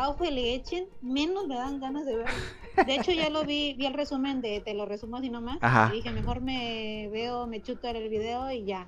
ojo 0.00 0.24
le 0.24 0.54
echen, 0.54 0.86
menos 1.02 1.48
me 1.48 1.56
dan 1.56 1.80
ganas 1.80 2.06
de 2.06 2.16
ver. 2.16 2.26
De 2.86 2.94
hecho, 2.94 3.10
ya 3.10 3.30
lo 3.30 3.44
vi, 3.44 3.74
vi 3.74 3.86
el 3.86 3.94
resumen 3.94 4.40
de, 4.40 4.60
te 4.60 4.72
lo 4.74 4.86
resumo 4.86 5.16
así 5.16 5.28
nomás. 5.28 5.58
Ajá. 5.60 5.90
Y 5.92 5.96
dije, 5.96 6.12
mejor 6.12 6.40
me 6.40 7.08
veo, 7.10 7.48
me 7.48 7.60
chuto 7.60 7.88
el 7.88 8.08
video 8.08 8.48
y 8.52 8.64
ya. 8.64 8.86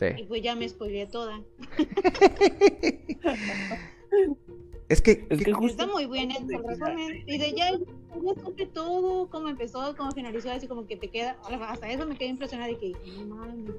Y 0.00 0.04
Sí. 0.18 0.24
pues 0.28 0.42
ya 0.42 0.54
me 0.54 0.68
spoileé 0.68 1.06
toda. 1.06 1.40
Es 4.88 5.02
que... 5.02 5.26
Es 5.28 5.44
que 5.44 5.50
Está 5.66 5.86
muy 5.86 6.06
bien 6.06 6.30
el 6.30 6.48
resumen. 6.64 7.22
Y 7.26 7.38
de 7.38 7.52
ya, 7.52 7.72
ya 7.72 8.42
supe 8.42 8.66
todo, 8.66 9.28
cómo 9.28 9.48
empezó, 9.48 9.94
cómo 9.96 10.12
finalizó, 10.12 10.50
así 10.50 10.66
como 10.66 10.86
que 10.86 10.96
te 10.96 11.08
queda. 11.08 11.36
Hasta 11.68 11.90
eso 11.90 12.06
me 12.06 12.16
quedé 12.16 12.30
impresionada 12.30 12.70
y 12.70 12.76
que 12.76 12.92
no 13.26 13.36
mames. 13.36 13.74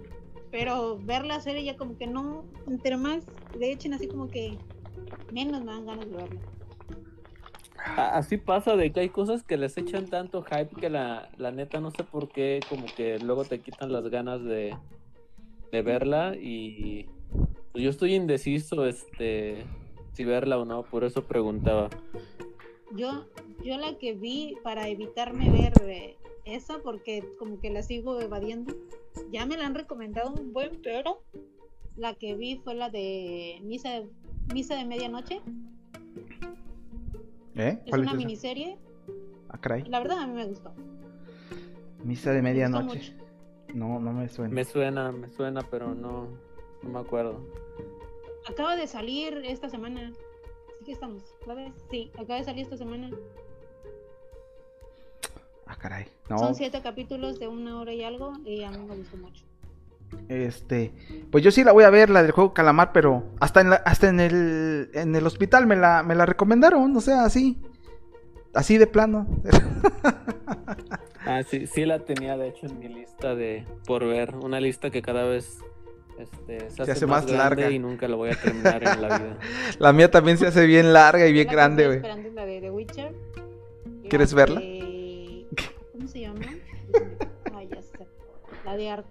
Pero 0.51 0.99
ver 0.99 1.25
la 1.25 1.39
serie 1.41 1.63
ya 1.63 1.77
como 1.77 1.97
que 1.97 2.07
no, 2.07 2.43
entre 2.67 2.97
más 2.97 3.23
le 3.57 3.71
echen 3.71 3.93
así 3.93 4.07
como 4.07 4.29
que 4.29 4.57
menos 5.31 5.63
me 5.63 5.71
dan 5.71 5.85
ganas 5.85 6.09
de 6.09 6.15
verla. 6.15 6.41
Así 7.95 8.37
pasa 8.37 8.75
de 8.75 8.91
que 8.91 8.99
hay 8.99 9.09
cosas 9.09 9.43
que 9.43 9.57
les 9.57 9.77
echan 9.77 10.07
tanto 10.07 10.43
hype 10.43 10.75
que 10.79 10.89
la, 10.89 11.29
la 11.37 11.51
neta 11.51 11.79
no 11.79 11.91
sé 11.91 12.03
por 12.03 12.29
qué 12.29 12.59
como 12.67 12.85
que 12.95 13.19
luego 13.19 13.45
te 13.45 13.59
quitan 13.61 13.91
las 13.91 14.07
ganas 14.09 14.43
de, 14.43 14.75
de 15.71 15.81
verla 15.81 16.35
y 16.35 17.07
pues, 17.71 17.83
yo 17.83 17.89
estoy 17.89 18.15
indeciso 18.15 18.85
este 18.85 19.63
si 20.19 20.25
verla 20.25 20.57
o 20.57 20.65
no, 20.65 20.83
por 20.83 21.05
eso 21.05 21.23
preguntaba. 21.23 21.87
Yo, 22.93 23.25
yo 23.63 23.77
la 23.77 23.97
que 23.97 24.11
vi 24.11 24.57
para 24.65 24.89
evitarme 24.89 25.49
ver 25.49 25.71
eh, 25.83 26.17
esa, 26.43 26.79
porque 26.79 27.23
como 27.39 27.61
que 27.61 27.69
la 27.69 27.83
sigo 27.83 28.19
evadiendo, 28.19 28.75
ya 29.31 29.45
me 29.45 29.55
la 29.55 29.65
han 29.65 29.75
recomendado 29.75 30.33
un 30.33 30.51
buen 30.51 30.81
pero. 30.83 31.23
La 31.95 32.15
que 32.15 32.35
vi 32.35 32.57
fue 32.57 32.75
la 32.75 32.89
de 32.89 33.61
Misa 33.63 33.91
de, 33.91 34.09
Misa 34.53 34.75
de 34.75 34.83
Medianoche. 34.83 35.41
¿Eh? 37.55 37.79
Es 37.85 37.89
¿Cuál 37.89 38.01
una 38.01 38.11
es 38.11 38.17
miniserie. 38.17 38.77
Ah, 39.47 39.57
caray. 39.57 39.85
La 39.85 39.99
verdad 39.99 40.19
a 40.19 40.27
mí 40.27 40.33
me 40.33 40.47
gustó. 40.47 40.73
Misa 42.03 42.33
de 42.33 42.41
medianoche. 42.41 43.15
No, 43.73 44.01
no 44.01 44.11
me 44.11 44.27
suena. 44.27 44.53
Me 44.53 44.65
suena, 44.65 45.13
me 45.13 45.29
suena, 45.29 45.61
pero 45.71 45.95
no, 45.95 46.27
no 46.83 46.89
me 46.89 46.99
acuerdo. 46.99 47.39
Acaba 48.49 48.75
de 48.75 48.87
salir 48.87 49.41
esta 49.45 49.69
semana. 49.69 50.11
Así 50.75 50.85
que 50.85 50.91
estamos. 50.91 51.23
¿Sabes? 51.45 51.71
Sí, 51.91 52.11
acaba 52.15 52.35
de 52.39 52.43
salir 52.45 52.63
esta 52.63 52.77
semana. 52.77 53.09
Ah, 55.65 55.75
caray. 55.77 56.07
No, 56.29 56.39
Son 56.39 56.55
siete 56.55 56.81
capítulos 56.81 57.39
de 57.39 57.47
una 57.47 57.79
hora 57.79 57.93
y 57.93 58.03
algo 58.03 58.33
y 58.45 58.63
a 58.63 58.71
mí 58.71 58.79
me 58.87 58.95
gustó 58.95 59.17
mucho. 59.17 59.45
este, 60.27 60.91
pues 61.31 61.43
yo 61.43 61.51
sí 61.51 61.63
la 61.63 61.71
voy 61.71 61.83
a 61.83 61.91
ver, 61.91 62.09
la 62.09 62.23
del 62.23 62.31
juego 62.31 62.53
Calamar, 62.53 62.91
pero 62.91 63.23
hasta 63.39 63.61
en 63.61 63.69
la- 63.69 63.75
hasta 63.85 64.09
en 64.09 64.19
el 64.19 64.89
en 64.95 65.15
el 65.15 65.27
hospital 65.27 65.67
me 65.67 65.75
la 65.75 66.01
me 66.01 66.15
la 66.15 66.25
recomendaron, 66.25 66.95
o 66.97 67.01
sea, 67.01 67.23
así 67.25 67.61
así 68.53 68.77
de 68.77 68.87
plano. 68.87 69.27
Ah, 71.25 71.43
sí, 71.43 71.67
sí 71.67 71.85
la 71.85 71.99
tenía 71.99 72.37
de 72.37 72.47
hecho 72.47 72.65
en 72.65 72.79
mi 72.79 72.87
lista 72.87 73.35
de 73.35 73.63
por 73.85 74.03
ver, 74.07 74.35
una 74.35 74.59
lista 74.59 74.89
que 74.89 75.03
cada 75.03 75.25
vez 75.25 75.59
este, 76.19 76.69
se, 76.69 76.81
hace, 76.83 76.91
hace 76.91 77.05
más, 77.07 77.29
larga. 77.29 77.69
y 77.71 77.79
nunca 77.79 78.07
la 78.07 78.15
voy 78.15 78.29
a 78.29 78.35
terminar 78.35 78.83
en 78.83 79.01
la 79.01 79.17
vida. 79.17 79.37
la 79.79 79.93
mía 79.93 80.11
también 80.11 80.37
se 80.37 80.47
hace 80.47 80.65
bien 80.65 80.93
larga 80.93 81.25
y 81.27 81.33
bien 81.33 81.47
La 81.47 81.53
grande, 81.53 81.85
güey. 81.85 81.97
esperando 81.97 82.27
es 82.29 82.33
la 82.35 82.45
de 82.45 82.61
The 82.61 82.71
Witcher. 82.71 83.11
La 84.03 84.09
¿Quieres 84.09 84.33
verla? 84.33 84.59
de- 84.59 85.45
¿Cómo 85.93 86.07
se 86.07 86.19
llama? 86.21 86.41
Ay, 87.53 87.69
ya 87.71 87.81
sé. 87.81 88.07
la 88.65 88.75
de 88.77 88.89
Ar- 88.89 89.05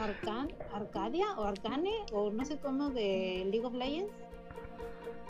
Arcan- 0.00 0.54
Arcadia 0.72 1.26
o 1.38 1.44
Arcane 1.44 1.90
o 2.12 2.30
no 2.30 2.44
sé 2.44 2.58
cómo 2.58 2.90
de 2.90 3.46
League 3.50 3.64
of 3.66 3.74
Legends 3.74 4.12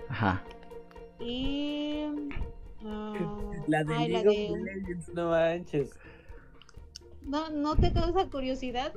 Ajá. 0.08 0.42
y 1.20 2.04
ah, 2.84 3.14
La 3.66 3.84
de 3.84 3.94
ay, 3.94 4.08
la 4.10 4.22
League 4.22 4.28
of 4.52 4.58
de- 4.58 4.64
Legends, 4.64 5.08
no 5.14 5.30
manches. 5.30 5.90
no 7.22 7.50
no 7.50 7.76
te 7.76 7.92
causa 7.92 8.26
curiosidad 8.28 8.92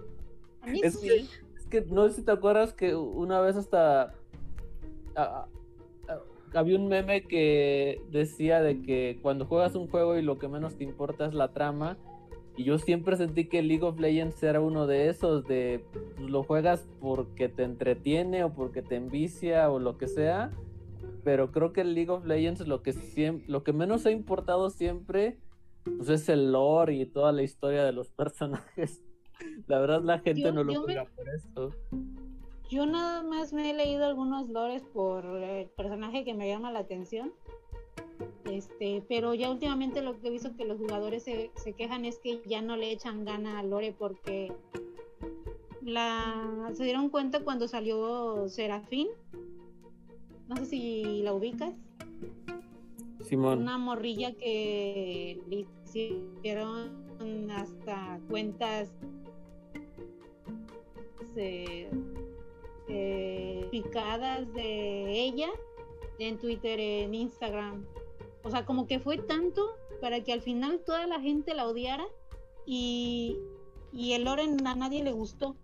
a 0.61 0.67
mí 0.67 0.81
Es 0.83 0.99
sí 0.99 1.07
que, 1.07 1.44
que 1.69 1.81
no 1.81 2.07
sé 2.07 2.15
si 2.15 2.21
te 2.23 2.31
acuerdas 2.31 2.73
que 2.73 2.95
una 2.95 3.39
vez 3.41 3.55
hasta 3.55 4.13
había 6.53 6.77
un 6.77 6.87
meme 6.87 7.23
que 7.23 8.01
decía 8.11 8.61
de 8.61 8.81
que 8.81 9.19
cuando 9.21 9.45
juegas 9.45 9.75
un 9.75 9.87
juego 9.87 10.17
y 10.17 10.21
lo 10.21 10.37
que 10.39 10.47
menos 10.47 10.75
te 10.75 10.83
importa 10.83 11.25
es 11.25 11.33
la 11.33 11.51
trama. 11.51 11.97
Y 12.57 12.63
yo 12.63 12.77
siempre 12.77 13.17
sentí 13.17 13.49
que 13.49 13.61
League 13.61 13.83
of 13.83 13.99
Legends 13.99 14.41
era 14.41 14.61
uno 14.61 14.87
de 14.87 15.09
esos, 15.09 15.45
de 15.45 15.83
pues, 15.91 16.29
lo 16.29 16.43
juegas 16.43 16.87
porque 17.01 17.49
te 17.49 17.63
entretiene 17.63 18.45
o 18.45 18.53
porque 18.53 18.81
te 18.81 18.95
envicia 18.95 19.69
o 19.69 19.79
lo 19.79 19.97
que 19.97 20.07
sea. 20.07 20.51
Pero 21.25 21.51
creo 21.51 21.73
que 21.73 21.83
League 21.83 22.09
of 22.11 22.25
Legends 22.25 22.65
lo 22.65 22.81
que, 22.81 22.93
siem- 22.93 23.43
lo 23.47 23.63
que 23.63 23.73
menos 23.73 24.05
ha 24.05 24.11
importado 24.11 24.69
siempre 24.69 25.37
pues 25.97 26.07
es 26.09 26.29
el 26.29 26.51
lore 26.53 26.95
y 26.95 27.05
toda 27.05 27.31
la 27.33 27.43
historia 27.43 27.83
de 27.83 27.91
los 27.91 28.09
personajes. 28.11 29.03
La 29.67 29.79
verdad 29.79 30.01
la 30.03 30.19
gente 30.19 30.41
Yo- 30.41 30.51
no 30.51 30.63
lo 30.63 30.73
yo 30.73 30.79
me- 30.81 30.85
juega 30.85 31.05
por 31.15 31.29
eso. 31.29 31.71
Yo 32.69 32.85
nada 32.87 33.21
más 33.23 33.53
me 33.53 33.69
he 33.69 33.73
leído 33.73 34.05
algunos 34.05 34.49
lores 34.49 34.83
por 34.93 35.25
el 35.25 35.67
personaje 35.69 36.23
que 36.23 36.33
me 36.33 36.47
llama 36.47 36.71
la 36.71 36.79
atención. 36.79 37.31
Este, 38.49 39.03
pero 39.07 39.33
ya 39.33 39.51
últimamente 39.51 40.01
lo 40.01 40.19
que 40.19 40.27
he 40.27 40.31
visto 40.31 40.55
que 40.55 40.65
los 40.65 40.79
jugadores 40.79 41.23
se, 41.23 41.51
se 41.55 41.73
quejan 41.73 42.05
es 42.05 42.17
que 42.19 42.41
ya 42.45 42.61
no 42.61 42.75
le 42.77 42.91
echan 42.91 43.25
gana 43.25 43.59
a 43.59 43.63
Lore 43.63 43.93
porque 43.97 44.51
la 45.81 46.71
se 46.73 46.83
dieron 46.83 47.09
cuenta 47.09 47.41
cuando 47.41 47.67
salió 47.67 48.47
Serafín. 48.49 49.07
No 50.47 50.55
sé 50.57 50.65
si 50.65 51.21
la 51.23 51.33
ubicas. 51.33 51.73
Simón. 53.23 53.59
Una 53.59 53.77
morrilla 53.77 54.33
que 54.33 55.41
le 55.47 55.65
hicieron 55.85 57.05
hasta 57.51 58.19
cuentas 58.29 58.93
eh, 61.37 61.89
picadas 63.71 64.53
de 64.53 65.23
ella 65.23 65.49
en 66.19 66.37
Twitter, 66.37 66.79
en 66.79 67.13
Instagram. 67.13 67.85
O 68.43 68.49
sea, 68.49 68.65
como 68.65 68.87
que 68.87 68.99
fue 68.99 69.17
tanto 69.17 69.75
para 70.01 70.21
que 70.21 70.33
al 70.33 70.41
final 70.41 70.81
toda 70.85 71.07
la 71.07 71.19
gente 71.19 71.53
la 71.53 71.67
odiara 71.67 72.05
y, 72.65 73.37
y 73.91 74.13
el 74.13 74.25
Loren 74.25 74.65
a 74.67 74.75
nadie 74.75 75.03
le 75.03 75.11
gustó. 75.11 75.55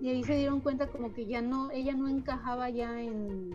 Y 0.00 0.08
ahí 0.08 0.24
se 0.24 0.36
dieron 0.36 0.60
cuenta 0.60 0.88
como 0.88 1.12
que 1.14 1.26
ya 1.26 1.42
no, 1.42 1.70
ella 1.70 1.94
no 1.94 2.08
encajaba 2.08 2.68
ya 2.70 3.00
en, 3.00 3.52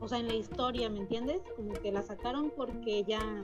o 0.00 0.06
sea, 0.06 0.18
en 0.18 0.28
la 0.28 0.34
historia, 0.34 0.90
¿me 0.90 0.98
entiendes? 0.98 1.40
Como 1.56 1.72
que 1.72 1.90
la 1.90 2.02
sacaron 2.02 2.52
porque 2.54 3.04
ya 3.04 3.42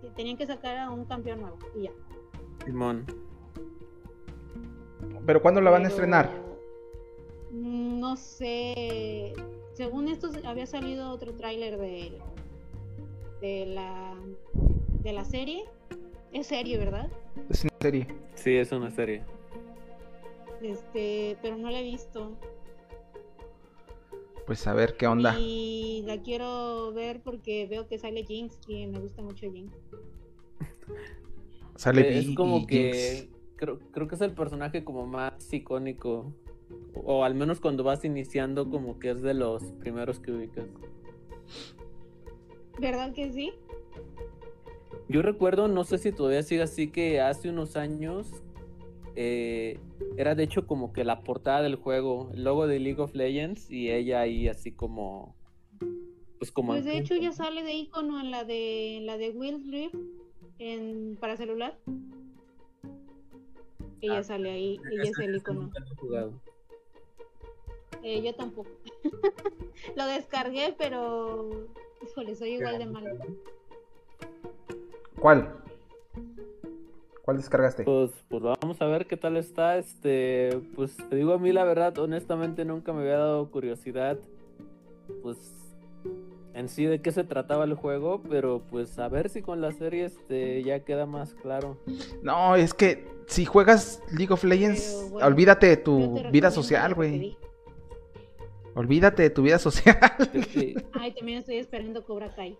que 0.00 0.10
tenían 0.10 0.36
que 0.36 0.46
sacar 0.46 0.76
a 0.78 0.90
un 0.90 1.04
campeón 1.04 1.40
nuevo 1.40 1.58
y 1.76 1.82
ya. 1.84 1.90
Simón. 2.64 3.06
¿Pero 5.26 5.42
cuándo 5.42 5.60
la 5.60 5.70
van 5.70 5.84
a 5.84 5.88
estrenar? 5.88 6.30
mm, 7.50 8.00
No 8.00 8.16
sé. 8.16 9.32
Según 9.74 10.08
esto 10.08 10.30
había 10.44 10.66
salido 10.66 11.10
otro 11.10 11.34
tráiler 11.34 11.78
de 11.78 12.18
de 13.40 13.66
la 13.66 14.14
de 15.02 15.12
la 15.12 15.24
serie. 15.24 15.64
Es 16.32 16.46
serie, 16.48 16.78
¿verdad? 16.78 17.08
Es 17.48 17.64
una 17.64 17.72
serie. 17.80 18.06
Sí, 18.34 18.56
es 18.56 18.70
una 18.72 18.90
serie. 18.90 19.22
Este, 20.62 21.36
pero 21.40 21.56
no 21.56 21.70
la 21.70 21.80
he 21.80 21.82
visto. 21.82 22.32
Pues 24.50 24.66
a 24.66 24.74
ver 24.74 24.96
qué 24.96 25.06
onda. 25.06 25.38
Y 25.38 26.02
la 26.06 26.22
quiero 26.22 26.92
ver 26.92 27.22
porque 27.22 27.68
veo 27.68 27.86
que 27.86 27.98
sale 28.00 28.24
Jinx 28.24 28.58
y 28.66 28.84
me 28.88 28.98
gusta 28.98 29.22
mucho 29.22 29.48
Jinx. 29.48 29.72
Sale 31.76 32.00
Eh, 32.00 32.18
es 32.18 32.34
como 32.34 32.56
y 32.58 32.66
que 32.66 32.92
Jinx. 32.92 33.28
creo, 33.54 33.78
creo 33.92 34.08
que 34.08 34.16
es 34.16 34.20
el 34.22 34.32
personaje 34.34 34.82
como 34.82 35.06
más 35.06 35.52
icónico. 35.52 36.34
O 36.94 37.22
al 37.22 37.36
menos 37.36 37.60
cuando 37.60 37.84
vas 37.84 38.04
iniciando, 38.04 38.68
como 38.68 38.98
que 38.98 39.10
es 39.12 39.22
de 39.22 39.34
los 39.34 39.62
primeros 39.74 40.18
que 40.18 40.32
ubicas. 40.32 40.66
¿Verdad 42.80 43.12
que 43.12 43.32
sí? 43.32 43.52
Yo 45.08 45.22
recuerdo, 45.22 45.68
no 45.68 45.84
sé 45.84 45.96
si 45.98 46.10
todavía 46.10 46.42
sigue 46.42 46.62
así, 46.62 46.88
que 46.90 47.20
hace 47.20 47.50
unos 47.50 47.76
años 47.76 48.26
eh, 49.16 49.78
era 50.16 50.34
de 50.34 50.44
hecho 50.44 50.66
como 50.66 50.92
que 50.92 51.04
la 51.04 51.22
portada 51.22 51.62
del 51.62 51.76
juego, 51.76 52.30
el 52.34 52.44
logo 52.44 52.66
de 52.66 52.78
League 52.78 53.00
of 53.00 53.14
Legends 53.14 53.70
y 53.70 53.90
ella 53.90 54.20
ahí 54.20 54.48
así 54.48 54.72
como... 54.72 55.34
Pues 56.38 56.52
como... 56.52 56.72
Pues 56.72 56.84
de 56.84 56.98
hecho 56.98 57.14
ya 57.16 57.32
sale 57.32 57.62
de 57.62 57.74
icono 57.74 58.20
en 58.20 58.30
la 58.30 58.44
de 58.44 58.96
en 58.96 59.06
la 59.06 59.18
de 59.18 59.30
Will 59.30 59.70
Rift 59.70 59.94
en 60.58 61.16
para 61.20 61.36
celular. 61.36 61.78
Ella 64.00 64.18
Ah, 64.18 64.22
sale 64.22 64.50
ahí, 64.50 64.80
ella 64.90 65.02
es 65.02 65.18
el 65.18 65.36
icono. 65.36 65.70
Eh, 68.02 68.22
yo 68.22 68.34
tampoco. 68.34 68.70
Lo 69.96 70.06
descargué, 70.06 70.74
pero 70.78 71.68
híjole, 72.02 72.34
soy 72.34 72.54
igual 72.54 72.78
de 72.78 72.86
malo. 72.86 73.18
¿Cuál? 75.20 75.62
¿Cuál 77.30 77.36
descargaste? 77.36 77.84
Pues, 77.84 78.10
pues 78.28 78.42
vamos 78.42 78.82
a 78.82 78.86
ver 78.86 79.06
qué 79.06 79.16
tal 79.16 79.36
está. 79.36 79.78
Este, 79.78 80.60
pues 80.74 80.96
te 80.96 81.14
digo 81.14 81.32
a 81.32 81.38
mí 81.38 81.52
la 81.52 81.62
verdad, 81.62 81.96
honestamente 81.98 82.64
nunca 82.64 82.92
me 82.92 83.02
había 83.02 83.18
dado 83.18 83.48
curiosidad, 83.52 84.18
pues 85.22 85.38
en 86.54 86.68
sí 86.68 86.86
de 86.86 87.00
qué 87.00 87.12
se 87.12 87.22
trataba 87.22 87.62
el 87.62 87.74
juego, 87.74 88.20
pero 88.28 88.62
pues 88.68 88.98
a 88.98 89.08
ver 89.08 89.28
si 89.28 89.42
con 89.42 89.60
la 89.60 89.70
serie 89.70 90.06
este 90.06 90.64
ya 90.64 90.80
queda 90.80 91.06
más 91.06 91.34
claro. 91.34 91.76
No, 92.20 92.56
es 92.56 92.74
que 92.74 93.06
si 93.26 93.44
juegas 93.44 94.02
League 94.10 94.32
of 94.32 94.42
Legends, 94.42 94.96
Pero, 94.96 95.10
bueno, 95.10 95.26
olvídate 95.28 95.68
de 95.68 95.76
tu 95.76 96.20
vida 96.32 96.50
social, 96.50 96.94
güey. 96.94 97.36
Olvídate 98.74 99.22
de 99.22 99.30
tu 99.30 99.42
vida 99.42 99.58
social. 99.60 100.00
Ay, 100.94 101.14
también 101.14 101.38
estoy 101.38 101.58
esperando 101.58 102.04
Cobra 102.04 102.34
Kai. 102.34 102.58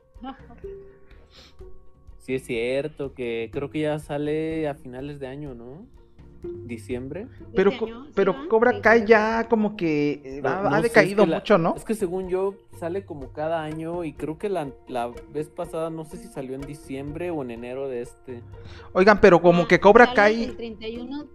Sí 2.21 2.35
es 2.35 2.45
cierto 2.47 3.13
que 3.15 3.51
creo 3.53 3.69
que 3.71 3.81
ya 3.81 3.99
sale 3.99 4.69
a 4.69 4.75
finales 4.75 5.19
de 5.21 5.27
año, 5.27 5.55
¿no? 5.55 5.85
Diciembre. 6.43 7.27
Pero, 7.55 7.69
Este 7.71 7.79
co- 7.81 7.87
año, 7.87 8.05
sí, 8.07 8.13
pero 8.15 8.49
Cobra 8.49 8.73
sí, 8.73 8.81
Kai 8.81 9.05
ya 9.05 9.47
como 9.49 9.77
que 9.77 10.23
eh, 10.25 10.41
No, 10.43 10.49
ha, 10.49 10.63
no 10.63 10.69
ha 10.69 10.81
sé, 10.81 10.87
es 10.87 10.93
decaído 10.95 11.27
la- 11.27 11.37
mucho, 11.39 11.59
¿no? 11.59 11.75
Es 11.77 11.85
que 11.85 11.95
según 11.95 12.31
yo 12.31 12.55
sale 12.79 13.05
como 13.05 13.31
cada 13.33 13.63
año 13.63 14.05
y 14.05 14.15
creo 14.15 14.39
que 14.39 14.49
la, 14.49 14.71
la 14.89 15.13
vez 15.35 15.51
pasada 15.51 15.91
no 15.91 16.07
sé 16.07 16.17
si 16.17 16.29
salió 16.29 16.55
en 16.55 16.63
diciembre 16.63 17.31
o 17.31 17.43
en 17.43 17.51
enero 17.51 17.89
de 17.89 18.01
este. 18.03 18.43
Oigan, 18.95 19.21
pero 19.21 19.43
como 19.43 19.65
Ah, 19.65 19.69
que 19.69 19.81
Cobra 19.81 20.07
sale 20.07 20.17
Kai, 20.17 20.45
El 20.45 20.57
31, 20.57 21.27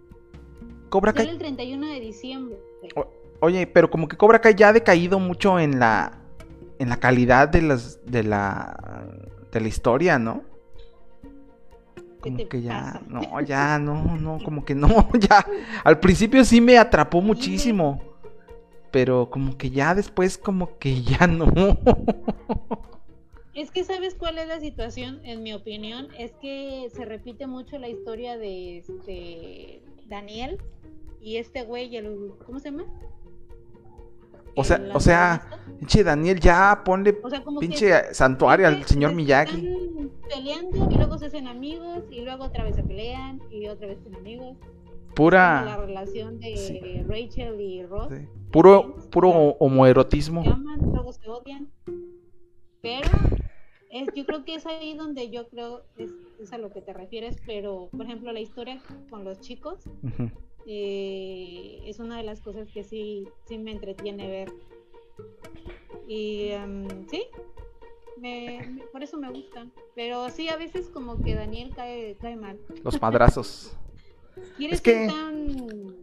Cobra 0.88 1.12
sale 1.12 1.24
Kai, 1.26 1.34
el 1.34 1.38
31 1.38 1.86
de 1.86 2.00
diciembre. 2.00 2.58
oye, 3.40 3.66
pero 3.68 3.88
como 3.90 4.08
que 4.08 4.16
Cobra 4.16 4.40
Kai 4.40 4.56
ya 4.56 4.70
ha 4.70 4.72
decaído 4.72 5.20
mucho 5.20 5.60
en 5.60 5.78
la 5.78 6.18
en 6.80 6.88
la 6.88 6.96
calidad 6.98 7.48
de 7.48 7.62
las 7.62 8.04
de 8.06 8.24
la 8.24 9.06
de 9.52 9.60
la 9.60 9.68
historia, 9.68 10.18
¿no? 10.18 10.42
¿Qué 12.22 12.30
Como 12.30 12.48
que 12.48 12.62
ya, 12.62 13.00
pasa? 13.00 13.02
no, 13.08 13.40
ya, 13.46 13.78
no, 13.78 14.16
no, 14.16 14.38
como 14.44 14.64
que 14.64 14.74
no, 14.74 14.88
ya. 15.20 15.46
Al 15.84 16.00
principio 16.00 16.44
sí 16.44 16.60
me 16.60 16.78
atrapó 16.78 17.20
muchísimo, 17.20 18.00
pero 18.90 19.28
como 19.30 19.56
que 19.56 19.70
ya 19.70 19.94
después 19.94 20.38
como 20.38 20.78
que 20.78 21.02
ya 21.02 21.26
no. 21.26 21.46
Es 23.54 23.70
que 23.70 23.84
sabes 23.84 24.14
cuál 24.14 24.38
es 24.38 24.48
la 24.48 24.60
situación, 24.60 25.20
en 25.24 25.42
mi 25.42 25.54
opinión, 25.54 26.08
es 26.18 26.32
que 26.42 26.88
se 26.94 27.04
repite 27.04 27.46
mucho 27.46 27.78
la 27.78 27.88
historia 27.88 28.36
de 28.36 28.78
este 28.78 29.82
Daniel 30.08 30.58
y 31.20 31.36
este 31.38 31.62
güey, 31.64 31.96
el 31.96 32.32
¿cómo 32.44 32.58
se 32.60 32.70
llama? 32.70 32.84
O 34.56 34.64
sea, 34.64 34.90
o 34.94 35.00
sea, 35.00 35.46
pinche 35.78 36.02
Daniel, 36.02 36.40
ya 36.40 36.82
ponle 36.84 37.18
o 37.22 37.28
sea, 37.30 37.44
como 37.44 37.60
que 37.60 37.66
pinche 37.68 38.14
santuario 38.14 38.66
al 38.66 38.84
señor 38.84 39.10
se 39.10 39.16
Miyagi. 39.16 39.66
Están 39.66 40.10
peleando 40.28 40.88
y 40.90 40.94
luego 40.96 41.18
se 41.18 41.26
hacen 41.26 41.46
amigos 41.46 42.04
y 42.10 42.22
luego 42.22 42.44
otra 42.44 42.64
vez 42.64 42.76
se 42.76 42.82
pelean 42.82 43.40
y 43.50 43.68
otra 43.68 43.88
vez 43.88 43.98
son 44.02 44.14
amigos. 44.16 44.56
Como 44.58 44.70
la 45.08 45.14
Pura, 45.14 45.76
relación 45.78 46.40
de 46.40 46.56
sí. 46.56 47.02
Rachel 47.06 47.58
y 47.60 47.82
Ross. 47.84 48.08
sí, 48.10 48.26
puro, 48.52 48.96
puro 49.10 49.30
homoerotismo. 49.30 50.42
se 50.42 50.50
aman, 50.50 50.78
luego 50.92 51.12
se 51.12 51.28
odian. 51.28 51.68
Pero 52.82 53.08
es, 53.90 54.08
yo 54.14 54.26
creo 54.26 54.44
que 54.44 54.54
es 54.56 54.66
ahí 54.66 54.94
donde 54.94 55.30
yo 55.30 55.48
creo 55.48 55.84
es, 55.96 56.10
es 56.38 56.52
a 56.52 56.58
lo 56.58 56.70
que 56.70 56.82
te 56.82 56.92
refieres, 56.92 57.36
pero 57.46 57.88
por 57.92 58.04
ejemplo 58.04 58.30
la 58.32 58.40
historia 58.40 58.78
con 59.08 59.24
los 59.24 59.40
chicos 59.40 59.86
Ujú. 60.02 60.30
Eh, 60.66 61.80
es 61.86 61.98
una 62.00 62.16
de 62.16 62.22
las 62.24 62.40
cosas 62.40 62.68
que 62.72 62.82
sí, 62.84 63.28
sí 63.46 63.58
me 63.58 63.70
entretiene 63.72 64.28
ver. 64.28 64.52
Y 66.08 66.48
em, 66.50 66.86
sí, 67.08 67.24
me- 68.18 68.66
me- 68.68 68.82
por 68.86 69.02
eso 69.02 69.16
me 69.18 69.30
gusta. 69.30 69.66
Pero 69.94 70.28
sí, 70.30 70.48
a 70.48 70.56
veces 70.56 70.88
como 70.88 71.22
que 71.22 71.34
Daniel 71.34 71.72
cae, 71.74 72.16
cae 72.20 72.36
mal. 72.36 72.58
Los 72.84 73.00
madrazos. 73.00 73.76
Quiere 74.56 74.74
Es 74.74 74.80
ser 74.80 75.06
que- 75.06 75.12
tan 75.12 75.96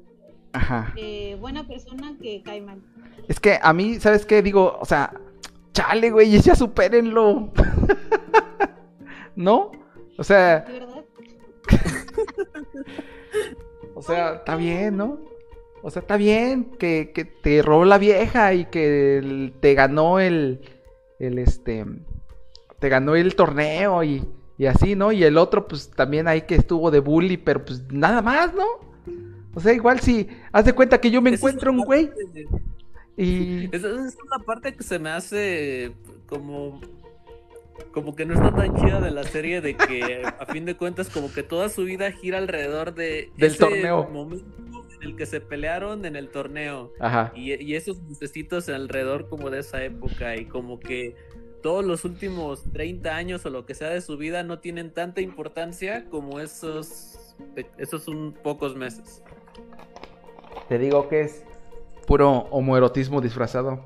Ajá. 0.54 0.94
eh, 0.98 1.36
buena 1.40 1.66
persona 1.68 2.16
que 2.22 2.42
cae 2.44 2.62
mal. 2.62 2.82
Es 3.28 3.40
que 3.40 3.60
a 3.62 3.74
mí, 3.74 4.00
¿sabes 4.00 4.26
qué? 4.26 4.42
Digo, 4.42 4.78
o 4.80 4.86
sea, 4.86 5.14
chale, 5.74 6.12
güey, 6.12 6.40
ya 6.40 6.56
supérenlo. 6.56 7.50
¿No? 9.36 9.72
O 10.18 10.24
sea, 10.24 10.64
sea, 14.04 14.36
está 14.36 14.56
bien, 14.56 14.98
¿no? 14.98 15.20
O 15.82 15.92
sea, 15.92 16.02
está 16.02 16.18
bien 16.18 16.66
que, 16.80 17.12
que 17.14 17.26
te 17.26 17.62
robó 17.62 17.86
la 17.86 17.98
vieja 17.98 18.54
y 18.54 18.66
que 18.66 19.18
el- 19.18 19.54
te 19.60 19.74
ganó 19.76 20.20
el, 20.20 20.62
el 21.20 21.40
este, 21.40 21.86
te 22.80 22.90
ganó 22.90 23.16
el 23.16 23.36
torneo 23.36 24.04
y, 24.04 24.28
y 24.58 24.66
así, 24.68 24.96
¿no? 24.96 25.12
Y 25.12 25.24
el 25.24 25.38
otro, 25.38 25.68
pues 25.68 25.92
también 25.92 26.28
ahí 26.28 26.44
que 26.44 26.56
estuvo 26.56 26.92
de 26.92 27.00
bully, 27.00 27.38
pero 27.38 27.66
pues 27.66 27.84
nada 27.92 28.22
más, 28.22 28.54
¿no? 28.54 28.66
O 29.56 29.60
sea, 29.60 29.74
igual 29.74 30.00
si, 30.00 30.28
haz 30.52 30.66
de 30.66 30.74
cuenta 30.74 31.00
que 31.02 31.12
yo 31.12 31.22
me 31.22 31.30
Esa 31.30 31.36
encuentro 31.38 31.72
la 31.72 31.78
un 31.78 31.84
güey 31.84 32.12
y... 33.18 33.70
Esa 33.72 33.88
esa 33.90 34.08
es 34.08 34.18
una 34.26 34.44
parte 34.46 34.76
que 34.76 34.84
se 34.84 35.00
me 35.00 35.10
hace 35.10 35.96
como. 36.28 36.80
Como 37.92 38.16
que 38.16 38.26
no 38.26 38.34
está 38.34 38.54
tan 38.56 38.76
chida 38.76 39.02
de 39.02 39.12
la 39.12 39.24
serie 39.24 39.62
de 39.62 39.76
que 39.76 40.24
a 40.40 40.46
fin 40.48 40.66
de 40.66 40.76
cuentas 40.76 41.10
como 41.10 41.32
que 41.32 41.44
toda 41.44 41.70
su 41.70 41.84
vida 41.84 42.12
gira 42.12 42.38
alrededor 42.38 42.94
de 42.94 43.32
Del 43.38 43.52
ese 43.52 43.58
torneo. 43.60 44.08
momento 44.10 44.46
en 45.02 45.04
el 45.10 45.16
que 45.16 45.26
se 45.26 45.42
pelearon 45.42 46.06
en 46.06 46.16
el 46.16 46.30
torneo 46.30 46.94
Ajá. 47.00 47.32
y, 47.36 47.54
y 47.62 47.76
esos 47.76 47.98
lucecitos 48.08 48.70
alrededor 48.70 49.28
como 49.28 49.50
de 49.50 49.60
esa 49.60 49.84
época 49.84 50.36
y 50.38 50.46
como 50.46 50.80
que 50.80 51.16
todos 51.62 51.84
los 51.86 52.04
últimos 52.06 52.64
30 52.74 53.16
años 53.16 53.46
o 53.46 53.50
lo 53.50 53.66
que 53.66 53.74
sea 53.74 53.90
de 53.90 54.02
su 54.02 54.18
vida 54.18 54.44
no 54.44 54.60
tienen 54.60 54.92
tanta 54.94 55.22
importancia 55.22 56.06
como 56.10 56.40
esos 56.40 57.36
esos 57.78 58.08
un 58.08 58.34
pocos 58.44 58.76
meses. 58.76 59.24
Te 60.70 60.78
digo 60.78 61.10
que 61.10 61.22
es 61.22 61.44
puro 62.06 62.48
homoerotismo 62.52 63.22
disfrazado. 63.22 63.84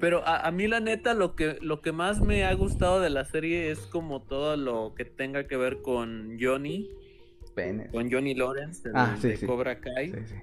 Pero 0.00 0.26
a, 0.26 0.46
a 0.46 0.50
mí 0.50 0.66
la 0.68 0.80
neta 0.80 1.14
lo 1.14 1.34
que 1.34 1.58
lo 1.60 1.80
que 1.80 1.92
más 1.92 2.20
me 2.20 2.44
ha 2.44 2.54
gustado 2.54 3.00
de 3.00 3.10
la 3.10 3.24
serie 3.24 3.70
es 3.70 3.80
como 3.80 4.22
todo 4.22 4.56
lo 4.56 4.94
que 4.96 5.04
tenga 5.04 5.46
que 5.46 5.56
ver 5.56 5.82
con 5.82 6.36
Johnny, 6.40 6.90
con 7.92 8.10
Johnny 8.10 8.34
Lawrence 8.34 8.88
de, 8.88 8.92
Ah, 8.94 9.16
sí, 9.20 9.28
de 9.28 9.36
sí. 9.36 9.46
Cobra 9.46 9.80
Kai, 9.80 10.10
sí. 10.10 10.34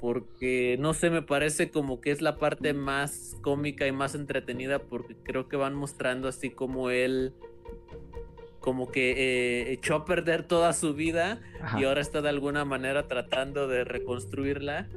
porque 0.00 0.76
no 0.80 0.94
sé, 0.94 1.10
me 1.10 1.22
parece 1.22 1.70
como 1.70 2.00
que 2.00 2.10
es 2.10 2.20
la 2.22 2.36
parte 2.38 2.72
más 2.74 3.36
cómica 3.42 3.86
y 3.86 3.92
más 3.92 4.14
entretenida 4.14 4.78
porque 4.80 5.14
creo 5.22 5.48
que 5.48 5.56
van 5.56 5.74
mostrando 5.74 6.28
así 6.28 6.50
como 6.50 6.90
él 6.90 7.32
como 8.60 8.90
que 8.90 9.12
eh, 9.12 9.72
echó 9.72 9.94
a 9.94 10.04
perder 10.04 10.42
toda 10.42 10.72
su 10.72 10.94
vida 10.94 11.40
Ajá. 11.60 11.80
y 11.80 11.84
ahora 11.84 12.00
está 12.00 12.20
de 12.20 12.28
alguna 12.30 12.64
manera 12.64 13.06
tratando 13.06 13.68
de 13.68 13.84
reconstruirla. 13.84 14.88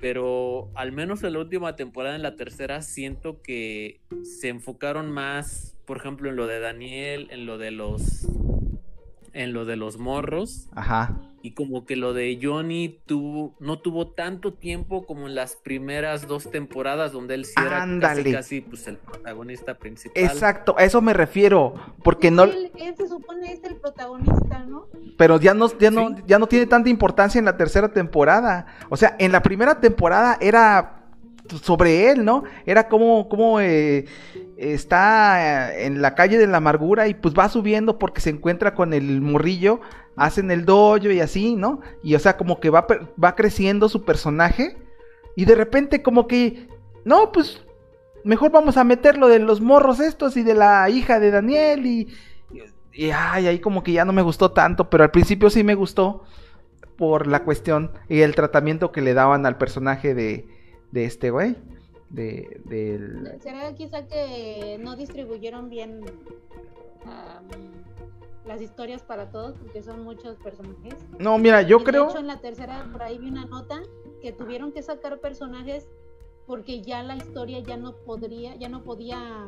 Pero 0.00 0.70
al 0.74 0.92
menos 0.92 1.22
en 1.22 1.34
la 1.34 1.40
última 1.40 1.76
temporada, 1.76 2.16
en 2.16 2.22
la 2.22 2.36
tercera, 2.36 2.82
siento 2.82 3.42
que 3.42 4.00
se 4.22 4.48
enfocaron 4.48 5.10
más, 5.10 5.76
por 5.86 5.98
ejemplo, 5.98 6.30
en 6.30 6.36
lo 6.36 6.46
de 6.46 6.60
Daniel, 6.60 7.28
en 7.30 7.46
lo 7.46 7.58
de 7.58 7.70
los. 7.70 8.26
En 9.32 9.52
lo 9.52 9.64
de 9.64 9.76
los 9.76 9.98
morros. 9.98 10.68
Ajá. 10.72 11.29
Y 11.42 11.52
como 11.52 11.86
que 11.86 11.96
lo 11.96 12.12
de 12.12 12.38
Johnny 12.42 13.00
tuvo, 13.06 13.54
no 13.60 13.78
tuvo 13.78 14.08
tanto 14.08 14.52
tiempo 14.52 15.06
como 15.06 15.26
en 15.26 15.34
las 15.34 15.56
primeras 15.56 16.26
dos 16.28 16.50
temporadas, 16.50 17.12
donde 17.12 17.34
él 17.34 17.46
sí 17.46 17.54
era 17.58 17.86
casi, 18.00 18.32
casi 18.32 18.60
pues, 18.60 18.86
el 18.88 18.98
protagonista 18.98 19.74
principal. 19.78 20.22
Exacto, 20.22 20.74
a 20.76 20.84
eso 20.84 21.00
me 21.00 21.14
refiero. 21.14 21.74
Porque 22.02 22.30
no. 22.30 22.44
Él, 22.44 22.70
él 22.76 22.94
se 22.96 23.08
supone 23.08 23.52
es 23.52 23.64
el 23.64 23.76
protagonista, 23.76 24.64
¿no? 24.68 24.86
Pero 25.16 25.40
ya 25.40 25.54
no, 25.54 25.66
ya 25.78 25.90
no, 25.90 26.08
Sí. 26.10 26.22
ya 26.26 26.38
no 26.38 26.46
tiene 26.46 26.66
tanta 26.66 26.90
importancia 26.90 27.38
en 27.38 27.46
la 27.46 27.56
tercera 27.56 27.92
temporada. 27.92 28.66
O 28.90 28.96
sea, 28.96 29.16
en 29.18 29.32
la 29.32 29.42
primera 29.42 29.80
temporada 29.80 30.36
era 30.40 31.00
sobre 31.62 32.10
él, 32.10 32.24
¿no? 32.24 32.44
Era 32.66 32.88
como, 32.88 33.28
como 33.28 33.60
eh, 33.60 34.04
está 34.60 35.72
eh, 35.72 35.86
en 35.86 36.02
la 36.02 36.14
calle 36.14 36.36
de 36.36 36.46
la 36.46 36.58
amargura 36.58 37.08
y 37.08 37.14
pues 37.14 37.34
va 37.34 37.48
subiendo 37.48 37.98
porque 37.98 38.20
se 38.20 38.30
encuentra 38.30 38.74
con 38.74 38.92
el 38.92 39.22
morrillo, 39.22 39.80
hacen 40.16 40.50
el 40.50 40.66
dojo 40.66 41.10
y 41.10 41.20
así, 41.20 41.56
¿no? 41.56 41.80
Y 42.02 42.14
o 42.14 42.18
sea, 42.18 42.36
como 42.36 42.60
que 42.60 42.68
va, 42.68 42.86
va 43.22 43.34
creciendo 43.34 43.88
su 43.88 44.04
personaje 44.04 44.76
y 45.34 45.46
de 45.46 45.54
repente 45.54 46.02
como 46.02 46.26
que, 46.26 46.68
no, 47.04 47.32
pues 47.32 47.64
mejor 48.22 48.50
vamos 48.50 48.76
a 48.76 48.84
meterlo 48.84 49.28
de 49.28 49.38
los 49.38 49.62
morros 49.62 49.98
estos 49.98 50.36
y 50.36 50.42
de 50.42 50.54
la 50.54 50.90
hija 50.90 51.18
de 51.20 51.30
Daniel 51.30 51.86
y, 51.86 52.08
y 52.92 53.10
ay, 53.10 53.46
ahí 53.46 53.60
como 53.60 53.82
que 53.82 53.92
ya 53.92 54.04
no 54.04 54.12
me 54.12 54.22
gustó 54.22 54.50
tanto, 54.50 54.90
pero 54.90 55.04
al 55.04 55.10
principio 55.10 55.48
sí 55.48 55.64
me 55.64 55.74
gustó 55.74 56.24
por 56.98 57.26
la 57.26 57.44
cuestión 57.44 57.92
y 58.10 58.20
el 58.20 58.34
tratamiento 58.34 58.92
que 58.92 59.00
le 59.00 59.14
daban 59.14 59.46
al 59.46 59.56
personaje 59.56 60.14
de, 60.14 60.46
de 60.90 61.04
este 61.06 61.30
güey. 61.30 61.56
De, 62.10 62.60
del... 62.64 63.40
¿Será 63.40 63.72
quizá 63.74 64.06
que 64.06 64.78
no 64.80 64.96
distribuyeron 64.96 65.70
bien 65.70 66.00
am, 67.04 67.48
las 68.44 68.60
historias 68.60 69.02
para 69.02 69.30
todos? 69.30 69.56
Porque 69.56 69.82
son 69.82 70.02
muchos 70.02 70.36
personajes. 70.38 70.94
No, 71.18 71.38
mira, 71.38 71.62
yo 71.62 71.80
Y 71.80 71.84
creo... 71.84 72.04
De 72.04 72.10
hecho, 72.10 72.18
en 72.18 72.26
la 72.26 72.40
tercera, 72.40 72.88
por 72.90 73.02
ahí 73.02 73.18
vi 73.18 73.28
una 73.28 73.44
nota 73.44 73.80
que 74.20 74.32
tuvieron 74.32 74.72
que 74.72 74.82
sacar 74.82 75.20
personajes 75.20 75.86
porque 76.46 76.82
ya 76.82 77.04
la 77.04 77.14
historia 77.14 77.60
ya 77.60 77.76
no 77.76 77.94
podría, 77.94 78.56
ya 78.56 78.68
no 78.68 78.82
podía 78.82 79.46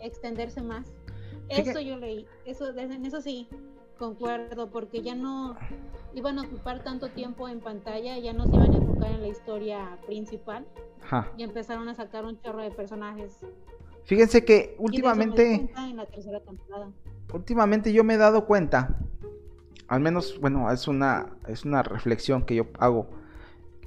extenderse 0.00 0.62
más. 0.62 0.86
Eso 1.48 1.80
yo 1.80 1.98
leí, 1.98 2.26
eso, 2.44 2.68
en 2.78 3.04
eso 3.04 3.20
sí, 3.20 3.48
concuerdo, 3.98 4.70
porque 4.70 5.02
ya 5.02 5.14
no 5.14 5.56
iban 6.14 6.38
a 6.38 6.42
ocupar 6.42 6.82
tanto 6.82 7.10
tiempo 7.10 7.48
en 7.48 7.60
pantalla, 7.60 8.18
ya 8.18 8.32
no 8.32 8.46
se 8.46 8.54
iban 8.54 8.72
a 8.72 8.76
enfocar 8.76 9.10
en 9.10 9.20
la 9.22 9.28
historia 9.28 9.98
principal 10.06 10.66
Ajá. 11.02 11.32
y 11.36 11.42
empezaron 11.42 11.88
a 11.88 11.94
sacar 11.94 12.24
un 12.24 12.40
chorro 12.40 12.62
de 12.62 12.70
personajes. 12.70 13.38
Fíjense 14.04 14.44
que 14.44 14.76
últimamente... 14.78 15.56
cuenta 15.56 15.88
en 15.88 15.96
la 15.96 16.06
tercera 16.06 16.40
temporada. 16.40 16.90
últimamente 17.32 17.92
yo 17.92 18.04
me 18.04 18.14
he 18.14 18.18
dado 18.18 18.46
cuenta, 18.46 18.98
al 19.88 20.00
menos, 20.00 20.38
bueno, 20.40 20.70
es 20.70 20.88
una, 20.88 21.36
es 21.48 21.64
una 21.64 21.82
reflexión 21.82 22.44
que 22.44 22.54
yo 22.54 22.66
hago, 22.78 23.08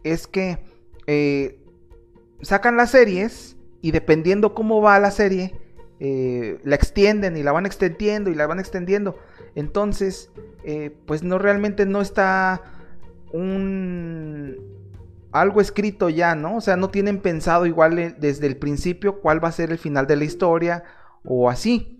es 0.03 0.28
que 0.28 0.60
eh, 1.05 1.60
sacan 2.41 2.78
las 2.78 2.91
series 2.91 3.58
y 3.82 3.91
dependiendo 3.91 4.53
cómo 4.53 4.82
va 4.82 4.99
la 4.99 5.12
serie, 5.12 5.55
eh, 5.99 6.60
la 6.64 6.76
extienden 6.76 7.38
y 7.38 7.43
la 7.43 7.51
van 7.51 7.66
extendiendo 7.66 8.30
y 8.30 8.36
la 8.36 8.47
van 8.47 8.60
extendiendo. 8.60 9.18
Entonces, 9.58 10.32
eh, 10.64 10.95
pues 11.05 11.24
no 11.24 11.38
realmente 11.38 11.86
no 11.86 12.01
está 12.01 12.62
un 13.34 14.55
algo 15.34 15.60
escrito 15.60 16.10
ya, 16.10 16.36
¿no? 16.36 16.58
O 16.58 16.62
sea, 16.62 16.78
no 16.78 16.89
tienen 16.89 17.20
pensado 17.20 17.66
igual 17.66 17.99
eh, 17.99 18.16
desde 18.18 18.47
el 18.47 18.58
principio 18.58 19.20
cuál 19.20 19.43
va 19.43 19.49
a 19.49 19.51
ser 19.51 19.72
el 19.72 19.78
final 19.78 20.08
de 20.08 20.16
la 20.16 20.24
historia 20.24 20.84
o 21.26 21.49
así 21.49 21.97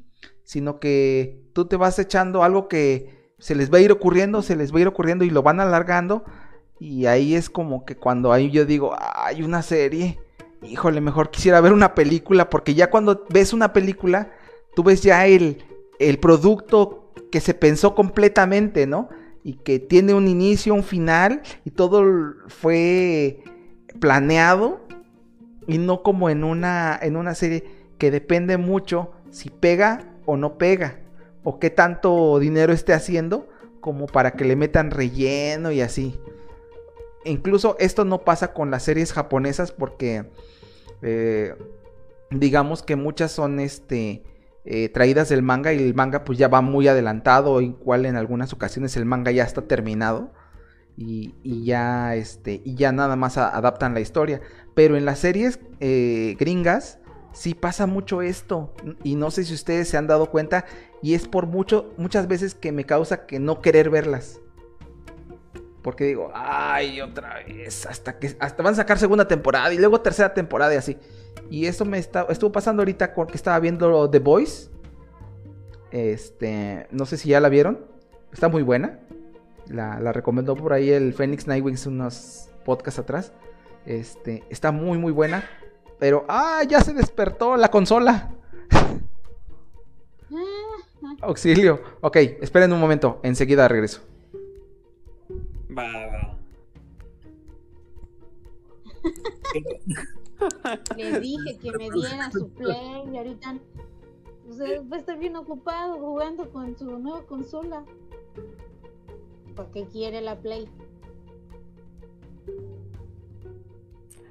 sino 0.48 0.80
que 0.80 1.44
tú 1.52 1.66
te 1.66 1.76
vas 1.76 2.00
echando 2.00 2.42
algo 2.42 2.70
que 2.70 3.34
se 3.38 3.54
les 3.54 3.72
va 3.72 3.80
a 3.80 3.82
ir 3.82 3.92
ocurriendo, 3.92 4.42
se 4.42 4.56
les 4.56 4.74
va 4.74 4.78
a 4.78 4.82
ir 4.82 4.88
ocurriendo 4.88 5.26
y 5.26 5.30
lo 5.30 5.44
van 5.44 5.60
alargando. 5.60 6.24
Y 6.80 7.06
ahí 7.06 7.36
es 7.36 7.50
como 7.50 7.84
que 7.84 7.98
cuando 7.98 8.32
ahí 8.32 8.50
yo 8.50 8.66
digo, 8.66 8.96
hay 8.98 9.44
una 9.44 9.62
serie, 9.62 10.22
híjole, 10.64 11.02
mejor 11.02 11.32
quisiera 11.32 11.60
ver 11.60 11.74
una 11.74 11.94
película, 11.96 12.50
porque 12.50 12.76
ya 12.76 12.90
cuando 12.90 13.26
ves 13.30 13.52
una 13.52 13.74
película, 13.74 14.32
tú 14.74 14.84
ves 14.84 15.02
ya 15.02 15.28
el, 15.28 15.66
el 16.00 16.18
producto 16.18 17.07
que 17.32 17.40
se 17.40 17.54
pensó 17.54 17.96
completamente, 17.96 18.88
¿no? 18.88 19.10
Y 19.44 19.54
que 19.54 19.80
tiene 19.80 20.14
un 20.14 20.28
inicio, 20.28 20.74
un 20.74 20.84
final, 20.84 21.42
y 21.66 21.72
todo 21.72 22.04
fue 22.48 23.40
planeado, 24.00 24.82
y 25.68 25.78
no 25.78 26.04
como 26.04 26.30
en 26.30 26.44
una, 26.44 26.98
en 27.02 27.16
una 27.16 27.36
serie 27.36 27.66
que 27.98 28.12
depende 28.12 28.58
mucho 28.58 29.12
si 29.30 29.50
pega 29.50 30.14
o 30.26 30.38
no 30.38 30.58
pega, 30.58 31.00
o 31.44 31.60
qué 31.60 31.70
tanto 31.70 32.40
dinero 32.40 32.74
esté 32.74 32.94
haciendo 32.94 33.48
como 33.80 34.08
para 34.08 34.32
que 34.32 34.46
le 34.46 34.56
metan 34.56 34.92
relleno 34.92 35.72
y 35.72 35.82
así. 35.82 36.20
Incluso 37.26 37.76
esto 37.80 38.06
no 38.06 38.24
pasa 38.24 38.54
con 38.54 38.72
las 38.72 38.84
series 38.84 39.14
japonesas 39.14 39.72
porque 39.72 40.26
eh, 41.02 41.56
digamos 42.32 42.84
que 42.84 42.96
muchas 42.96 43.32
son 43.32 43.60
este 43.60 44.24
eh, 44.70 44.90
traídas 44.90 45.30
del 45.30 45.44
manga 45.44 45.72
y 45.72 45.82
el 45.82 45.96
manga 45.96 46.26
pues 46.26 46.38
ya 46.38 46.50
va 46.50 46.60
muy 46.60 46.90
adelantado, 46.90 47.62
igual 47.62 48.06
en 48.06 48.18
algunas 48.18 48.52
ocasiones 48.52 48.98
el 48.98 49.06
manga 49.06 49.32
ya 49.32 49.44
está 49.44 49.62
terminado 49.62 50.34
y, 50.98 51.36
y 51.42 51.64
ya 51.64 52.16
este 52.16 52.62
y 52.66 52.76
ya 52.76 52.92
nada 52.92 53.16
más 53.16 53.38
adaptan 53.38 53.94
la 53.94 54.02
historia. 54.02 54.42
Pero 54.76 54.98
en 54.98 55.06
las 55.06 55.20
series 55.20 55.62
eh, 55.80 56.36
gringas 56.38 57.00
sí 57.32 57.54
pasa 57.54 57.86
mucho 57.86 58.22
esto 58.22 58.74
y 59.04 59.16
no 59.16 59.32
sé 59.32 59.46
si 59.46 59.54
ustedes 59.54 59.88
se 59.88 59.96
han 59.96 60.08
dado 60.08 60.30
cuenta 60.32 60.66
y 61.02 61.14
es 61.14 61.30
por 61.30 61.46
mucho 61.46 61.94
muchas 61.98 62.28
veces 62.28 62.54
que 62.54 62.74
me 62.74 62.84
causa 62.84 63.26
que 63.26 63.40
no 63.40 63.62
querer 63.62 63.90
verlas. 63.90 64.42
Porque 65.82 66.06
digo, 66.06 66.32
ay, 66.34 67.02
otra 67.02 67.44
vez, 67.46 67.86
hasta 67.86 68.20
que 68.20 68.36
hasta 68.40 68.64
van 68.64 68.74
a 68.74 68.78
sacar 68.78 68.98
segunda 68.98 69.28
temporada 69.28 69.74
y 69.74 69.78
luego 69.78 70.02
tercera 70.02 70.34
temporada 70.34 70.74
y 70.74 70.78
así. 70.78 70.98
Y 71.50 71.66
eso 71.66 71.86
me 71.86 71.98
está, 71.98 72.26
estuvo 72.30 72.52
pasando 72.52 72.82
ahorita 72.82 73.14
con 73.14 73.28
que 73.28 73.38
estaba 73.38 73.60
viendo 73.60 74.10
The 74.10 74.20
Voice. 74.20 74.70
Este, 75.92 76.88
no 76.92 77.06
sé 77.06 77.18
si 77.18 77.30
ya 77.30 77.40
la 77.40 77.50
vieron. 77.50 77.86
Está 78.34 78.50
muy 78.50 78.64
buena. 78.64 79.00
La, 79.68 80.00
la 80.00 80.12
recomendó 80.12 80.56
por 80.56 80.74
ahí 80.74 80.90
el 80.90 81.14
Phoenix 81.14 81.48
Nightwings 81.48 81.86
unos 81.86 82.50
podcasts 82.66 83.00
atrás. 83.00 83.32
Este, 83.86 84.44
está 84.50 84.72
muy 84.72 84.98
muy 84.98 85.14
buena. 85.14 85.46
Pero, 86.00 86.26
ah, 86.28 86.64
ya 86.68 86.82
se 86.82 86.94
despertó 86.94 87.56
la 87.56 87.70
consola. 87.70 88.32
Auxilio. 91.22 91.82
Ok, 92.02 92.18
esperen 92.42 92.74
un 92.74 92.80
momento. 92.80 93.20
Enseguida 93.24 93.68
regreso. 93.68 94.02
Va, 95.78 96.08
va. 96.08 96.38
Le 100.96 101.20
dije 101.20 101.58
que 101.60 101.72
me 101.72 101.90
diera 101.92 102.32
su 102.32 102.50
play 102.50 103.04
y 103.12 103.18
ahorita 103.18 103.60
pues, 104.46 104.60
va 104.60 104.96
a 104.96 105.00
estar 105.00 105.20
bien 105.20 105.36
ocupado 105.36 106.00
jugando 106.00 106.50
con 106.52 106.78
su 106.78 106.86
nueva 106.98 107.26
consola. 107.26 107.84
¿Para 109.56 109.72
qué 109.72 109.88
quiere 109.88 110.22
la 110.22 110.40
play? 110.40 110.70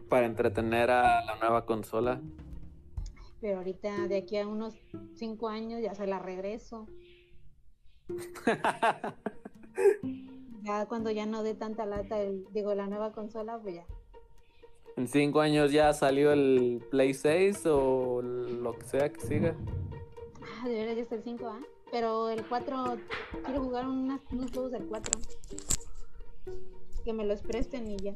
Para 0.08 0.26
entretener 0.26 0.90
a 0.90 1.24
la 1.24 1.36
nueva 1.36 1.64
consola. 1.64 2.20
Pero 3.40 3.58
ahorita 3.58 4.08
de 4.08 4.16
aquí 4.16 4.38
a 4.38 4.48
unos 4.48 4.74
5 5.14 5.48
años 5.48 5.80
ya 5.82 5.94
se 5.94 6.06
la 6.06 6.18
regreso. 6.18 6.86
Ya 10.66 10.84
cuando 10.86 11.12
ya 11.12 11.26
no 11.26 11.44
dé 11.44 11.54
tanta 11.54 11.86
lata, 11.86 12.20
el, 12.20 12.44
digo, 12.52 12.74
la 12.74 12.88
nueva 12.88 13.12
consola, 13.12 13.56
pues 13.62 13.76
ya. 13.76 13.84
En 14.96 15.06
cinco 15.06 15.40
años 15.40 15.70
ya 15.70 15.92
salió 15.92 16.32
el 16.32 16.82
Play 16.90 17.14
6 17.14 17.66
o 17.66 18.20
lo 18.20 18.72
que 18.76 18.84
sea 18.84 19.12
que 19.12 19.20
siga. 19.20 19.54
Ah, 20.60 20.66
de 20.68 20.74
veras 20.74 20.96
ya 20.96 21.02
está 21.02 21.14
el 21.14 21.22
5, 21.22 21.46
¿ah? 21.46 21.60
Pero 21.92 22.30
el 22.30 22.44
4, 22.48 22.96
quiero 23.44 23.62
jugar 23.62 23.86
unas- 23.86 24.20
unos 24.32 24.50
juegos 24.50 24.72
del 24.72 24.86
4. 24.86 25.20
Que 27.04 27.12
me 27.12 27.24
los 27.24 27.42
presten 27.42 27.88
y 27.88 27.96
ya. 27.98 28.14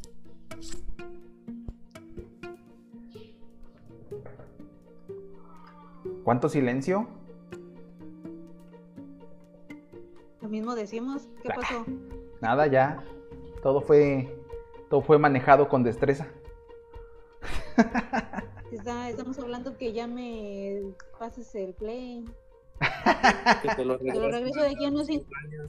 ¿Cuánto 6.25 6.49
silencio? 6.49 7.07
Lo 10.41 10.49
mismo 10.49 10.75
decimos. 10.75 11.29
¿Qué 11.43 11.51
pasó? 11.51 11.85
Nada, 12.41 12.67
ya. 12.67 13.03
Todo 13.63 13.81
fue. 13.81 14.37
Todo 14.89 15.03
fue 15.03 15.19
manejado 15.19 15.69
con 15.69 15.83
destreza. 15.83 16.27
Está- 18.73 19.09
estamos 19.11 19.39
hablando 19.39 19.77
que 19.77 19.93
ya 19.93 20.07
me 20.07 20.81
pases 21.19 21.55
el 21.55 21.75
play. 21.75 22.25
Que 23.63 23.69
te 23.77 23.85
lo 23.85 23.99
Te 23.99 24.15
lo 24.15 24.31
regreso. 24.31 24.61
de 24.63 24.69
aquí 24.71 24.85
a 24.87 24.89
unos 24.89 25.07
5 25.07 25.27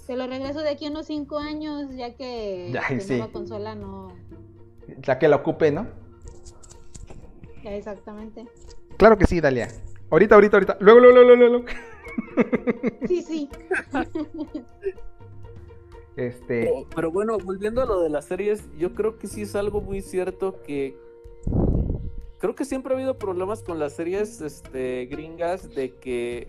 Te 0.07 0.15
lo 0.15 0.27
regreso 0.27 0.61
de 0.61 0.69
aquí 0.69 0.85
a 0.85 0.89
unos 0.91 1.07
5 1.07 1.37
años, 1.39 1.93
ya 1.95 2.15
que 2.15 2.67
Ay, 2.81 2.95
la 2.95 3.01
sí. 3.01 3.17
nueva 3.17 3.31
consola 3.33 3.75
no. 3.75 4.15
La 5.05 5.19
que 5.19 5.27
la 5.27 5.37
ocupe, 5.37 5.71
¿no? 5.71 5.87
Ya 7.63 7.75
exactamente. 7.75 8.45
Claro 8.97 9.17
que 9.17 9.25
sí, 9.25 9.41
Dalia. 9.41 9.67
Ahorita, 10.09 10.35
ahorita, 10.35 10.57
ahorita. 10.57 10.77
Luego, 10.79 10.99
luego, 10.99 11.21
luego, 11.21 11.35
luego. 11.35 11.57
luego. 11.57 11.65
Sí, 13.07 13.21
sí. 13.21 13.49
Este. 16.15 16.65
Pero, 16.65 16.87
pero 16.93 17.11
bueno, 17.11 17.37
volviendo 17.37 17.81
a 17.81 17.85
lo 17.85 18.01
de 18.01 18.09
las 18.09 18.25
series, 18.25 18.63
yo 18.77 18.93
creo 18.93 19.17
que 19.17 19.27
sí 19.27 19.43
es 19.43 19.55
algo 19.55 19.81
muy 19.81 20.01
cierto 20.01 20.61
que 20.63 20.97
creo 22.39 22.55
que 22.55 22.65
siempre 22.65 22.93
ha 22.93 22.97
habido 22.97 23.17
problemas 23.17 23.61
con 23.63 23.79
las 23.79 23.93
series 23.93 24.41
este, 24.41 25.05
gringas 25.05 25.73
de 25.73 25.93
que 25.95 26.47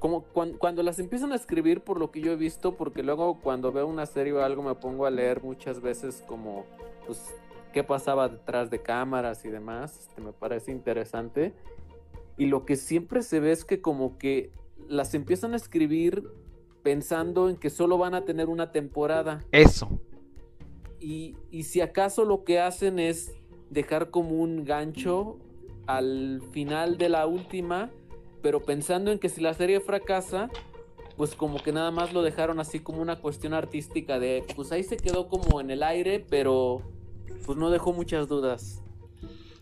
como 0.00 0.24
cuan- 0.24 0.54
cuando, 0.58 0.82
las 0.82 0.98
empiezan 0.98 1.30
a 1.30 1.36
escribir 1.36 1.80
por 1.80 2.00
lo 2.00 2.10
que 2.10 2.20
yo 2.20 2.32
he 2.32 2.36
visto, 2.36 2.74
porque 2.74 3.04
luego 3.04 3.38
cuando 3.40 3.70
veo 3.70 3.86
una 3.86 4.04
serie 4.04 4.32
o 4.32 4.42
algo 4.42 4.64
me 4.64 4.74
pongo 4.74 5.06
a 5.06 5.10
leer 5.10 5.44
muchas 5.44 5.80
veces 5.80 6.24
como 6.26 6.66
pues 7.06 7.32
qué 7.72 7.84
pasaba 7.84 8.28
detrás 8.28 8.68
de 8.68 8.82
cámaras 8.82 9.44
y 9.44 9.48
demás, 9.48 9.96
este, 10.00 10.20
me 10.20 10.32
parece 10.32 10.72
interesante. 10.72 11.52
Y 12.36 12.46
lo 12.46 12.66
que 12.66 12.74
siempre 12.74 13.22
se 13.22 13.38
ve 13.38 13.52
es 13.52 13.64
que 13.64 13.80
como 13.80 14.18
que 14.18 14.50
las 14.88 15.14
empiezan 15.14 15.52
a 15.52 15.56
escribir 15.56 16.28
pensando 16.82 17.48
en 17.48 17.56
que 17.56 17.70
solo 17.70 17.98
van 17.98 18.14
a 18.14 18.24
tener 18.24 18.48
una 18.48 18.72
temporada. 18.72 19.44
Eso. 19.52 20.00
Y, 21.00 21.36
y 21.50 21.64
si 21.64 21.80
acaso 21.80 22.24
lo 22.24 22.44
que 22.44 22.60
hacen 22.60 22.98
es 22.98 23.32
dejar 23.70 24.10
como 24.10 24.40
un 24.40 24.64
gancho 24.64 25.38
al 25.86 26.42
final 26.52 26.98
de 26.98 27.08
la 27.08 27.26
última, 27.26 27.90
pero 28.40 28.62
pensando 28.62 29.10
en 29.10 29.18
que 29.18 29.28
si 29.28 29.40
la 29.40 29.54
serie 29.54 29.80
fracasa, 29.80 30.48
pues 31.16 31.34
como 31.34 31.62
que 31.62 31.72
nada 31.72 31.90
más 31.90 32.12
lo 32.12 32.22
dejaron 32.22 32.60
así 32.60 32.80
como 32.80 33.02
una 33.02 33.20
cuestión 33.20 33.54
artística 33.54 34.18
de, 34.18 34.44
pues 34.54 34.72
ahí 34.72 34.82
se 34.82 34.96
quedó 34.96 35.28
como 35.28 35.60
en 35.60 35.70
el 35.70 35.82
aire, 35.82 36.24
pero 36.28 36.82
pues 37.44 37.58
no 37.58 37.70
dejó 37.70 37.92
muchas 37.92 38.28
dudas. 38.28 38.82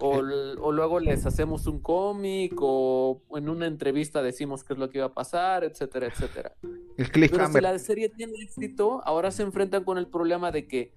O, 0.03 0.20
l- 0.20 0.55
o 0.61 0.72
luego 0.72 0.98
les 0.98 1.26
hacemos 1.26 1.66
un 1.66 1.80
cómic, 1.80 2.55
o 2.61 3.20
en 3.36 3.48
una 3.48 3.66
entrevista 3.66 4.22
decimos 4.22 4.64
qué 4.64 4.72
es 4.72 4.78
lo 4.78 4.88
que 4.88 4.98
iba 4.98 5.07
a 5.09 5.14
pasar, 5.14 5.62
etcétera, 5.64 6.07
etcétera. 6.07 6.55
El 6.96 7.11
Pero 7.11 7.46
si 7.48 7.61
la 7.61 7.78
serie 7.78 8.09
tiene 8.09 8.32
éxito, 8.42 9.03
ahora 9.05 9.30
se 9.30 9.42
enfrentan 9.42 9.84
con 9.84 9.98
el 9.98 10.07
problema 10.07 10.51
de 10.53 10.66
que, 10.66 10.92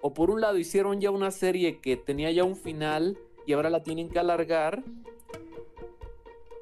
o 0.00 0.12
por 0.14 0.30
un 0.30 0.40
lado 0.40 0.58
hicieron 0.58 1.00
ya 1.00 1.10
una 1.10 1.30
serie 1.30 1.80
que 1.80 1.96
tenía 1.96 2.30
ya 2.30 2.44
un 2.44 2.56
final 2.56 3.18
y 3.46 3.52
ahora 3.54 3.70
la 3.70 3.82
tienen 3.82 4.08
que 4.08 4.18
alargar, 4.18 4.82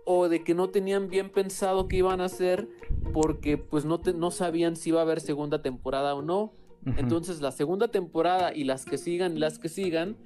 o 0.04 0.28
de 0.28 0.42
que 0.42 0.54
no 0.54 0.70
tenían 0.70 1.08
bien 1.10 1.30
pensado 1.30 1.86
qué 1.88 1.96
iban 1.98 2.20
a 2.20 2.24
hacer 2.26 2.68
porque 3.12 3.58
pues 3.58 3.84
no, 3.84 4.00
te- 4.00 4.14
no 4.14 4.30
sabían 4.30 4.74
si 4.76 4.90
iba 4.90 5.00
a 5.00 5.02
haber 5.02 5.20
segunda 5.20 5.60
temporada 5.62 6.14
o 6.14 6.22
no. 6.22 6.52
Entonces 6.96 7.40
la 7.42 7.50
segunda 7.52 7.88
temporada 7.88 8.54
y 8.54 8.64
las 8.64 8.86
que 8.86 8.96
sigan 8.96 9.36
y 9.36 9.40
las 9.40 9.58
que 9.58 9.68
sigan, 9.68 10.16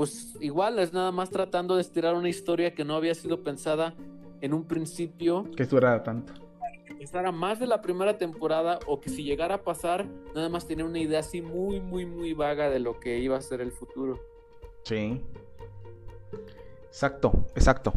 pues 0.00 0.34
igual 0.40 0.78
es 0.78 0.94
nada 0.94 1.12
más 1.12 1.28
tratando 1.28 1.74
de 1.74 1.82
estirar 1.82 2.14
una 2.14 2.30
historia 2.30 2.74
que 2.74 2.86
no 2.86 2.94
había 2.96 3.14
sido 3.14 3.42
pensada 3.42 3.94
en 4.40 4.54
un 4.54 4.64
principio 4.64 5.44
Que 5.54 5.66
durara 5.66 6.02
tanto. 6.02 6.32
empezara 6.86 7.30
más 7.32 7.60
de 7.60 7.66
la 7.66 7.82
primera 7.82 8.16
temporada 8.16 8.78
o 8.86 8.98
que 8.98 9.10
si 9.10 9.24
llegara 9.24 9.56
a 9.56 9.62
pasar, 9.62 10.06
nada 10.34 10.48
más 10.48 10.66
tenía 10.66 10.86
una 10.86 10.98
idea 10.98 11.20
así 11.20 11.42
muy, 11.42 11.80
muy, 11.80 12.06
muy 12.06 12.32
vaga 12.32 12.70
de 12.70 12.78
lo 12.78 12.98
que 12.98 13.18
iba 13.18 13.36
a 13.36 13.42
ser 13.42 13.60
el 13.60 13.72
futuro. 13.72 14.18
Sí. 14.84 15.20
Exacto, 16.86 17.44
exacto. 17.54 17.92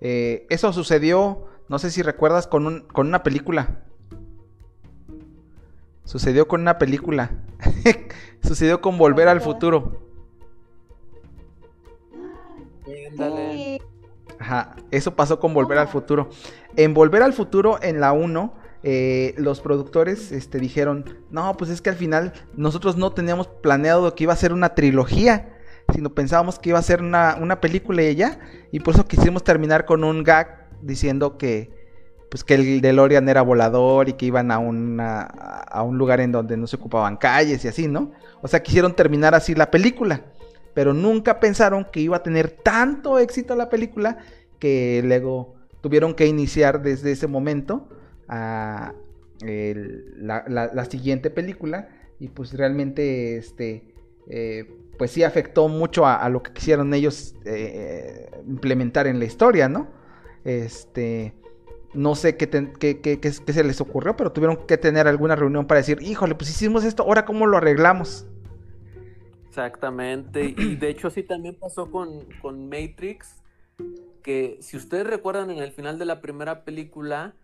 Eh, 0.00 0.46
eso 0.48 0.72
sucedió, 0.72 1.46
no 1.66 1.80
sé 1.80 1.90
si 1.90 2.02
recuerdas, 2.02 2.46
con, 2.46 2.68
un, 2.68 2.80
con 2.82 3.08
una 3.08 3.24
película. 3.24 3.82
Sucedió 6.04 6.46
con 6.46 6.60
una 6.60 6.78
película. 6.78 7.32
sucedió 8.44 8.80
con 8.80 8.96
Volver 8.96 9.26
al 9.26 9.40
Futuro. 9.40 10.07
Ajá, 14.38 14.76
eso 14.90 15.16
pasó 15.16 15.40
con 15.40 15.52
Volver 15.54 15.78
al 15.78 15.88
Futuro. 15.88 16.30
En 16.76 16.94
Volver 16.94 17.22
al 17.22 17.32
Futuro, 17.32 17.78
en 17.82 18.00
la 18.00 18.12
1, 18.12 18.54
eh, 18.84 19.34
los 19.36 19.60
productores 19.60 20.30
este, 20.30 20.58
dijeron, 20.60 21.04
no, 21.30 21.56
pues 21.56 21.70
es 21.70 21.82
que 21.82 21.90
al 21.90 21.96
final 21.96 22.32
nosotros 22.54 22.96
no 22.96 23.12
teníamos 23.12 23.48
planeado 23.48 24.14
que 24.14 24.24
iba 24.24 24.32
a 24.32 24.36
ser 24.36 24.52
una 24.52 24.74
trilogía, 24.74 25.56
sino 25.92 26.10
pensábamos 26.10 26.58
que 26.58 26.68
iba 26.68 26.78
a 26.78 26.82
ser 26.82 27.02
una, 27.02 27.36
una 27.40 27.60
película 27.60 28.02
y 28.02 28.14
ya, 28.14 28.38
y 28.70 28.80
por 28.80 28.94
eso 28.94 29.06
quisimos 29.06 29.42
terminar 29.42 29.84
con 29.84 30.04
un 30.04 30.22
gag 30.22 30.68
diciendo 30.80 31.38
que, 31.38 31.72
pues 32.30 32.44
que 32.44 32.54
el 32.54 32.80
DeLorean 32.80 33.28
era 33.28 33.42
volador 33.42 34.08
y 34.08 34.12
que 34.12 34.26
iban 34.26 34.52
a, 34.52 34.58
una, 34.58 35.22
a 35.22 35.82
un 35.82 35.98
lugar 35.98 36.20
en 36.20 36.30
donde 36.30 36.56
no 36.56 36.68
se 36.68 36.76
ocupaban 36.76 37.16
calles 37.16 37.64
y 37.64 37.68
así, 37.68 37.88
¿no? 37.88 38.12
O 38.42 38.46
sea, 38.46 38.62
quisieron 38.62 38.94
terminar 38.94 39.34
así 39.34 39.56
la 39.56 39.70
película 39.70 40.22
pero 40.78 40.94
nunca 40.94 41.40
pensaron 41.40 41.88
que 41.90 41.98
iba 41.98 42.18
a 42.18 42.22
tener 42.22 42.52
tanto 42.52 43.18
éxito 43.18 43.56
la 43.56 43.68
película 43.68 44.18
que 44.60 45.02
luego 45.04 45.56
tuvieron 45.80 46.14
que 46.14 46.26
iniciar 46.26 46.82
desde 46.82 47.10
ese 47.10 47.26
momento 47.26 47.88
a 48.28 48.94
la, 49.40 50.84
siguiente 50.88 51.30
película 51.30 51.88
y 52.20 52.28
pues 52.28 52.52
realmente 52.52 53.36
este 53.38 53.92
eh, 54.28 54.70
pues 54.96 55.10
sí 55.10 55.24
afectó 55.24 55.66
mucho 55.66 56.06
a, 56.06 56.28
lo 56.28 56.44
que 56.44 56.52
quisieron 56.52 56.94
ellos 56.94 57.34
eh, 57.44 58.30
implementar 58.46 59.08
en 59.08 59.18
la 59.18 59.24
historia, 59.24 59.68
¿no? 59.68 59.88
Este 60.44 61.34
no 61.92 62.14
sé 62.14 62.36
qué- 62.36 62.48
qué- 62.78 63.00
qué- 63.00 63.18
qué 63.18 63.32
se 63.32 63.64
les 63.64 63.80
ocurrió, 63.80 64.16
pero 64.16 64.30
tuvieron 64.30 64.64
que 64.64 64.76
tener 64.76 65.08
alguna 65.08 65.34
reunión 65.34 65.66
para 65.66 65.78
decir, 65.80 65.98
híjole, 66.02 66.36
pues 66.36 66.50
hicimos 66.50 66.84
esto, 66.84 67.02
ahora 67.02 67.24
cómo 67.24 67.46
lo 67.48 67.56
arreglamos. 67.56 68.28
Exactamente. 69.58 70.54
Y 70.56 70.76
de 70.76 70.88
hecho 70.88 71.10
sí 71.10 71.22
también 71.22 71.56
pasó 71.56 71.90
con, 71.90 72.26
con 72.40 72.68
Matrix, 72.68 73.42
que 74.22 74.58
si 74.60 74.76
ustedes 74.76 75.06
recuerdan 75.06 75.50
en 75.50 75.58
el 75.58 75.72
final 75.72 75.98
de 75.98 76.04
la 76.04 76.20
primera 76.20 76.64
película, 76.64 77.34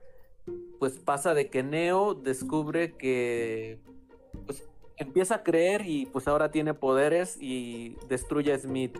pues 0.78 0.98
pasa 0.98 1.34
de 1.34 1.48
que 1.50 1.62
Neo 1.62 2.14
descubre 2.14 2.92
que 2.92 3.80
pues 4.46 4.62
empieza 4.96 5.36
a 5.36 5.42
creer 5.42 5.82
y 5.86 6.06
pues 6.06 6.28
ahora 6.28 6.50
tiene 6.50 6.74
poderes 6.74 7.36
y 7.40 7.96
destruye 8.08 8.52
a 8.52 8.58
Smith. 8.58 8.96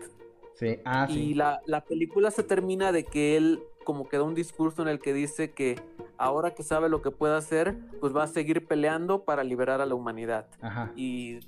Sí, 0.55 0.79
ah, 0.85 1.07
Y 1.09 1.13
sí. 1.13 1.33
la, 1.33 1.61
la 1.65 1.85
película 1.85 2.31
se 2.31 2.43
termina 2.43 2.91
de 2.91 3.05
que 3.05 3.37
él 3.37 3.61
como 3.83 4.09
que 4.09 4.17
da 4.17 4.23
un 4.23 4.35
discurso 4.35 4.81
en 4.81 4.87
el 4.89 4.99
que 4.99 5.13
dice 5.13 5.51
que 5.51 5.79
ahora 6.17 6.53
que 6.55 6.63
sabe 6.63 6.89
lo 6.89 7.01
que 7.01 7.11
puede 7.11 7.35
hacer, 7.35 7.77
pues 8.01 8.15
va 8.15 8.23
a 8.23 8.27
seguir 8.27 8.65
peleando 8.65 9.23
para 9.23 9.43
liberar 9.43 9.79
a 9.79 9.85
la 9.85 9.95
humanidad. 9.95 10.47
Ajá. 10.61 10.91
Y 10.95 11.39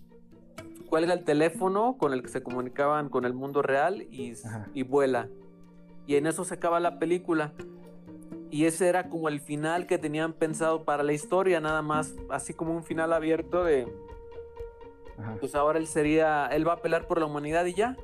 cuelga 0.88 1.14
el 1.14 1.24
teléfono 1.24 1.98
con 1.98 2.14
el 2.14 2.22
que 2.22 2.30
se 2.30 2.42
comunicaban 2.44 3.10
con 3.10 3.26
el 3.26 3.34
mundo 3.34 3.62
real 3.62 4.02
y, 4.04 4.34
y 4.74 4.84
vuela. 4.84 5.30
Y 6.06 6.16
en 6.16 6.26
eso 6.28 6.44
se 6.46 6.54
acaba 6.56 6.80
la 6.80 7.00
película. 7.00 7.54
Y 8.50 8.66
ese 8.66 8.88
era 8.88 9.10
como 9.10 9.28
el 9.28 9.42
final 9.42 9.88
que 9.88 9.98
tenían 9.98 10.32
pensado 10.34 10.86
para 10.86 11.04
la 11.04 11.12
historia, 11.14 11.60
nada 11.60 11.82
más, 11.82 12.16
así 12.30 12.54
como 12.54 12.74
un 12.74 12.84
final 12.84 13.12
abierto 13.12 13.64
de, 13.66 13.88
Ajá. 15.18 15.36
pues 15.40 15.54
ahora 15.56 15.80
él 15.80 15.88
sería, 15.88 16.48
él 16.48 16.66
va 16.68 16.74
a 16.74 16.82
pelear 16.82 17.08
por 17.08 17.20
la 17.20 17.26
humanidad 17.26 17.66
y 17.66 17.74
ya. 17.74 17.98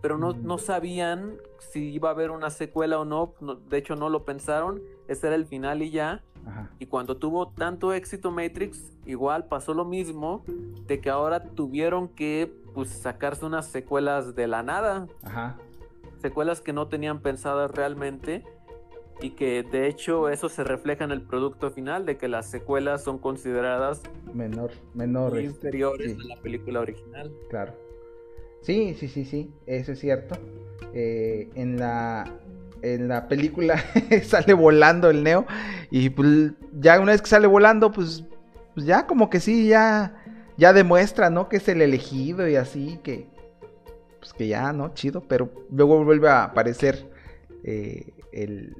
Pero 0.00 0.18
no, 0.18 0.32
Mm. 0.32 0.46
no 0.46 0.58
sabían 0.58 1.36
si 1.58 1.90
iba 1.92 2.08
a 2.08 2.12
haber 2.12 2.30
una 2.30 2.50
secuela 2.50 2.98
o 2.98 3.04
no, 3.04 3.34
no, 3.40 3.54
de 3.56 3.76
hecho 3.78 3.96
no 3.96 4.08
lo 4.10 4.24
pensaron, 4.24 4.82
ese 5.08 5.26
era 5.26 5.36
el 5.36 5.46
final 5.46 5.82
y 5.82 5.90
ya. 5.90 6.22
Ajá. 6.46 6.70
Y 6.78 6.86
cuando 6.86 7.16
tuvo 7.16 7.48
tanto 7.48 7.92
éxito 7.92 8.30
Matrix, 8.30 8.92
igual 9.06 9.46
pasó 9.46 9.74
lo 9.74 9.84
mismo, 9.84 10.44
de 10.86 11.00
que 11.00 11.10
ahora 11.10 11.42
tuvieron 11.42 12.08
que 12.08 12.52
pues 12.74 12.90
sacarse 12.90 13.44
unas 13.46 13.66
secuelas 13.66 14.34
de 14.34 14.46
la 14.48 14.62
nada, 14.62 15.06
Ajá. 15.22 15.56
secuelas 16.20 16.60
que 16.60 16.72
no 16.72 16.88
tenían 16.88 17.20
pensadas 17.20 17.70
realmente 17.70 18.42
y 19.20 19.30
que 19.30 19.62
de 19.62 19.86
hecho 19.86 20.28
eso 20.28 20.48
se 20.48 20.64
refleja 20.64 21.04
en 21.04 21.12
el 21.12 21.22
producto 21.22 21.70
final, 21.70 22.04
de 22.04 22.16
que 22.16 22.26
las 22.28 22.50
secuelas 22.50 23.04
son 23.04 23.18
consideradas 23.18 24.02
Menor, 24.32 24.72
menor. 24.92 25.32
muy 25.32 25.44
este, 25.44 25.66
inferiores 25.68 26.12
sí. 26.12 26.18
a 26.24 26.34
la 26.34 26.42
película 26.42 26.80
original. 26.80 27.32
Claro. 27.48 27.72
Sí, 28.60 28.94
sí, 28.94 29.08
sí, 29.08 29.24
sí, 29.24 29.52
eso 29.66 29.92
es 29.92 29.98
cierto. 30.00 30.36
Eh, 30.94 31.50
en 31.54 31.76
la 31.78 32.24
en 32.84 33.08
la 33.08 33.28
película 33.28 33.82
sale 34.24 34.52
volando 34.52 35.10
el 35.10 35.22
Neo 35.22 35.46
y 35.90 36.10
pues, 36.10 36.52
ya 36.72 37.00
una 37.00 37.12
vez 37.12 37.22
que 37.22 37.28
sale 37.28 37.46
volando, 37.46 37.90
pues, 37.90 38.24
pues 38.74 38.86
ya 38.86 39.06
como 39.06 39.30
que 39.30 39.40
sí, 39.40 39.68
ya 39.68 40.20
ya 40.56 40.72
demuestra, 40.72 41.30
¿no? 41.30 41.48
Que 41.48 41.56
es 41.56 41.68
el 41.68 41.82
elegido 41.82 42.48
y 42.48 42.56
así 42.56 43.00
que 43.02 43.28
pues 44.20 44.32
que 44.32 44.46
ya, 44.46 44.72
¿no? 44.72 44.94
Chido, 44.94 45.22
pero 45.22 45.50
luego 45.70 46.04
vuelve 46.04 46.28
a 46.28 46.44
aparecer 46.44 47.10
eh, 47.64 48.12
el 48.32 48.76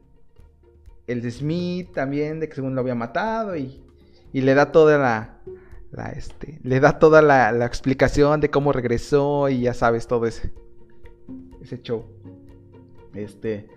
el 1.06 1.30
Smith 1.30 1.92
también 1.92 2.40
de 2.40 2.48
que 2.48 2.54
según 2.54 2.74
lo 2.74 2.80
había 2.80 2.94
matado 2.94 3.56
y 3.56 3.82
y 4.32 4.40
le 4.40 4.54
da 4.54 4.72
toda 4.72 4.98
la 4.98 5.38
la, 5.94 6.10
este, 6.10 6.58
le 6.62 6.80
da 6.80 6.98
toda 6.98 7.22
la, 7.22 7.52
la 7.52 7.66
explicación 7.66 8.40
de 8.40 8.50
cómo 8.50 8.72
regresó 8.72 9.48
y 9.48 9.60
ya 9.60 9.74
sabes 9.74 10.08
todo 10.08 10.26
ese, 10.26 10.52
ese 11.62 11.80
show. 11.82 12.04
Este, 13.14 13.68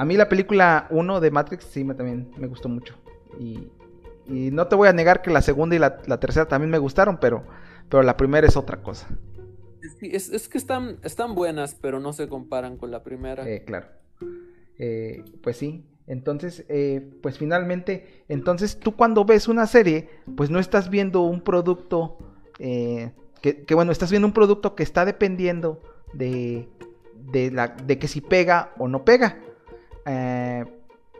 a 0.00 0.04
mí 0.06 0.16
la 0.16 0.30
película 0.30 0.86
1 0.88 1.20
de 1.20 1.30
Matrix 1.30 1.64
sí 1.64 1.84
me, 1.84 1.94
también 1.94 2.30
me 2.38 2.46
gustó 2.46 2.70
mucho. 2.70 2.94
Y, 3.38 3.70
y 4.26 4.50
no 4.50 4.66
te 4.66 4.74
voy 4.74 4.88
a 4.88 4.94
negar 4.94 5.20
que 5.20 5.30
la 5.30 5.42
segunda 5.42 5.76
y 5.76 5.78
la, 5.78 5.98
la 6.06 6.18
tercera 6.18 6.48
también 6.48 6.70
me 6.70 6.78
gustaron, 6.78 7.18
pero, 7.20 7.44
pero 7.90 8.02
la 8.02 8.16
primera 8.16 8.46
es 8.46 8.56
otra 8.56 8.82
cosa. 8.82 9.08
Sí, 9.98 10.08
es, 10.10 10.30
es 10.30 10.48
que 10.48 10.56
están, 10.56 11.00
están 11.02 11.34
buenas, 11.34 11.74
pero 11.74 12.00
no 12.00 12.14
se 12.14 12.28
comparan 12.28 12.78
con 12.78 12.90
la 12.90 13.02
primera. 13.02 13.46
Eh, 13.46 13.62
claro. 13.66 13.88
Eh, 14.78 15.22
pues 15.42 15.58
sí. 15.58 15.84
Entonces, 16.06 16.64
eh, 16.70 17.06
pues 17.20 17.36
finalmente, 17.36 18.24
entonces 18.28 18.80
tú 18.80 18.96
cuando 18.96 19.26
ves 19.26 19.48
una 19.48 19.66
serie, 19.66 20.08
pues 20.34 20.48
no 20.48 20.60
estás 20.60 20.88
viendo 20.88 21.20
un 21.20 21.42
producto, 21.42 22.16
eh, 22.58 23.12
que, 23.42 23.64
que, 23.64 23.74
bueno, 23.74 23.92
estás 23.92 24.10
viendo 24.10 24.26
un 24.26 24.32
producto 24.32 24.74
que 24.74 24.82
está 24.82 25.04
dependiendo 25.04 25.82
de, 26.14 26.70
de, 27.30 27.50
la, 27.50 27.68
de 27.68 27.98
que 27.98 28.08
si 28.08 28.22
pega 28.22 28.72
o 28.78 28.88
no 28.88 29.04
pega. 29.04 29.40
Eh, 30.06 30.64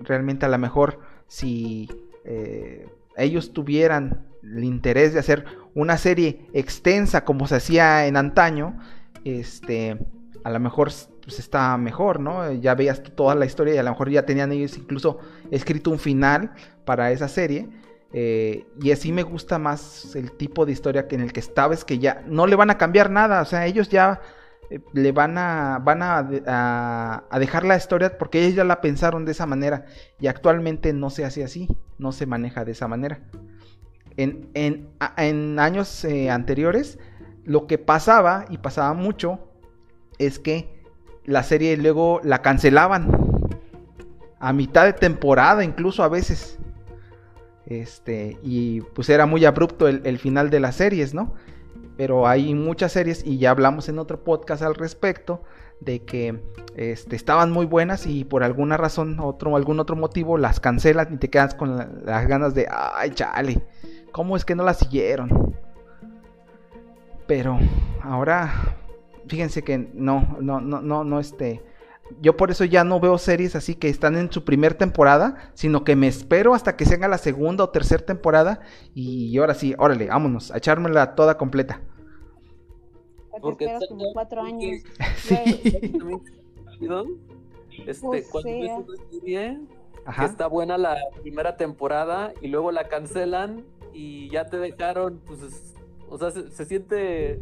realmente 0.00 0.46
a 0.46 0.48
lo 0.48 0.58
mejor 0.58 0.98
si 1.26 1.88
eh, 2.24 2.88
ellos 3.16 3.52
tuvieran 3.52 4.26
el 4.42 4.64
interés 4.64 5.12
de 5.12 5.20
hacer 5.20 5.44
una 5.74 5.98
serie 5.98 6.46
extensa 6.52 7.24
como 7.24 7.46
se 7.46 7.56
hacía 7.56 8.06
en 8.06 8.16
antaño, 8.16 8.78
este, 9.24 9.98
a 10.44 10.50
lo 10.50 10.60
mejor 10.60 10.90
pues 11.22 11.38
está 11.38 11.76
mejor, 11.76 12.18
¿no? 12.18 12.50
Ya 12.52 12.74
veías 12.74 13.02
toda 13.02 13.34
la 13.34 13.46
historia 13.46 13.74
y 13.74 13.78
a 13.78 13.82
lo 13.82 13.90
mejor 13.90 14.10
ya 14.10 14.24
tenían 14.24 14.52
ellos 14.52 14.76
incluso 14.76 15.18
escrito 15.50 15.90
un 15.90 15.98
final 15.98 16.52
para 16.84 17.12
esa 17.12 17.28
serie. 17.28 17.68
Eh, 18.12 18.66
y 18.80 18.90
así 18.90 19.12
me 19.12 19.22
gusta 19.22 19.58
más 19.58 20.16
el 20.16 20.32
tipo 20.32 20.66
de 20.66 20.72
historia 20.72 21.06
que 21.06 21.14
en 21.14 21.20
el 21.20 21.32
que 21.32 21.40
estaba, 21.40 21.74
es 21.74 21.84
que 21.84 21.98
ya 21.98 22.24
no 22.26 22.46
le 22.46 22.56
van 22.56 22.70
a 22.70 22.78
cambiar 22.78 23.10
nada, 23.10 23.40
o 23.40 23.44
sea, 23.44 23.66
ellos 23.66 23.88
ya 23.88 24.20
le 24.92 25.12
van 25.12 25.36
a 25.36 25.80
van 25.82 26.02
a, 26.02 26.28
a, 26.46 27.24
a, 27.28 27.38
dejar 27.38 27.64
la 27.64 27.76
historia 27.76 28.16
porque 28.18 28.40
ellos 28.40 28.54
ya 28.54 28.64
la 28.64 28.80
pensaron 28.80 29.24
de 29.24 29.32
esa 29.32 29.46
manera 29.46 29.86
y 30.20 30.28
actualmente 30.28 30.92
no 30.92 31.10
se 31.10 31.24
hace 31.24 31.42
así, 31.42 31.68
no 31.98 32.12
se 32.12 32.26
maneja 32.26 32.64
de 32.64 32.72
esa 32.72 32.86
manera. 32.86 33.20
En, 34.16 34.50
en, 34.54 34.88
en 35.16 35.58
años 35.58 36.04
eh, 36.04 36.30
anteriores, 36.30 36.98
lo 37.44 37.66
que 37.66 37.78
pasaba, 37.78 38.44
y 38.50 38.58
pasaba 38.58 38.92
mucho, 38.94 39.40
es 40.18 40.38
que 40.38 40.82
la 41.24 41.42
serie 41.42 41.76
luego 41.76 42.20
la 42.22 42.42
cancelaban 42.42 43.10
a 44.38 44.52
mitad 44.52 44.84
de 44.84 44.92
temporada, 44.92 45.64
incluso 45.64 46.02
a 46.02 46.08
veces. 46.08 46.58
Este, 47.66 48.38
y 48.42 48.80
pues 48.80 49.08
era 49.08 49.26
muy 49.26 49.44
abrupto 49.44 49.86
el, 49.86 50.02
el, 50.04 50.18
final 50.18 50.50
de 50.50 50.60
las 50.60 50.76
series, 50.76 51.14
¿no? 51.14 51.34
Pero 52.00 52.26
hay 52.26 52.54
muchas 52.54 52.92
series, 52.92 53.26
y 53.26 53.36
ya 53.36 53.50
hablamos 53.50 53.90
en 53.90 53.98
otro 53.98 54.24
podcast 54.24 54.62
al 54.62 54.74
respecto, 54.74 55.42
de 55.80 56.02
que 56.02 56.40
este, 56.74 57.14
estaban 57.14 57.50
muy 57.50 57.66
buenas 57.66 58.06
y 58.06 58.24
por 58.24 58.42
alguna 58.42 58.78
razón, 58.78 59.20
otro, 59.20 59.54
algún 59.54 59.80
otro 59.80 59.96
motivo, 59.96 60.38
las 60.38 60.60
cancelan 60.60 61.12
y 61.12 61.16
te 61.18 61.28
quedas 61.28 61.54
con 61.54 61.76
la, 61.76 61.90
las 62.02 62.26
ganas 62.26 62.54
de, 62.54 62.66
ay, 62.70 63.10
chale, 63.10 63.66
¿cómo 64.12 64.34
es 64.38 64.46
que 64.46 64.54
no 64.54 64.64
las 64.64 64.78
siguieron? 64.78 65.54
Pero 67.26 67.58
ahora, 68.02 68.78
fíjense 69.28 69.60
que 69.62 69.90
no, 69.92 70.38
no, 70.40 70.58
no, 70.58 70.80
no, 70.80 71.04
no, 71.04 71.20
este. 71.20 71.62
Yo 72.22 72.34
por 72.34 72.50
eso 72.50 72.64
ya 72.64 72.82
no 72.82 72.98
veo 72.98 73.18
series 73.18 73.54
así 73.56 73.74
que 73.74 73.90
están 73.90 74.16
en 74.16 74.32
su 74.32 74.42
primer 74.46 74.72
temporada, 74.72 75.50
sino 75.52 75.84
que 75.84 75.96
me 75.96 76.08
espero 76.08 76.54
hasta 76.54 76.76
que 76.76 76.86
se 76.86 76.94
haga 76.94 77.08
la 77.08 77.18
segunda 77.18 77.62
o 77.64 77.68
tercera 77.68 78.06
temporada 78.06 78.60
y 78.94 79.36
ahora 79.36 79.52
sí, 79.52 79.74
órale, 79.76 80.06
vámonos, 80.06 80.50
a 80.50 80.56
echármela 80.56 81.14
toda 81.14 81.36
completa. 81.36 81.82
Porque 83.40 83.64
esperas 83.66 83.88
como 83.88 84.12
cuatro 84.12 84.42
años. 84.42 84.82
Sí. 85.16 85.34
Este, 87.86 88.06
Pues 88.06 88.28
cuando 88.30 88.50
ves 88.50 88.70
una 88.88 89.10
serie 89.10 89.58
que 89.94 90.02
Ajá. 90.06 90.24
está 90.26 90.46
buena 90.46 90.76
la 90.78 90.96
primera 91.22 91.56
temporada 91.56 92.32
y 92.40 92.48
luego 92.48 92.72
la 92.72 92.88
cancelan 92.88 93.64
y 93.92 94.28
ya 94.30 94.46
te 94.46 94.56
dejaron, 94.58 95.20
pues, 95.26 95.42
es- 95.42 95.74
o 96.08 96.18
sea, 96.18 96.30
se, 96.30 96.50
se 96.50 96.64
siente, 96.64 97.40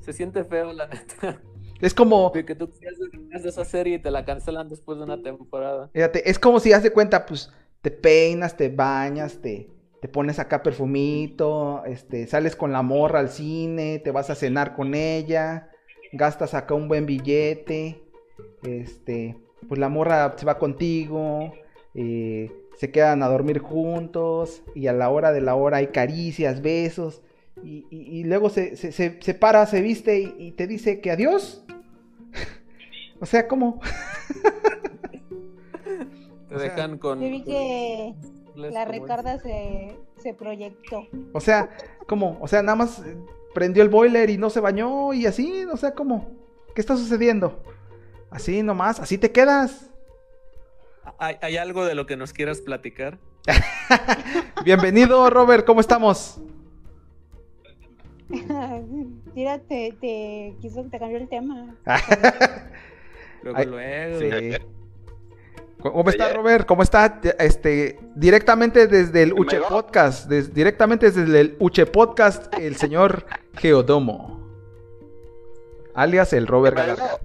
se 0.00 0.12
siente 0.12 0.44
feo 0.44 0.72
la 0.72 0.86
neta. 0.88 1.40
Es 1.80 1.92
como, 1.92 2.30
De 2.32 2.44
que 2.44 2.54
tú 2.54 2.70
ver 2.80 3.42
de 3.42 3.48
esa 3.48 3.64
serie 3.64 3.96
y 3.96 3.98
te 3.98 4.10
la 4.10 4.24
cancelan 4.24 4.68
después 4.68 4.96
de 4.98 5.04
una 5.04 5.20
temporada. 5.22 5.90
fíjate, 5.92 6.28
es 6.30 6.38
como 6.38 6.58
si 6.58 6.72
haz 6.72 6.82
de 6.82 6.90
cuenta, 6.90 7.26
pues 7.26 7.50
te 7.82 7.90
peinas, 7.90 8.56
te 8.56 8.68
bañas, 8.70 9.38
te, 9.42 9.68
te 10.06 10.12
pones 10.12 10.38
acá 10.38 10.62
perfumito, 10.62 11.82
este, 11.84 12.28
sales 12.28 12.54
con 12.54 12.70
la 12.70 12.82
morra 12.82 13.18
al 13.18 13.28
cine, 13.28 13.98
te 13.98 14.12
vas 14.12 14.30
a 14.30 14.36
cenar 14.36 14.76
con 14.76 14.94
ella, 14.94 15.68
gastas 16.12 16.54
acá 16.54 16.74
un 16.74 16.86
buen 16.86 17.06
billete, 17.06 18.00
este, 18.62 19.36
pues 19.68 19.80
la 19.80 19.88
morra 19.88 20.32
se 20.38 20.46
va 20.46 20.58
contigo, 20.58 21.52
eh, 21.96 22.52
se 22.76 22.92
quedan 22.92 23.24
a 23.24 23.28
dormir 23.28 23.58
juntos 23.58 24.62
y 24.76 24.86
a 24.86 24.92
la 24.92 25.10
hora 25.10 25.32
de 25.32 25.40
la 25.40 25.56
hora 25.56 25.78
hay 25.78 25.88
caricias, 25.88 26.62
besos. 26.62 27.20
Y, 27.64 27.84
y- 27.90 28.20
y 28.20 28.22
luego 28.22 28.48
se, 28.48 28.76
se- 28.76 28.92
se- 28.92 29.20
se 29.20 29.34
para, 29.34 29.66
se 29.66 29.80
viste 29.80 30.20
y, 30.20 30.34
y 30.38 30.52
te 30.52 30.68
dice 30.68 31.00
que 31.00 31.10
adiós. 31.10 31.64
o 33.20 33.26
sea, 33.26 33.48
¿cómo? 33.48 33.80
Te 36.48 36.54
O 36.54 36.58
sea, 36.60 36.68
dejan 36.76 36.98
con... 36.98 37.20
Yo 37.20 37.28
vi 37.28 37.42
que 37.42 38.14
les- 38.56 38.72
la 38.72 38.84
Ricarda 38.84 39.38
se, 39.38 39.96
se 40.18 40.34
proyectó. 40.34 41.06
O 41.32 41.40
sea, 41.40 41.70
¿cómo? 42.06 42.38
O 42.40 42.48
sea, 42.48 42.62
nada 42.62 42.76
más 42.76 42.98
eh, 43.00 43.16
prendió 43.54 43.82
el 43.82 43.88
boiler 43.88 44.30
y 44.30 44.38
no 44.38 44.50
se 44.50 44.60
bañó 44.60 45.12
y 45.12 45.26
así, 45.26 45.64
o 45.72 45.76
sea, 45.76 45.92
¿cómo? 45.94 46.30
¿Qué 46.74 46.80
está 46.80 46.96
sucediendo? 46.96 47.62
Así 48.30 48.62
nomás, 48.62 49.00
así 49.00 49.18
te 49.18 49.30
quedas. 49.32 49.90
¿Hay, 51.18 51.36
hay 51.40 51.56
algo 51.56 51.84
de 51.84 51.94
lo 51.94 52.06
que 52.06 52.16
nos 52.16 52.32
quieras 52.32 52.60
platicar? 52.60 53.18
Bienvenido, 54.64 55.30
Robert, 55.30 55.64
¿cómo 55.64 55.80
estamos? 55.80 56.38
Tira, 59.34 59.58
te, 59.60 59.96
te 60.00 60.54
quiso 60.60 60.82
te 60.84 60.98
cambió 60.98 61.18
el 61.18 61.28
tema. 61.28 61.76
Luego, 63.42 63.58
Ay, 63.58 63.66
luego. 63.66 64.18
Sí. 64.18 64.66
¿Cómo 65.92 66.10
está. 66.10 66.32
Robert? 66.32 66.66
¿Cómo 66.66 66.82
está? 66.82 67.20
Este, 67.38 67.98
directamente 68.14 68.86
desde 68.86 69.22
el 69.22 69.34
¿Me 69.34 69.40
Uche? 69.40 69.60
Podcast, 69.60 70.28
des- 70.28 70.52
directamente 70.54 71.10
desde 71.10 71.40
el 71.40 71.56
Uche 71.58 71.86
Podcast, 71.86 72.52
el 72.58 72.76
señor 72.76 73.26
Geodomo. 73.54 74.36
Alias 75.94 76.32
el 76.32 76.46
Robert 76.46 76.76
Galarza. 76.76 77.18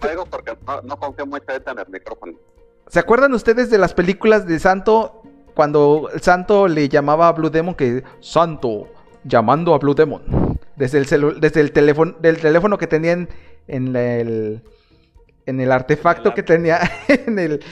Te 0.00 0.10
digo 0.10 0.26
porque 0.26 0.52
no, 0.66 0.82
no 0.82 0.96
confío 0.98 1.26
mucho 1.26 1.44
ahorita 1.48 1.72
en 1.72 1.78
el 1.78 1.86
micrófono. 1.88 2.34
¿Se 2.88 2.98
acuerdan 2.98 3.32
ustedes 3.34 3.70
de 3.70 3.78
las 3.78 3.94
películas 3.94 4.46
de 4.46 4.58
Santo 4.58 5.22
cuando 5.54 6.10
el 6.12 6.20
Santo 6.20 6.68
le 6.68 6.88
llamaba 6.88 7.28
a 7.28 7.32
Blue 7.32 7.50
Demon 7.50 7.74
que 7.74 8.02
Santo 8.20 8.88
llamando 9.24 9.74
a 9.74 9.78
Blue 9.78 9.94
Demon 9.94 10.58
desde 10.76 10.98
el 10.98 11.40
desde 11.40 11.60
el 11.60 11.72
teléfono 11.72 12.14
del 12.20 12.38
teléfono 12.38 12.78
que 12.78 12.86
tenían 12.86 13.28
en 13.68 13.92
la- 13.92 14.16
el 14.16 14.62
en 15.46 15.60
el 15.60 15.72
artefacto 15.72 16.30
El 16.30 16.34
que 16.34 16.42
tenía 16.42 16.80
en 17.08 17.38
el 17.38 17.62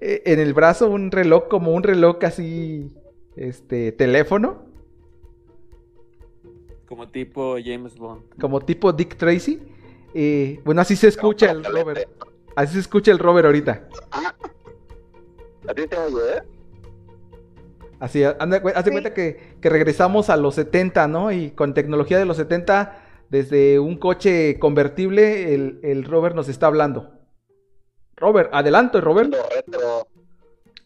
en 0.00 0.38
el 0.38 0.52
brazo 0.54 0.88
un 0.90 1.10
reloj 1.10 1.48
como 1.48 1.72
un 1.72 1.82
reloj 1.82 2.18
así 2.22 2.92
este 3.36 3.90
teléfono 3.92 4.62
Como 6.86 7.08
tipo 7.08 7.56
James 7.64 7.96
Bond. 7.96 8.22
como 8.40 8.60
tipo 8.60 8.92
Dick 8.92 9.16
Tracy 9.16 9.60
Eh, 10.14 10.60
bueno 10.64 10.80
así 10.82 10.94
se 10.96 11.08
escucha 11.08 11.50
el 11.50 11.64
Robert 11.64 12.08
así 12.54 12.74
se 12.74 12.80
escucha 12.80 13.10
el 13.10 13.18
Robert 13.18 13.46
ahorita 13.46 13.88
¿A 15.66 15.72
ti 15.74 15.86
te 15.86 15.96
oye, 15.96 16.36
eh? 16.38 16.42
Así, 18.00 18.22
anda, 18.22 18.58
haz 18.74 18.84
de 18.84 18.90
Sí. 18.90 18.90
cuenta 18.90 19.14
que, 19.14 19.56
que 19.62 19.70
regresamos 19.70 20.28
a 20.28 20.36
los 20.36 20.56
70, 20.56 21.08
¿no? 21.08 21.32
Y 21.32 21.52
con 21.52 21.72
tecnología 21.72 22.18
de 22.18 22.26
los 22.26 22.36
70, 22.36 23.02
desde 23.34 23.80
un 23.80 23.96
coche 23.98 24.60
convertible, 24.60 25.52
el, 25.54 25.80
el 25.82 26.04
Robert 26.04 26.36
nos 26.36 26.48
está 26.48 26.68
hablando. 26.68 27.10
Robert, 28.14 28.48
adelante, 28.52 29.00
Robert. 29.00 29.34
Retro. 29.52 30.06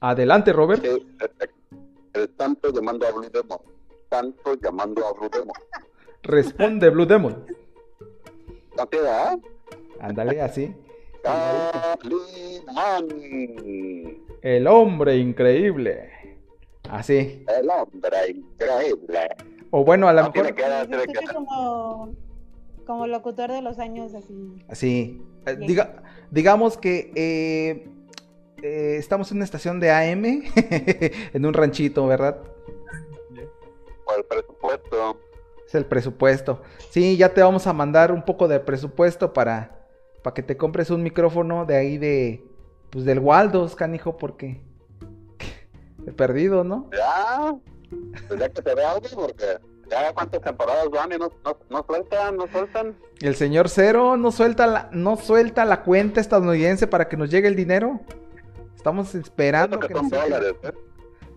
Adelante, 0.01 0.55
Robert. 0.55 0.83
Sí, 0.83 1.07
el 2.15 2.29
tanto 2.31 2.73
llamando 2.73 3.07
a 3.07 3.11
Blue 3.11 3.29
Demon. 3.31 3.59
Tanto 4.09 4.55
llamando 4.55 5.07
a 5.07 5.13
Blue 5.13 5.29
Demon. 5.31 5.53
Responde, 6.23 6.89
Blue 6.89 7.05
Demon. 7.05 7.45
¿No 8.79 8.87
te 8.87 9.03
da? 9.03 9.39
Ándale, 10.01 10.41
así. 10.41 10.75
Calimán. 11.23 13.07
El 14.41 14.67
hombre 14.69 15.17
increíble. 15.19 16.11
Así. 16.89 17.45
El 17.47 17.69
hombre 17.69 18.31
increíble. 18.31 19.29
O 19.71 19.85
bueno, 19.85 20.09
a 20.09 20.15
lo 20.15 20.23
No, 20.23 20.33
tiene 20.33 20.53
mejor. 20.53 20.89
que 20.89 21.13
tiene 21.13 21.35
como, 21.35 22.15
como 22.89 23.07
locutor 23.07 23.53
de 23.53 23.61
los 23.61 23.78
años 23.78 24.14
así. 24.14 24.57
Así. 24.66 25.22
Eh, 25.47 25.57
diga- 25.59 26.03
digamos 26.30 26.78
que 26.78 27.12
eh, 27.14 27.86
eh, 28.62 28.97
estamos 28.99 29.30
en 29.30 29.36
una 29.36 29.45
estación 29.45 29.78
de 29.78 29.91
AM, 29.93 30.24
en 31.34 31.45
un 31.47 31.53
ranchito, 31.53 32.07
¿verdad? 32.07 32.39
Por 34.07 34.18
el 34.18 34.24
presupuesto. 34.24 35.20
Es 35.66 35.74
el 35.74 35.84
presupuesto. 35.84 36.62
Sí, 36.89 37.18
ya 37.18 37.34
te 37.34 37.43
vamos 37.43 37.66
a 37.66 37.74
mandar 37.74 38.11
un 38.11 38.24
poco 38.24 38.49
de 38.49 38.59
presupuesto 38.59 39.34
para, 39.34 39.86
para 40.22 40.32
que 40.32 40.43
te 40.43 40.57
compres 40.57 40.89
un 40.91 41.03
micrófono 41.03 41.66
de 41.66 41.76
ahí 41.76 41.99
de, 41.99 42.43
pues 42.89 43.05
del 43.05 43.18
Waldos, 43.18 43.76
canijo, 43.76 44.16
porque 44.16 44.62
he 46.07 46.12
perdido, 46.12 46.64
¿no? 46.64 46.89
Ya. 46.97 47.55
Pues 48.28 48.41
ya 48.41 48.49
que 48.49 48.62
te 48.62 48.74
vea 48.74 48.93
algo, 48.93 49.07
porque 49.14 49.59
ya 49.91 50.12
cuántas 50.12 50.41
temporadas 50.41 50.91
van 50.91 51.12
y 51.12 51.16
no, 51.16 51.30
no, 51.45 51.57
no 51.70 51.84
sueltan, 51.86 52.36
no 52.36 52.47
sueltan. 52.49 52.97
El 53.20 53.34
señor 53.34 53.68
Cero 53.68 54.16
no 54.16 54.30
suelta 54.30 54.66
la, 54.66 54.89
no 54.93 55.16
suelta 55.16 55.64
la 55.64 55.82
cuenta 55.82 56.20
estadounidense 56.20 56.86
para 56.86 57.09
que 57.09 57.16
nos 57.16 57.30
llegue 57.30 57.49
el 57.49 57.57
dinero. 57.57 58.01
Estamos 58.76 59.14
esperando 59.14 59.78
que 59.80 59.93
nos 59.93 60.05
llegue 60.05 60.22
dólares, 60.22 60.55
¿eh? 60.62 60.72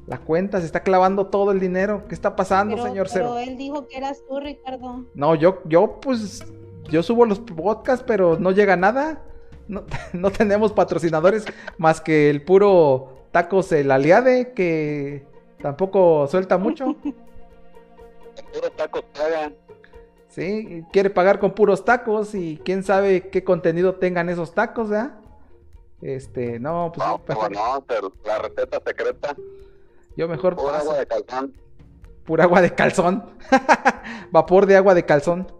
la 0.07 0.17
cuenta, 0.17 0.59
se 0.59 0.65
está 0.65 0.81
clavando 0.83 1.27
todo 1.27 1.51
el 1.51 1.59
dinero. 1.59 2.03
¿Qué 2.07 2.15
está 2.15 2.35
pasando, 2.35 2.75
Pero, 2.75 2.87
señor 2.87 3.07
pero 3.11 3.35
Cero? 3.35 3.39
él 3.39 3.57
dijo 3.57 3.87
que 3.87 3.97
eras 3.97 4.23
tú, 4.27 4.39
Ricardo. 4.39 5.05
No, 5.13 5.35
yo, 5.35 5.61
yo, 5.65 5.99
pues, 6.01 6.43
yo 6.89 7.03
subo 7.03 7.25
los 7.25 7.39
podcasts, 7.39 8.03
pero 8.05 8.37
no 8.37 8.51
llega 8.51 8.75
nada. 8.75 9.23
No, 9.67 9.83
no 10.13 10.31
tenemos 10.31 10.73
patrocinadores 10.73 11.45
más 11.77 12.01
que 12.01 12.29
el 12.29 12.43
puro 12.43 13.27
tacos 13.31 13.71
el 13.71 13.91
aliade, 13.91 14.53
que 14.53 15.25
tampoco 15.61 16.27
suelta 16.27 16.57
mucho. 16.57 16.95
El 18.53 18.59
puro 18.59 18.71
taco 18.71 19.01
paga. 19.13 19.51
Sí, 20.29 20.83
quiere 20.93 21.09
pagar 21.09 21.39
con 21.39 21.51
puros 21.53 21.83
tacos 21.83 22.33
y 22.35 22.59
quién 22.63 22.83
sabe 22.83 23.29
qué 23.29 23.43
contenido 23.43 23.95
tengan 23.95 24.29
esos 24.29 24.53
tacos, 24.53 24.89
¿verdad? 24.89 25.15
Este, 26.01 26.59
no, 26.59 26.91
pues 26.95 27.05
No, 27.07 27.21
mejor, 27.27 27.51
no, 27.51 27.83
pero 27.87 28.13
la 28.25 28.39
receta 28.39 28.81
secreta. 28.85 29.35
yo 30.15 30.27
mejor 30.27 30.55
Pura 30.55 30.73
paso. 30.73 30.83
agua 30.91 30.99
de 30.99 31.05
calzón. 31.07 31.53
Pura 32.25 32.43
agua 32.45 32.61
de 32.61 32.73
calzón. 32.73 33.25
Vapor 34.31 34.65
de 34.67 34.77
agua 34.77 34.93
de 34.93 35.05
calzón. 35.05 35.51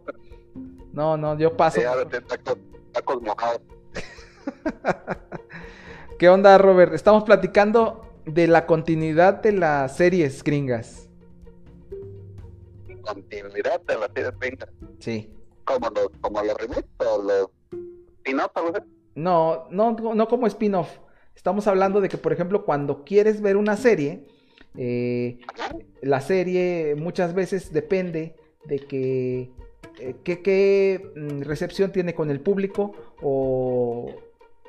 No, 0.93 1.17
no, 1.17 1.37
yo 1.37 1.55
paso. 1.57 1.81
Sí, 1.81 1.85
tacos, 2.27 2.57
tacos 2.93 3.21
mojados. 3.21 3.61
¿Qué 6.17 6.29
onda, 6.29 6.57
Robert? 6.57 6.93
Estamos 6.93 7.23
platicando 7.23 8.05
de 8.25 8.47
la 8.47 8.65
continuidad 8.65 9.41
de 9.41 9.51
las 9.53 9.97
series 9.97 10.43
gringas. 10.43 11.09
Continuidad 13.13 13.81
de 13.81 13.97
la 13.97 14.07
serie 14.13 14.31
gringa. 14.39 14.67
Sí. 14.99 15.29
Como 15.65 15.89
los, 15.89 16.09
como 16.21 16.41
los 16.41 16.55
remakes 16.55 16.89
o 16.99 17.21
los 17.21 17.49
spin-offs. 18.17 18.83
No, 19.15 19.67
no, 19.69 19.91
no 19.91 20.27
como 20.27 20.47
spin-off. 20.47 20.89
Estamos 21.35 21.67
hablando 21.67 22.01
de 22.01 22.09
que, 22.09 22.17
por 22.17 22.33
ejemplo, 22.33 22.65
cuando 22.65 23.03
quieres 23.03 23.41
ver 23.41 23.57
una 23.57 23.75
serie, 23.77 24.27
eh, 24.77 25.39
la 26.01 26.21
serie 26.21 26.95
muchas 26.95 27.33
veces 27.33 27.73
depende 27.73 28.35
de 28.65 28.79
que 28.79 29.51
eh, 29.99 30.15
qué, 30.23 31.11
mm, 31.15 31.41
recepción 31.41 31.91
tiene 31.91 32.13
con 32.13 32.31
el 32.31 32.39
público 32.39 32.93
o, 33.21 34.13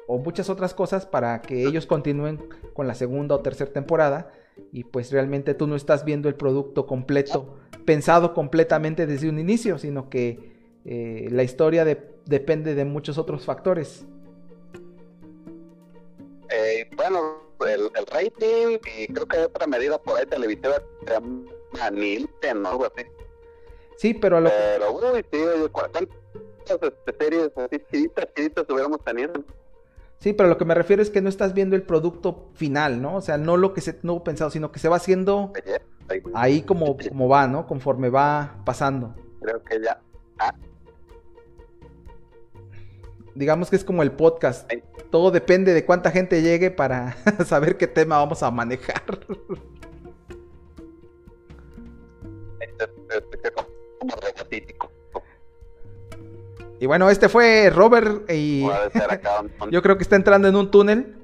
o 0.06 0.18
muchas 0.18 0.50
otras 0.50 0.74
cosas 0.74 1.06
para 1.06 1.40
que 1.42 1.64
ellos 1.64 1.86
continúen 1.86 2.38
con 2.74 2.86
la 2.86 2.94
segunda 2.94 3.36
o 3.36 3.40
tercera 3.40 3.72
temporada 3.72 4.32
y 4.72 4.84
pues 4.84 5.12
realmente 5.12 5.54
tú 5.54 5.66
no 5.66 5.76
estás 5.76 6.04
viendo 6.04 6.28
el 6.28 6.34
producto 6.34 6.86
completo, 6.86 7.58
pensado 7.84 8.34
completamente 8.34 9.06
desde 9.06 9.28
un 9.28 9.38
inicio, 9.38 9.78
sino 9.78 10.08
que 10.10 10.52
eh, 10.84 11.28
la 11.30 11.42
historia 11.42 11.84
de- 11.84 12.10
depende 12.26 12.74
de 12.74 12.84
muchos 12.84 13.18
otros 13.18 13.44
factores. 13.44 14.04
Eh, 16.50 16.88
bueno, 16.96 17.36
el, 17.66 17.90
el 17.94 18.06
rating 18.06 18.78
y 18.98 19.06
creo 19.12 19.26
que 19.26 19.36
hay 19.38 19.44
otra 19.44 19.66
medida 19.66 19.98
por 19.98 20.18
ahí 20.18 20.26
televisiva 20.26 20.74
que 21.00 21.06
se 21.06 21.12
llama 21.14 21.90
Nielsen 21.92 22.66
o 22.66 22.68
algo 22.68 22.84
así. 22.86 23.06
Sí, 23.96 24.14
pero 24.14 24.36
a 24.36 24.40
lo 24.40 24.48
que- 24.50 24.54
Pero, 24.56 24.92
uy, 24.92 25.22
¿cu- 25.68 25.70
¿cuántas 25.72 26.92
series 27.18 27.50
así 27.56 27.76
chiditas, 27.90 28.26
chiditas 28.34 28.64
hubiéramos 28.68 29.02
tenido? 29.04 29.32
Sí, 30.22 30.32
pero 30.32 30.48
lo 30.48 30.56
que 30.56 30.64
me 30.64 30.76
refiero 30.76 31.02
es 31.02 31.10
que 31.10 31.20
no 31.20 31.28
estás 31.28 31.52
viendo 31.52 31.74
el 31.74 31.82
producto 31.82 32.48
final, 32.54 33.02
¿no? 33.02 33.16
O 33.16 33.20
sea, 33.20 33.38
no 33.38 33.56
lo 33.56 33.74
que 33.74 33.80
se 33.80 33.92
tuvo 33.92 34.22
pensado, 34.22 34.50
sino 34.50 34.70
que 34.70 34.78
se 34.78 34.88
va 34.88 34.94
haciendo 34.94 35.52
Ahí, 36.08 36.22
ahí 36.34 36.62
como, 36.62 36.96
como 36.96 37.28
va, 37.28 37.48
¿no? 37.48 37.66
Conforme 37.66 38.08
va 38.08 38.54
pasando. 38.64 39.16
Creo 39.40 39.64
que 39.64 39.82
ya. 39.82 40.00
Ah, 40.38 40.54
Digamos 43.34 43.68
que 43.68 43.74
es 43.74 43.82
como 43.82 44.04
el 44.04 44.12
podcast. 44.12 44.70
Todo 45.10 45.32
depende 45.32 45.74
de 45.74 45.84
cuánta 45.84 46.12
gente 46.12 46.40
llegue 46.40 46.70
para 46.70 47.16
saber 47.44 47.76
qué 47.76 47.88
tema 47.88 48.18
vamos 48.18 48.44
a 48.44 48.50
manejar. 48.52 49.02
Y 56.82 56.86
bueno, 56.86 57.08
este 57.10 57.28
fue 57.28 57.70
Robert 57.70 58.28
y 58.28 58.66
yo 59.70 59.82
creo 59.82 59.96
que 59.96 60.02
está 60.02 60.16
entrando 60.16 60.48
en 60.48 60.56
un 60.56 60.68
túnel. 60.68 61.16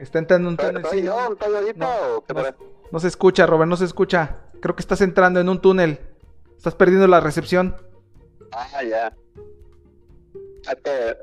Está 0.00 0.20
entrando 0.20 0.48
en 0.48 0.54
un 0.54 0.58
¿Soy 0.58 0.68
túnel. 0.68 0.86
sí, 0.90 1.02
¿no? 1.02 1.28
No, 1.76 2.24
no 2.90 2.98
se 2.98 3.08
escucha, 3.08 3.44
Robert, 3.44 3.68
no 3.68 3.76
se 3.76 3.84
escucha. 3.84 4.38
Creo 4.62 4.74
que 4.74 4.80
estás 4.80 5.02
entrando 5.02 5.40
en 5.40 5.50
un 5.50 5.60
túnel. 5.60 6.00
Estás 6.56 6.74
perdiendo 6.76 7.06
la 7.08 7.20
recepción. 7.20 7.76
Ah, 8.52 8.82
ya. 8.84 9.14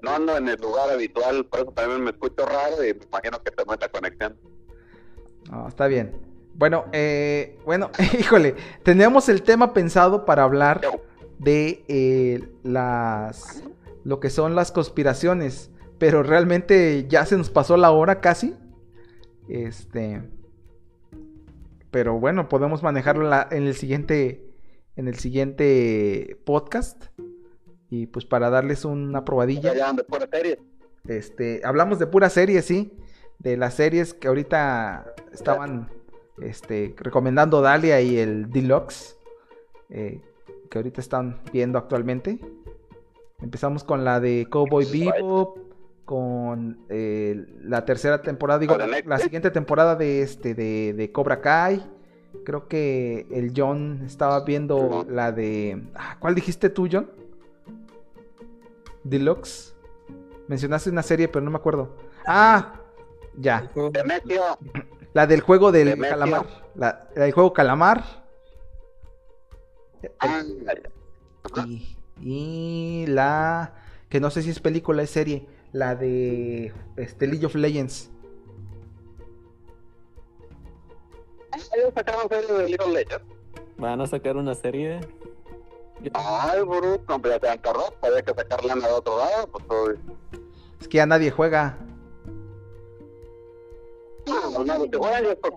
No 0.04 0.12
ando 0.12 0.38
en 0.38 0.50
el 0.50 0.62
lugar 0.62 0.92
habitual, 0.92 1.48
por 1.48 1.62
eso 1.62 1.72
también 1.72 2.04
me 2.04 2.12
escucho 2.12 2.46
raro 2.46 2.84
y 2.84 2.94
me 2.94 3.06
imagino 3.06 3.42
que 3.42 3.50
tengo 3.50 3.74
esta 3.74 3.90
conexión. 3.90 4.38
No, 5.50 5.68
está 5.68 5.88
bien. 5.88 6.35
Bueno, 6.58 6.86
eh, 6.94 7.58
bueno, 7.66 7.92
híjole, 8.20 8.56
teníamos 8.84 9.30
el 9.30 9.42
tema 9.44 9.74
pensado 9.74 10.26
para 10.26 10.44
hablar 10.44 10.82
de 11.40 11.84
eh, 11.88 12.48
las 12.64 13.64
lo 14.04 14.20
que 14.20 14.30
son 14.30 14.56
las 14.56 14.72
conspiraciones, 14.72 15.72
pero 15.98 16.24
realmente 16.24 17.06
ya 17.10 17.26
se 17.26 17.38
nos 17.38 17.50
pasó 17.50 17.76
la 17.78 17.92
hora 17.92 18.22
casi. 18.22 18.56
Este, 19.50 20.22
pero 21.92 22.20
bueno, 22.20 22.50
podemos 22.50 22.84
manejarlo 22.84 23.24
en, 23.26 23.30
la- 23.30 23.48
en 23.52 23.64
el 23.64 23.76
siguiente 23.76 24.42
en 24.96 25.08
el 25.08 25.16
siguiente 25.16 26.38
podcast. 26.46 27.06
Y 27.90 28.08
pues 28.08 28.26
para 28.26 28.50
darles 28.50 28.86
una 28.86 29.26
probadilla. 29.26 29.74
Ya 29.74 29.92
de 29.94 30.04
pura 30.04 30.28
serie. 30.32 30.60
Este, 31.08 31.62
hablamos 31.64 32.00
de 32.00 32.08
pura 32.08 32.30
serie, 32.30 32.62
sí. 32.62 32.94
De 33.40 33.58
las 33.58 33.74
series 33.76 34.14
que 34.14 34.28
ahorita 34.28 35.14
estaban 35.34 35.90
este, 36.42 36.94
recomendando 36.98 37.62
Dalia 37.62 38.02
y 38.02 38.18
el 38.18 38.50
Deluxe. 38.50 39.18
eh, 39.90 40.22
que 40.70 40.80
ahorita 40.80 41.00
están 41.02 41.42
viendo 41.54 41.78
actualmente. 41.78 42.40
Empezamos 43.42 43.84
con 43.84 44.04
la 44.04 44.20
de 44.20 44.48
Cowboy 44.50 44.86
Bebop. 44.86 45.58
Con 46.06 46.86
eh, 46.90 47.48
la 47.62 47.84
tercera 47.84 48.22
temporada, 48.22 48.60
digo, 48.60 48.78
la, 48.78 48.88
la 49.04 49.18
siguiente 49.18 49.50
temporada 49.50 49.96
de 49.96 50.22
este 50.22 50.54
de, 50.54 50.94
de 50.94 51.12
Cobra 51.12 51.42
Kai. 51.42 51.84
Creo 52.44 52.68
que 52.68 53.26
el 53.32 53.54
John 53.56 54.04
estaba 54.06 54.42
viendo 54.46 55.04
la 55.10 55.32
de. 55.32 55.82
ah, 55.96 56.18
¿Cuál 56.20 56.36
dijiste 56.36 56.70
tú, 56.70 56.88
John? 56.92 57.10
Deluxe. 59.04 59.76
Mencionaste 60.48 60.92
una 60.92 61.02
serie, 61.02 61.28
pero 61.28 61.44
no 61.44 61.50
me 61.50 61.58
acuerdo. 61.58 61.96
Ah, 62.28 62.82
ya. 63.38 63.72
La 65.16 65.28
del 65.28 65.40
juego 65.40 65.72
del 65.72 65.92
Demetrio. 65.92 66.20
calamar. 66.20 66.46
La, 66.76 67.08
la 67.16 67.24
del 67.24 67.32
juego 67.32 67.54
calamar. 67.54 68.04
Y, 71.66 71.96
y 72.20 73.06
la 73.08 73.76
que 74.10 74.20
no 74.20 74.30
sé 74.30 74.42
si 74.42 74.50
es 74.50 74.60
película, 74.60 75.04
es 75.04 75.10
serie. 75.10 75.48
La 75.72 75.96
de 75.96 76.74
este, 76.98 77.28
League 77.28 77.46
of 77.46 77.56
Legends. 77.56 78.12
Sacaron 81.96 82.28
serie 82.28 82.54
de 82.54 82.68
League 82.68 82.84
of 82.84 82.92
Legends. 82.92 83.26
Van 83.78 84.02
a 84.02 84.08
sacar 84.08 84.36
una 84.36 84.54
serie. 84.54 85.00
Ay, 86.14 86.60
te 87.40 87.50
han 87.50 87.62
tardado. 87.62 87.96
Había 88.02 88.22
que 88.22 88.34
sacar 88.34 88.66
lana 88.66 88.86
de 88.86 88.94
otro 88.94 89.18
lado. 89.18 89.48
Pues, 89.48 89.66
todo. 89.66 89.94
Es 90.82 90.90
que 90.90 90.98
ya 90.98 91.06
nadie 91.06 91.32
juega. 91.32 91.78
No, 94.28 94.64
no, 94.66 94.78
lo 94.80 94.90
que 94.92 94.98
juegan 94.98 95.24
ya 95.24 95.32
es 95.32 95.38
por- 95.38 95.54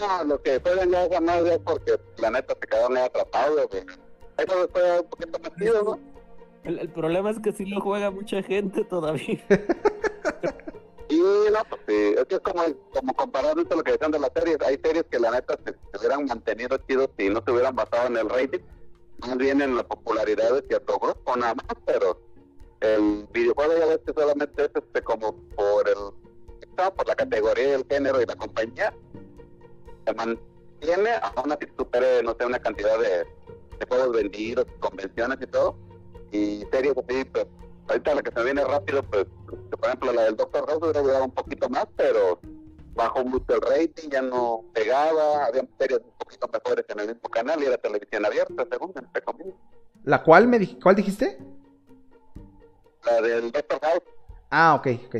No, 0.00 0.24
lo 0.24 0.42
que 0.42 0.60
juegan 0.60 0.90
ya 0.90 1.04
es 1.06 1.20
más 1.20 1.44
ya 1.44 1.58
porque 1.60 1.98
la 2.18 2.30
neta 2.30 2.54
se 2.60 2.66
quedaron 2.66 2.96
ahí 2.96 3.04
atrapados. 3.04 3.68
güey. 3.70 3.84
Eso 4.38 4.60
después 4.60 4.84
ya 4.84 5.00
un 5.00 5.08
poquito 5.08 5.38
más 5.38 5.52
chido, 5.56 5.82
¿no? 5.82 5.98
El, 6.64 6.78
el 6.80 6.88
problema 6.90 7.30
es 7.30 7.38
que 7.38 7.52
sí 7.52 7.64
lo 7.66 7.80
juega 7.80 8.10
mucha 8.10 8.42
gente 8.42 8.84
todavía. 8.84 9.40
Y 11.08 11.18
no, 11.20 11.60
pues 11.70 11.80
sí, 11.86 12.14
es 12.18 12.24
que 12.24 12.34
es 12.34 12.40
como, 12.40 12.62
como 12.92 13.14
comparado 13.14 13.60
esto 13.62 13.76
lo 13.76 13.84
que 13.84 13.92
decían 13.92 14.10
de 14.10 14.18
las 14.18 14.30
series. 14.34 14.60
Hay 14.62 14.76
series 14.82 15.04
que 15.04 15.20
la 15.20 15.30
neta 15.30 15.56
se, 15.64 15.70
se 15.72 15.98
hubieran 16.00 16.24
mantenido 16.26 16.76
chidos 16.88 17.10
si 17.16 17.28
no 17.30 17.40
se 17.46 17.52
hubieran 17.52 17.76
basado 17.76 18.08
en 18.08 18.16
el 18.16 18.28
rating, 18.28 18.58
más 19.18 19.36
bien 19.36 19.62
en 19.62 19.76
la 19.76 19.84
popularidad 19.86 20.52
de 20.54 20.66
cierto 20.66 20.98
grupo 20.98 21.36
nada 21.36 21.54
más, 21.54 21.76
pero 21.86 22.20
el 22.80 23.26
videojuego 23.32 23.78
ya 23.78 23.86
ves 23.86 24.00
que 24.06 24.12
solamente 24.12 24.64
es 24.64 24.70
este 24.74 25.02
como 25.02 25.34
por 25.54 25.88
el 25.88 25.96
por 26.94 27.08
la 27.08 27.14
categoría, 27.14 27.74
el 27.74 27.86
género 27.88 28.20
y 28.20 28.26
la 28.26 28.36
compañía, 28.36 28.92
se 30.06 30.14
mantiene, 30.14 31.10
aún 31.34 31.52
así 31.52 31.66
supere, 31.76 32.22
no 32.22 32.36
sé, 32.38 32.44
una 32.44 32.58
cantidad 32.58 32.98
de, 32.98 33.24
de 33.78 33.86
juegos 33.88 34.12
vendidos, 34.12 34.66
convenciones 34.80 35.38
y 35.40 35.46
todo, 35.46 35.76
y 36.32 36.64
series 36.70 36.94
así, 36.96 37.24
pues 37.24 37.46
ahorita 37.88 38.14
la 38.14 38.22
que 38.22 38.32
se 38.32 38.44
viene 38.44 38.64
rápido, 38.64 39.02
pues, 39.04 39.26
por 39.46 39.86
ejemplo, 39.86 40.12
la 40.12 40.24
del 40.24 40.36
Doctor 40.36 40.66
House 40.66 40.82
hubiera 40.82 41.00
durado 41.00 41.24
un 41.24 41.30
poquito 41.30 41.68
más, 41.68 41.86
pero 41.96 42.40
bajó 42.94 43.24
mucho 43.24 43.54
el 43.54 43.60
rating, 43.60 44.10
ya 44.10 44.22
no 44.22 44.64
pegaba, 44.74 45.46
había 45.46 45.66
series 45.78 46.00
un 46.00 46.12
poquito 46.18 46.48
mejores 46.52 46.84
en 46.88 47.00
el 47.00 47.08
mismo 47.08 47.28
canal 47.28 47.62
y 47.62 47.66
era 47.66 47.76
televisión 47.78 48.24
abierta, 48.24 48.66
según, 48.70 48.92
entre 48.96 49.22
comillas. 49.22 49.54
¿La 50.04 50.22
cual 50.22 50.46
me 50.46 50.58
cuál 50.80 50.96
dijiste? 50.96 51.38
La 53.06 53.20
del 53.22 53.50
Doctor 53.52 53.80
House. 53.80 54.02
Ah, 54.50 54.74
ok, 54.74 54.86
ok. 55.06 55.16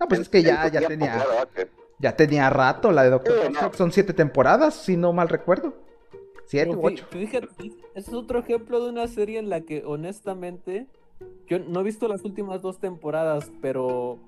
No, 0.00 0.08
pues 0.08 0.20
es 0.20 0.28
que 0.28 0.42
ya, 0.42 0.64
ya 0.68 0.70
tiempo, 0.80 0.88
tenía. 0.88 1.12
claro, 1.12 1.70
Ya 1.98 2.16
tenía 2.16 2.50
rato 2.50 2.92
la 2.92 3.02
de 3.02 3.10
Doctor 3.10 3.34
Sí, 3.34 3.54
House. 3.54 3.72
no. 3.72 3.78
Son 3.78 3.92
siete 3.92 4.12
temporadas, 4.12 4.74
si 4.74 4.96
no 4.96 5.12
mal 5.12 5.28
recuerdo. 5.28 5.74
Siete 6.46 6.68
Pero 6.70 6.80
u 6.80 6.86
ocho. 6.86 7.06
Fíjate, 7.10 7.48
es 7.94 8.12
otro 8.12 8.38
ejemplo 8.40 8.82
de 8.82 8.90
una 8.90 9.06
serie 9.08 9.38
en 9.38 9.48
la 9.50 9.60
que 9.60 9.84
honestamente 9.84 10.86
yo 11.46 11.58
no 11.58 11.80
he 11.80 11.82
visto 11.84 12.08
las 12.08 12.24
últimas 12.24 12.62
dos 12.62 12.80
temporadas, 12.80 13.50
pero 13.60 14.18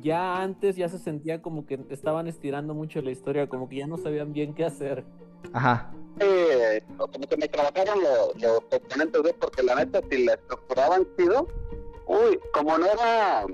ya 0.00 0.40
antes 0.40 0.76
ya 0.76 0.88
se 0.88 0.98
sentía 0.98 1.42
como 1.42 1.66
que 1.66 1.80
estaban 1.90 2.26
estirando 2.28 2.72
mucho 2.74 3.02
la 3.02 3.10
historia, 3.10 3.48
como 3.48 3.68
que 3.68 3.76
ya 3.76 3.86
no 3.86 3.98
sabían 3.98 4.32
bien 4.32 4.54
qué 4.54 4.64
hacer. 4.64 5.04
Ajá. 5.52 5.92
eh, 6.20 6.80
como 6.96 7.26
que 7.26 7.36
me 7.36 7.48
trabajaron 7.48 7.98
los, 8.00 8.40
los 8.40 8.60
componentes 8.70 9.22
de 9.24 9.34
porque 9.34 9.62
la 9.64 9.74
neta 9.74 10.00
si 10.08 10.24
la 10.24 10.34
estructuraban 10.34 11.04
chido 11.18 11.48
uy 12.12 12.38
como 12.52 12.76
no 12.78 12.86
era 12.86 13.44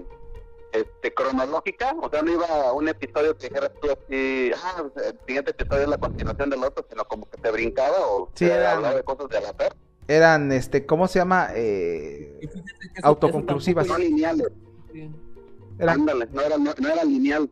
este 0.72 1.14
cronológica 1.14 1.94
o 2.02 2.10
sea 2.10 2.22
no 2.22 2.32
iba 2.32 2.46
a 2.46 2.72
un 2.72 2.88
episodio 2.88 3.36
que 3.36 3.48
dijera 3.48 3.68
tú 3.80 3.88
así 3.90 4.50
ah 4.62 4.84
el 5.06 5.18
siguiente 5.26 5.50
episodio 5.52 5.82
es 5.84 5.88
la 5.88 5.96
continuación 5.98 6.50
del 6.50 6.62
otro 6.64 6.84
sino 6.90 7.04
como 7.06 7.28
que 7.30 7.38
te 7.38 7.50
brincaba 7.50 7.96
o 8.06 8.28
Sí, 8.34 8.44
te 8.46 8.52
era- 8.52 8.72
hablaba 8.72 8.94
de 8.96 9.02
cosas 9.02 9.28
de 9.30 9.38
al 9.38 9.46
azar 9.46 9.74
Eran, 10.08 10.52
este, 10.52 10.84
¿cómo 10.86 11.06
se 11.08 11.18
llama? 11.18 11.48
Eh, 11.54 12.40
autoconclusivas. 13.02 13.86
no 13.86 13.96
lineales 13.98 14.48
Eran- 15.78 16.00
ándale 16.00 16.26
no 16.32 16.40
era 16.42 16.58
no, 16.58 16.74
no 16.78 16.88
era 16.88 17.04
lineal 17.04 17.48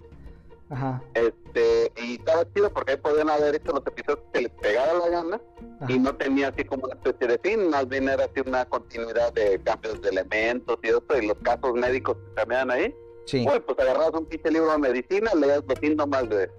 Ajá. 0.69 1.01
este 1.15 1.93
y 2.03 2.17
estaba 2.17 2.45
chido 2.53 2.73
porque 2.73 2.93
ahí 2.93 2.97
podían 2.99 3.31
haber 3.31 3.55
hecho 3.55 3.73
los 3.73 3.87
episodios 3.87 4.25
que 4.33 4.41
les 4.43 4.51
pegara 4.51 4.95
la 4.95 5.09
gana 5.09 5.41
y 5.89 5.99
no 5.99 6.15
tenía 6.17 6.49
así 6.49 6.65
como 6.65 6.87
una 6.87 6.95
especie 6.95 7.29
de 7.29 7.39
fin, 7.39 7.71
más 7.71 7.89
bien 7.89 8.09
era 8.09 8.25
así 8.25 8.41
una 8.45 8.65
continuidad 8.65 9.33
de 9.33 9.61
cambios 9.63 10.01
de 10.01 10.09
elementos 10.09 10.79
y 10.83 10.89
eso, 10.89 11.03
y 11.21 11.27
los 11.27 11.37
casos 11.39 11.75
médicos 11.75 12.17
que 12.17 12.35
cambiaban 12.35 12.71
ahí. 12.71 12.95
Sí. 13.27 13.47
Uy, 13.49 13.61
pues 13.61 13.79
agarrabas 13.79 14.13
un 14.15 14.27
pinche 14.27 14.51
libro 14.51 14.73
de 14.73 14.79
medicina, 14.79 15.33
leías 15.35 15.63
los 15.69 15.79
síntomas 15.79 16.29
de, 16.29 16.51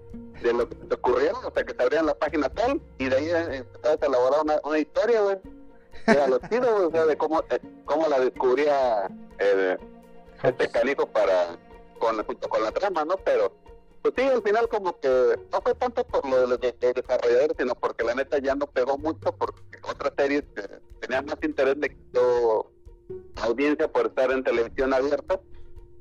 de 0.42 0.54
lo 0.54 0.70
que 0.70 0.76
te 0.76 0.96
ocurrieron, 0.96 1.46
hasta 1.46 1.66
que 1.66 1.74
te 1.74 1.84
abrían 1.84 2.06
la 2.06 2.14
página 2.14 2.50
tal, 2.50 2.82
y 2.98 3.10
de 3.10 3.16
ahí 3.16 3.26
eh, 3.30 3.58
empezabas 3.58 4.02
a 4.02 4.06
elaborar 4.06 4.42
una, 4.44 4.60
una 4.64 4.80
historia, 4.80 5.22
güey. 5.22 5.38
Era 6.06 6.28
lo 6.28 6.40
chido, 6.50 6.74
güey, 6.74 6.86
o 6.86 6.92
sea, 6.92 7.06
de 7.06 7.18
cómo, 7.18 7.42
eh, 7.50 7.60
cómo 7.86 8.08
la 8.08 8.20
descubría 8.20 9.10
eh, 9.40 9.78
este 10.44 10.70
canijo 10.70 11.08
para, 11.08 11.58
con, 12.00 12.24
junto 12.24 12.50
con 12.50 12.64
la 12.64 12.72
trama, 12.72 13.04
¿no? 13.06 13.16
Pero, 13.18 13.54
pues 14.12 14.28
sí, 14.28 14.34
al 14.34 14.42
final 14.44 14.68
como 14.70 15.00
que 15.00 15.40
no 15.52 15.62
fue 15.62 15.74
tanto 15.76 16.04
por 16.06 16.28
lo 16.30 16.42
de 16.42 16.48
los 16.48 16.60
de- 16.60 16.76
de 16.80 16.94
desarrolladores, 16.94 17.56
sino 17.58 17.76
porque 17.76 18.04
la 18.04 18.16
neta 18.16 18.38
ya 18.40 18.56
no 18.56 18.68
pegó 18.68 18.98
mucho, 18.98 19.32
porque 19.38 19.62
otras 19.84 20.14
series 20.18 20.44
tenían 21.00 21.26
más 21.26 21.38
interés 21.44 21.76
quitó 21.82 22.72
audiencia 23.44 23.88
por 23.92 24.08
estar 24.08 24.32
en 24.32 24.44
televisión 24.44 24.94
abierta, 24.94 25.40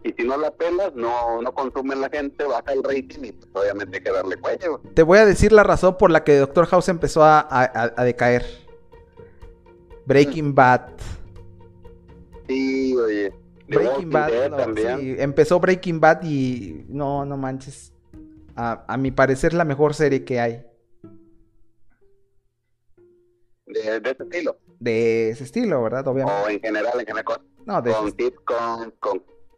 y 0.02 0.12
si 0.12 0.22
no 0.24 0.36
la 0.36 0.50
pelas, 0.52 0.94
no, 0.94 1.42
no 1.42 1.52
consume 1.52 1.96
la 1.96 2.08
gente, 2.08 2.44
baja 2.44 2.72
el 2.72 2.82
rating 2.84 3.24
y 3.24 3.32
pues 3.32 3.48
obviamente 3.64 3.96
hay 3.98 4.02
que 4.04 4.10
darle 4.12 4.36
cuello. 4.36 4.80
Te 4.94 5.02
voy 5.02 5.18
a 5.18 5.26
decir 5.26 5.52
la 5.52 5.62
razón 5.64 5.96
por 5.98 6.10
la 6.10 6.22
que 6.24 6.36
Doctor 6.38 6.66
House 6.66 6.88
empezó 6.88 7.22
a, 7.24 7.40
a- 7.40 7.92
a- 7.96 8.04
decaer. 8.04 8.44
Breaking 10.06 10.54
Bad. 10.54 10.90
Sí, 12.48 12.96
oye. 12.96 13.32
Breaking 13.66 14.10
Bad. 14.10 14.50
No, 14.50 14.74
sí, 14.76 15.16
empezó 15.18 15.58
Breaking 15.58 15.98
Bad 15.98 16.22
y 16.22 16.84
no, 16.88 17.24
no 17.24 17.36
manches. 17.36 17.92
A, 18.56 18.84
a 18.88 18.96
mi 18.96 19.10
parecer 19.10 19.52
la 19.54 19.64
mejor 19.64 19.94
serie 19.94 20.24
que 20.24 20.40
hay. 20.40 20.64
De, 23.66 24.00
de 24.00 24.10
ese 24.10 24.22
estilo. 24.22 24.56
De 24.78 25.30
ese 25.30 25.44
estilo, 25.44 25.82
¿verdad? 25.82 26.06
Obviamente. 26.08 26.42
O 26.42 26.48
en 26.48 26.60
general, 26.60 26.92
en 27.00 27.06
general, 27.06 27.24
con, 27.24 27.36
No, 27.66 27.82
de 27.82 27.92
con 27.92 28.08
ese- 28.08 28.34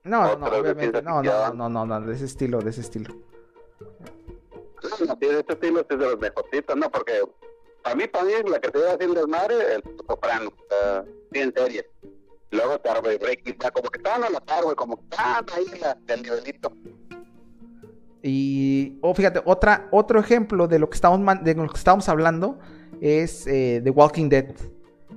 No, 0.05 0.37
no, 0.37 0.37
no, 0.39 0.47
obviamente. 0.57 1.03
No, 1.03 1.23
no, 1.23 1.53
no, 1.55 1.69
no, 1.69 1.87
no, 1.87 2.01
de 2.01 2.15
ese 2.15 2.25
estilo, 2.25 2.61
de 2.61 2.71
ese 2.71 2.81
estilo. 2.81 3.15
No, 4.83 5.17
sí, 5.21 5.27
de 5.27 5.41
este 5.41 5.53
estilo 5.53 5.81
es 5.81 5.89
de 5.89 5.97
los 5.97 6.19
mejorcitos, 6.19 6.77
no, 6.77 6.91
porque 6.91 7.21
para 7.83 7.95
mí, 7.97 8.07
para 8.07 8.25
mí, 8.25 8.33
la 8.49 8.61
que 8.61 8.71
te 8.71 8.79
iba 8.79 8.91
a 8.91 8.97
decir 8.97 9.15
desmadre, 9.15 9.75
el 9.75 9.83
soprano, 10.09 10.51
uh, 10.51 11.05
sí, 11.33 11.41
en 11.41 11.53
serie. 11.55 11.87
Luego 12.51 12.79
tarde 12.81 13.19
Bad, 13.19 13.73
como 13.73 13.91
que 13.91 13.99
estaban 13.99 14.25
a 14.25 14.31
la 14.31 14.63
güey, 14.63 14.75
como 14.75 14.97
que 14.97 15.03
estaban 15.11 15.45
ahí 15.55 15.67
la, 15.81 15.95
del 16.07 16.23
nivelito. 16.23 16.73
Y, 18.23 18.99
oh, 19.01 19.15
fíjate, 19.15 19.41
otra, 19.45 19.89
otro 19.93 20.19
ejemplo 20.21 20.67
de 20.69 20.79
lo 20.79 20.91
que 20.91 20.95
estamos, 20.97 21.21
de 21.45 21.55
lo 21.55 21.69
que 21.69 21.77
estamos 21.79 22.09
hablando 22.09 22.59
es 23.01 23.47
eh, 23.47 23.81
The 23.83 23.91
Walking 23.91 24.29
Dead. 24.29 24.47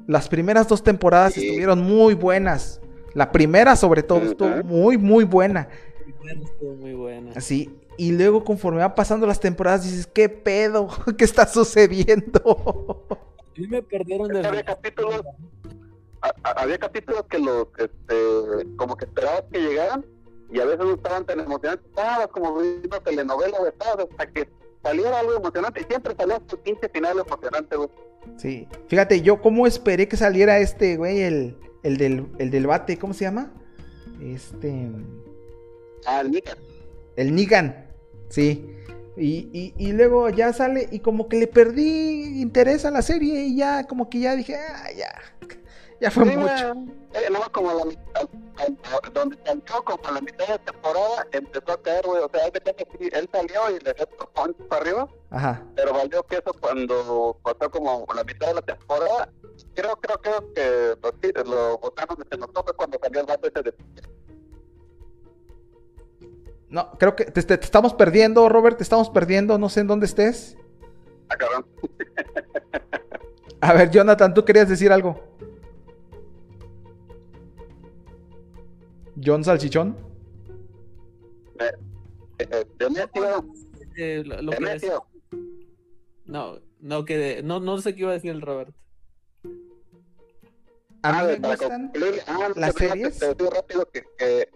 Las 0.08 0.30
primeras 0.30 0.68
dos 0.68 0.84
temporadas 0.84 1.36
estuvieron 1.38 1.82
muy 1.82 2.14
buenas. 2.14 2.80
La 3.14 3.32
primera, 3.32 3.76
sobre 3.76 4.04
todo, 4.04 4.20
estuvo 4.22 4.64
muy, 4.64 4.98
muy 4.98 5.24
buena. 5.26 5.68
Estuvo 6.44 6.76
muy 6.76 6.94
buena. 6.94 7.32
Así. 7.36 7.70
Y 7.98 8.12
luego, 8.14 8.44
conforme 8.44 8.80
van 8.80 8.96
pasando 8.96 9.28
las 9.28 9.40
temporadas, 9.40 9.84
dices, 9.84 10.08
¿qué 10.08 10.30
pedo? 10.30 10.88
¿Qué 11.18 11.26
está 11.26 11.46
sucediendo? 11.48 13.06
A 13.40 13.60
mí 13.60 13.68
me 13.68 13.82
perdieron 13.84 14.28
de 14.30 14.46
había 14.48 14.64
capítulos, 14.64 15.22
a- 16.22 16.34
a- 16.44 16.52
había 16.62 16.78
capítulos 16.78 17.24
que 17.30 17.38
los, 17.40 17.68
este, 17.78 18.76
como 18.78 18.96
que 18.96 19.06
esperabas 19.06 19.44
que 19.52 19.60
llegaran, 19.60 20.06
y 20.52 20.60
a 20.60 20.66
veces 20.66 20.86
no 20.86 20.94
estaban 20.94 21.26
tan 21.26 21.40
emocionantes, 21.40 21.88
estabas 21.88 22.28
como 22.28 22.60
viendo 22.60 23.00
telenovela, 23.02 23.58
güey, 23.58 23.72
estabas 23.72 24.08
hasta 24.10 24.28
que 24.28 24.50
saliera 24.84 25.20
algo 25.20 25.36
emocionante, 25.36 25.86
siempre 25.88 26.16
salía 26.18 26.40
tu 26.40 26.58
pinche 26.58 26.90
final 26.90 27.20
emocionante, 27.20 27.76
güey. 27.76 27.90
Sí. 28.38 28.68
Fíjate, 28.88 29.22
yo 29.22 29.42
cómo 29.42 29.66
esperé 29.66 30.08
que 30.08 30.18
saliera 30.18 30.60
este, 30.60 30.98
güey, 30.98 31.22
el, 31.22 31.58
el, 31.84 31.98
del, 31.98 32.28
el 32.38 32.52
del 32.52 32.68
bate, 32.68 32.98
¿cómo 32.98 33.14
se 33.14 33.26
llama? 33.26 33.52
Este... 34.22 34.92
Ah, 36.06 36.22
el 36.22 36.32
Nika. 36.32 36.58
El 37.16 37.36
Nigan, 37.36 37.88
sí. 38.30 38.76
Y, 39.18 39.50
y, 39.54 39.74
y 39.78 39.92
luego 39.92 40.30
ya 40.30 40.54
sale 40.54 40.88
y 40.92 41.00
como 41.00 41.28
que 41.28 41.38
le 41.38 41.48
perdí 41.48 42.42
interés 42.42 42.86
a 42.86 42.92
la 42.92 43.02
serie 43.02 43.44
y 43.44 43.58
ya 43.58 43.86
como 43.86 44.10
que 44.10 44.20
ya 44.20 44.36
dije, 44.36 44.56
ah, 44.56 44.90
ya, 44.98 45.14
ya 46.02 46.12
fue 46.12 46.26
Sí, 46.26 46.36
mucho. 46.36 46.74
güey, 46.74 46.90
eh, 47.14 47.30
no, 47.32 47.40
como 47.54 47.72
la 47.74 47.86
mitad, 47.86 48.28
donde 49.14 49.38
salió 49.46 49.84
como 49.86 50.06
a 50.08 50.12
la 50.12 50.22
mitad 50.22 50.48
de 50.48 50.60
temporada, 50.60 51.28
empezó 51.32 51.72
a 51.72 51.82
caer, 51.82 52.06
güey, 52.06 52.22
o 52.24 52.30
sea, 52.34 52.42
él 52.48 53.30
salió 53.32 53.70
y 53.70 53.80
le 53.80 53.94
dio 53.94 54.08
punch 54.34 54.58
para 54.68 54.82
arriba, 54.82 55.08
Ajá. 55.30 55.64
pero 55.76 55.94
valió 55.94 56.24
que 56.24 56.36
eso 56.38 56.52
cuando 56.60 57.38
pasó 57.44 57.70
como 57.72 58.06
la 58.16 58.24
mitad 58.24 58.48
de 58.48 58.54
la 58.56 58.62
temporada, 58.64 59.30
creo, 59.76 59.96
creo, 59.98 60.18
creo 60.22 60.54
que 60.54 60.96
los, 61.34 61.48
los 61.48 61.80
botanos 61.80 62.18
se 62.30 62.38
notó 62.38 62.64
fue 62.64 62.74
cuando 62.76 62.98
salió 63.02 63.22
el 63.22 63.26
vato 63.28 63.48
ese 63.48 63.62
de 63.64 63.74
No, 66.70 66.92
creo 66.98 67.16
que 67.16 67.26
te, 67.26 67.44
te- 67.44 67.58
te 67.58 67.66
estamos 67.66 67.94
perdiendo, 67.94 68.48
Robert, 68.50 68.78
te 68.78 68.84
estamos 68.84 69.10
perdiendo, 69.10 69.58
no 69.58 69.68
sé 69.70 69.82
en 69.82 69.88
dónde 69.88 70.06
estés. 70.06 70.58
ah, 71.30 71.36
cabrón. 71.38 71.66
A 73.60 73.74
ver, 73.74 73.92
Jonathan, 73.92 74.34
tú 74.34 74.44
querías 74.46 74.70
decir 74.70 74.92
algo. 74.92 75.31
John 79.24 79.44
Salchichón. 79.44 79.98
Eh, 81.60 82.66
eh, 83.98 84.24
lo, 84.26 84.42
lo 84.42 84.52
que 84.52 84.92
no, 86.26 86.60
no, 86.80 87.06
que 87.06 87.42
no, 87.44 87.60
no 87.60 87.78
sé 87.80 87.94
qué 87.94 88.02
iba 88.02 88.12
a 88.12 88.14
decir 88.14 88.32
el 88.32 88.42
Robert. 88.42 88.74
A 91.04 91.12
mí 91.12 91.18
Ah, 91.20 91.24
me 91.24 91.38
para 91.38 91.56
gustan. 91.56 91.92
concluir, 91.92 92.22
ah, 92.28 92.50
las 92.56 92.74
series. 92.76 93.20
Te 93.20 93.34
digo 93.36 93.50
rápido 93.50 93.86
que, 93.92 94.04
que, 94.18 94.50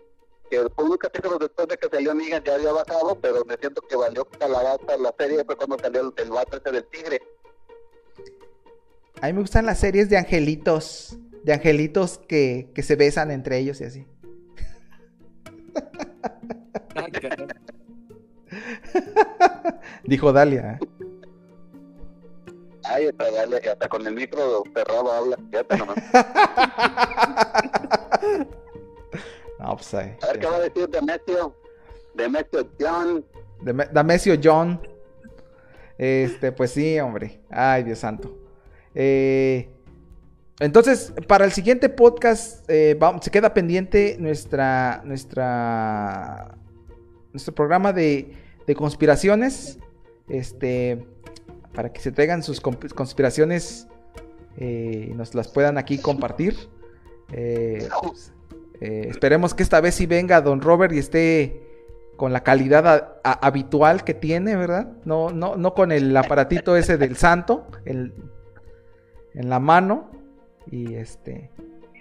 que 0.49 0.69
por 0.69 0.85
unos 0.85 0.97
capítulos 0.97 1.39
después 1.39 1.67
de 1.67 1.77
que 1.77 1.89
salió 1.89 2.13
Negan 2.13 2.43
ya 2.43 2.55
había 2.55 2.71
bajado, 2.71 3.19
pero 3.19 3.43
me 3.45 3.57
siento 3.57 3.81
que 3.81 3.95
valió 3.95 4.25
calabaza 4.25 4.97
la 4.97 5.13
serie 5.17 5.43
fue 5.43 5.55
cuando 5.57 5.77
salió 5.79 6.01
el, 6.01 6.13
el 6.23 6.29
vato 6.29 6.57
ese 6.57 6.71
del 6.71 6.85
tigre. 6.85 7.19
A 9.21 9.27
mí 9.27 9.33
me 9.33 9.41
gustan 9.41 9.65
las 9.65 9.79
series 9.79 10.09
de 10.09 10.17
angelitos. 10.17 11.17
De 11.43 11.53
angelitos 11.53 12.17
que, 12.27 12.71
que 12.73 12.81
se 12.81 12.95
besan 12.95 13.29
entre 13.29 13.59
ellos 13.59 13.79
y 13.79 13.83
así. 13.83 14.07
Dijo 20.03 20.31
Dalia. 20.31 20.73
¿eh? 20.73 20.79
Ay, 22.83 23.07
hasta, 23.07 23.31
dale, 23.31 23.57
hasta 23.57 23.89
con 23.89 24.05
el 24.05 24.13
micro 24.13 24.63
cerrado 24.73 25.11
habla. 25.11 25.37
Fíjate 25.51 25.77
nomás. 25.77 25.97
No, 29.57 29.77
pues 29.77 29.93
ahí. 29.95 30.15
A 30.21 30.27
ver 30.27 30.39
qué 30.39 30.47
va 30.47 30.57
a 30.57 30.59
decir 30.59 30.87
Demetrio. 30.89 31.55
Demetrio 32.13 32.69
John. 32.79 33.25
Damesio 33.91 34.35
John. 34.43 34.79
Este, 35.97 36.51
pues 36.51 36.71
sí, 36.71 36.99
hombre. 36.99 37.39
Ay, 37.49 37.83
Dios 37.83 37.99
santo. 37.99 38.37
Eh, 38.93 39.69
entonces, 40.59 41.13
para 41.27 41.45
el 41.45 41.51
siguiente 41.51 41.89
podcast, 41.89 42.63
eh, 42.69 42.97
se 43.21 43.31
queda 43.31 43.53
pendiente 43.53 44.15
nuestra, 44.19 45.01
nuestra, 45.05 46.57
nuestro 47.33 47.53
programa 47.53 47.91
de, 47.93 48.33
de 48.65 48.75
conspiraciones. 48.75 49.79
Este, 50.27 51.05
para 51.73 51.91
que 51.91 51.99
se 52.01 52.11
traigan 52.11 52.41
sus 52.41 52.61
conspiraciones 52.61 53.87
eh, 54.57 55.09
y 55.11 55.13
nos 55.13 55.35
las 55.35 55.49
puedan 55.49 55.77
aquí 55.77 55.97
compartir. 55.97 56.55
Eh, 57.33 57.87
esperemos 58.79 59.53
que 59.53 59.61
esta 59.63 59.81
vez 59.81 59.95
sí 59.95 60.05
venga 60.05 60.41
Don 60.41 60.61
Robert 60.61 60.93
y 60.93 60.99
esté 60.99 61.61
con 62.15 62.31
la 62.31 62.43
calidad 62.43 63.19
habitual 63.23 64.05
que 64.05 64.13
tiene, 64.13 64.55
¿verdad? 64.55 64.93
No, 65.03 65.31
no, 65.31 65.57
no 65.57 65.73
con 65.73 65.91
el 65.91 66.15
aparatito 66.15 66.77
ese 66.77 66.97
del 66.97 67.17
santo 67.17 67.67
el- 67.83 68.13
en 69.33 69.49
la 69.49 69.59
mano. 69.59 70.11
Y 70.71 70.95
este. 70.95 71.49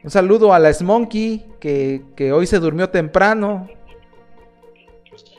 Un 0.02 0.10
saludo 0.10 0.52
a 0.52 0.58
la 0.58 0.72
Smonkey, 0.72 1.46
que, 1.60 2.02
que 2.14 2.32
hoy 2.32 2.46
se 2.46 2.58
durmió 2.58 2.90
temprano. 2.90 3.68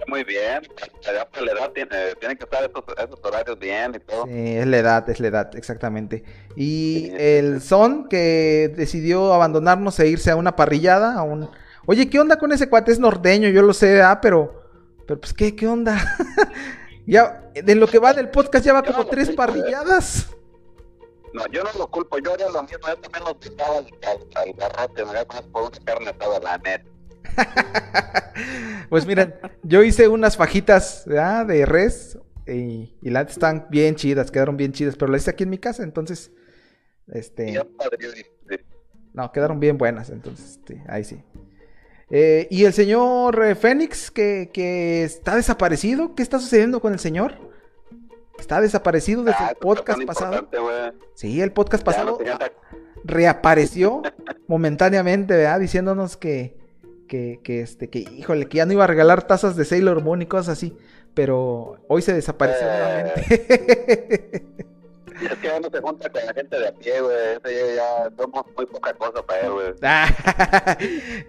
Muy 0.07 0.23
bien. 0.23 0.61
Ya 1.01 1.11
la 1.13 1.51
edad 1.51 1.71
tiene, 1.71 2.15
tienen 2.19 2.37
que 2.37 2.43
estar 2.43 2.63
esos 2.63 3.19
horarios 3.23 3.59
bien 3.59 3.93
y 3.95 3.99
todo. 3.99 4.25
Sí, 4.25 4.57
es 4.57 4.67
la 4.67 4.77
edad, 4.77 5.09
es 5.09 5.19
la 5.19 5.27
edad, 5.27 5.55
exactamente. 5.55 6.23
Y 6.55 7.11
el 7.17 7.61
Son, 7.61 8.07
que 8.07 8.73
decidió 8.75 9.33
abandonarnos 9.33 9.99
e 9.99 10.07
irse 10.07 10.31
a 10.31 10.35
una 10.35 10.55
parrillada, 10.55 11.15
a 11.15 11.23
un... 11.23 11.49
Oye, 11.85 12.09
¿qué 12.09 12.19
onda 12.19 12.37
con 12.37 12.51
ese 12.51 12.69
cuate? 12.69 12.91
Es 12.91 12.99
norteño, 12.99 13.49
yo 13.49 13.61
lo 13.61 13.73
sé, 13.73 14.01
ah, 14.01 14.19
pero... 14.21 14.63
Pero 15.07 15.19
pues, 15.19 15.33
¿qué, 15.33 15.55
qué 15.55 15.67
onda? 15.67 15.97
ya, 17.05 17.51
de 17.53 17.75
lo 17.75 17.87
que 17.87 17.99
va 17.99 18.13
del 18.13 18.29
podcast 18.29 18.65
ya 18.65 18.73
va 18.73 18.83
como 18.83 19.05
tres 19.05 19.29
parrilladas. 19.29 20.35
No, 21.35 21.45
yo 21.47 21.63
no 21.65 21.69
lo 21.77 21.91
culpo. 21.91 22.17
Yo 22.19 22.33
haría 22.33 22.49
lo 22.49 22.63
mismo. 22.63 22.79
Yo 22.87 22.95
también 22.95 23.23
lo 23.25 23.37
pintaba 23.37 23.79
al, 23.79 23.85
al, 23.85 24.19
al 24.35 24.53
garrote. 24.53 25.05
Me 25.05 25.11
voy 25.11 25.51
por 25.51 25.63
una 25.63 25.79
carne 25.83 26.09
asada, 26.09 26.39
la 26.39 26.57
neta. 26.57 26.85
Pues 28.89 29.05
miren, 29.05 29.33
yo 29.63 29.83
hice 29.83 30.07
unas 30.07 30.37
fajitas 30.37 31.03
¿verdad? 31.05 31.45
de 31.45 31.65
res 31.65 32.19
y, 32.45 32.93
y 33.01 33.09
las 33.09 33.31
están 33.31 33.67
bien 33.69 33.95
chidas, 33.95 34.29
quedaron 34.29 34.57
bien 34.57 34.73
chidas, 34.73 34.95
pero 34.95 35.11
las 35.11 35.21
hice 35.21 35.31
aquí 35.31 35.43
en 35.43 35.49
mi 35.49 35.57
casa, 35.57 35.83
entonces, 35.83 36.31
este, 37.07 37.53
Ya, 37.53 37.63
padre, 37.63 37.97
yo 37.99 38.09
no, 39.13 39.31
quedaron 39.31 39.59
bien 39.59 39.77
buenas, 39.77 40.09
entonces, 40.09 40.57
este, 40.57 40.83
ahí 40.87 41.03
sí. 41.03 41.23
Eh, 42.11 42.47
y 42.51 42.65
el 42.65 42.73
señor 42.73 43.43
eh, 43.43 43.55
Fénix, 43.55 44.11
que, 44.11 44.51
que 44.53 45.03
está 45.03 45.35
desaparecido, 45.35 46.13
¿qué 46.13 46.21
está 46.21 46.39
sucediendo 46.39 46.79
con 46.81 46.93
el 46.93 46.99
señor? 46.99 47.54
Está 48.39 48.61
desaparecido 48.61 49.23
desde 49.23 49.37
ah, 49.39 49.47
el 49.49 49.51
eso 49.51 49.59
podcast 49.59 50.03
pasado. 50.03 50.47
Sí, 51.13 51.41
el 51.41 51.51
podcast 51.51 51.81
Ya 51.81 51.85
pasado 51.85 52.19
no 52.23 52.37
reapareció 53.05 54.01
momentáneamente, 54.47 55.35
¿verdad? 55.35 55.59
Diciéndonos 55.59 56.17
que, 56.17 56.57
que, 57.07 57.39
que, 57.43 57.61
este, 57.61 57.89
que, 57.89 57.99
híjole, 57.99 58.47
que 58.47 58.57
ya 58.57 58.65
no 58.65 58.73
iba 58.73 58.83
a 58.83 58.87
regalar 58.87 59.27
tazas 59.27 59.55
de 59.55 59.65
Sailor 59.65 60.01
Moon 60.03 60.21
y 60.21 60.25
cosas 60.25 60.49
así. 60.57 60.75
Pero 61.13 61.77
hoy 61.87 62.01
se 62.01 62.13
desapareció 62.13 62.67
Eh. 62.67 63.13
nuevamente. 63.23 64.45
Es 65.15 65.37
que 65.37 65.47
ya 65.47 65.59
no 65.61 65.69
se 65.69 65.79
junta 65.79 66.09
con 66.09 66.25
la 66.25 66.33
gente 66.33 66.59
de 66.59 66.67
a 66.67 66.73
pie, 66.73 66.99
güey. 66.99 67.15
Ya 67.77 68.11
somos 68.17 68.45
muy 68.57 68.65
poca 68.65 68.93
cosa 68.95 69.25
para 69.25 69.41
él, 69.45 69.51
güey. 69.53 69.67
Ah, 69.81 70.77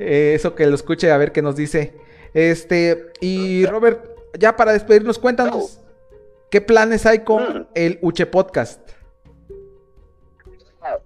eh, 0.00 0.32
Eso 0.34 0.57
que 0.57 0.66
lo 0.66 0.74
escuche 0.74 1.12
a 1.12 1.16
ver 1.16 1.30
qué 1.30 1.40
nos 1.40 1.54
dice. 1.54 1.94
Este, 2.34 3.12
y 3.20 3.64
Robert, 3.66 4.04
ya 4.36 4.57
para 4.57 4.72
despedirnos, 4.72 5.20
cuéntanos, 5.20 5.80
¿qué 6.51 6.61
planes 6.61 7.07
hay 7.07 7.20
con 7.24 7.68
el 7.74 7.99
Uche 8.03 8.26
Podcast? 8.26 8.90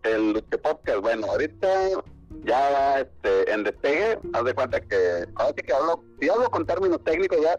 El 0.02 0.32
Luche 0.32 0.58
Podcast, 0.58 0.98
bueno, 1.00 1.26
ahorita 1.26 1.68
ya 2.44 3.00
este, 3.00 3.50
en 3.52 3.64
despegue. 3.64 4.18
Haz 4.32 4.44
de 4.44 4.54
cuenta 4.54 4.80
que, 4.80 5.26
ahora 5.34 5.54
sí 5.56 5.62
que 5.62 5.72
hablo, 5.72 6.04
si 6.20 6.28
hablo 6.28 6.50
con 6.50 6.66
términos 6.66 7.02
técnicos 7.04 7.38
ya, 7.40 7.58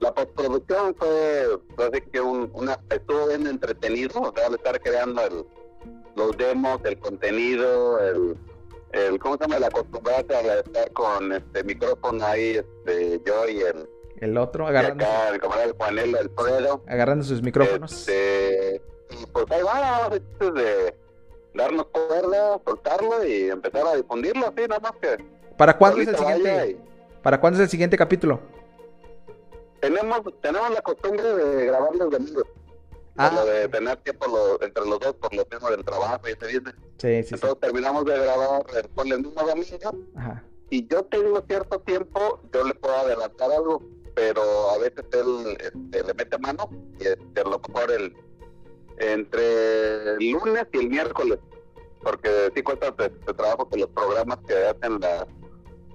la 0.00 0.14
postproducción 0.14 0.94
fue, 0.96 1.46
fue 1.76 1.86
así 1.86 2.00
que 2.12 2.20
un, 2.20 2.50
una, 2.54 2.78
estuvo 2.90 3.28
bien 3.28 3.46
entretenido, 3.46 4.20
o 4.20 4.32
sea, 4.34 4.46
al 4.46 4.54
estar 4.54 4.80
creando 4.80 5.22
el, 5.22 5.44
los 6.16 6.36
demos, 6.36 6.80
el 6.84 6.98
contenido, 6.98 8.00
el, 8.00 8.36
el 8.92 9.18
¿cómo 9.20 9.36
se 9.36 9.42
llama? 9.42 9.58
El 9.58 9.64
acostumbrarse 9.64 10.34
a 10.34 10.60
estar 10.60 10.92
con 10.92 11.32
este 11.32 11.62
micrófono 11.64 12.24
ahí, 12.24 12.56
este, 12.56 13.20
yo 13.26 13.48
y 13.48 13.60
el, 13.60 13.88
El 14.20 14.36
otro, 14.36 14.66
agarrando, 14.66 15.04
acá, 15.04 15.28
el 15.30 15.40
camarada 15.40 16.80
agarrando 16.86 17.24
sus 17.24 17.42
micrófonos. 17.42 17.92
Este, 17.92 18.82
y 19.10 19.26
pues 19.26 19.46
ahí 19.50 19.62
va, 19.62 20.08
de 20.10 20.94
darnos 21.54 21.86
cuerda, 21.86 22.60
soltarlo 22.64 23.26
y 23.26 23.50
empezar 23.50 23.86
a 23.86 23.96
difundirlo 23.96 24.46
así, 24.46 24.62
nada 24.68 24.80
más 24.80 24.92
que 25.00 25.16
¿Para 25.56 25.76
cuándo 25.76 26.00
es 26.00 26.08
el 26.08 26.16
siguiente? 26.16 26.70
y- 26.70 27.22
¿Para 27.22 27.40
cuándo 27.40 27.58
es 27.58 27.64
el 27.64 27.68
siguiente 27.70 27.96
capítulo? 27.96 28.40
Tenemos, 29.80 30.20
tenemos 30.42 30.70
la 30.70 30.82
costumbre 30.82 31.22
de 31.22 31.66
grabar 31.66 31.94
los 31.96 32.10
domingos. 32.10 32.44
Ah. 33.16 33.30
Lo 33.34 33.44
de 33.44 33.68
tener 33.68 33.96
tiempo 33.98 34.26
lo- 34.26 34.62
entre 34.64 34.84
los 34.86 35.00
dos 35.00 35.14
por 35.14 35.34
lo 35.34 35.44
mismo 35.50 35.70
del 35.70 35.84
trabajo 35.84 36.20
y 36.28 36.32
ese 36.32 36.44
business. 36.46 36.74
Sí, 36.98 37.22
sí, 37.22 37.28
sí. 37.28 37.34
Entonces 37.34 37.60
terminamos 37.60 38.04
de 38.04 38.18
grabar 38.18 38.62
por 38.94 39.06
el 39.06 39.18
mismo 39.18 39.42
domingo 39.42 39.90
Ajá. 40.16 40.44
y 40.70 40.86
yo 40.86 41.02
tengo 41.04 41.42
cierto 41.46 41.80
tiempo, 41.80 42.40
yo 42.52 42.64
le 42.64 42.74
puedo 42.74 42.94
adelantar 42.96 43.50
algo, 43.52 43.82
pero 44.14 44.70
a 44.70 44.78
veces 44.78 45.04
él 45.12 45.56
este, 45.60 46.04
le 46.04 46.14
mete 46.14 46.38
mano 46.38 46.68
y 46.98 47.06
este, 47.06 47.40
a 47.40 47.44
lo 47.44 47.60
mejor 47.60 47.90
el, 47.90 48.16
entre 48.98 50.14
el 50.14 50.30
lunes 50.30 50.66
y 50.72 50.78
el 50.78 50.88
miércoles, 50.88 51.38
porque 52.02 52.50
sí 52.54 52.62
cuesta 52.62 52.90
de, 52.90 53.10
trabajo 53.34 53.68
que 53.68 53.78
los 53.78 53.90
programas 53.90 54.38
que 54.46 54.54
hacen 54.54 55.00
la, 55.00 55.26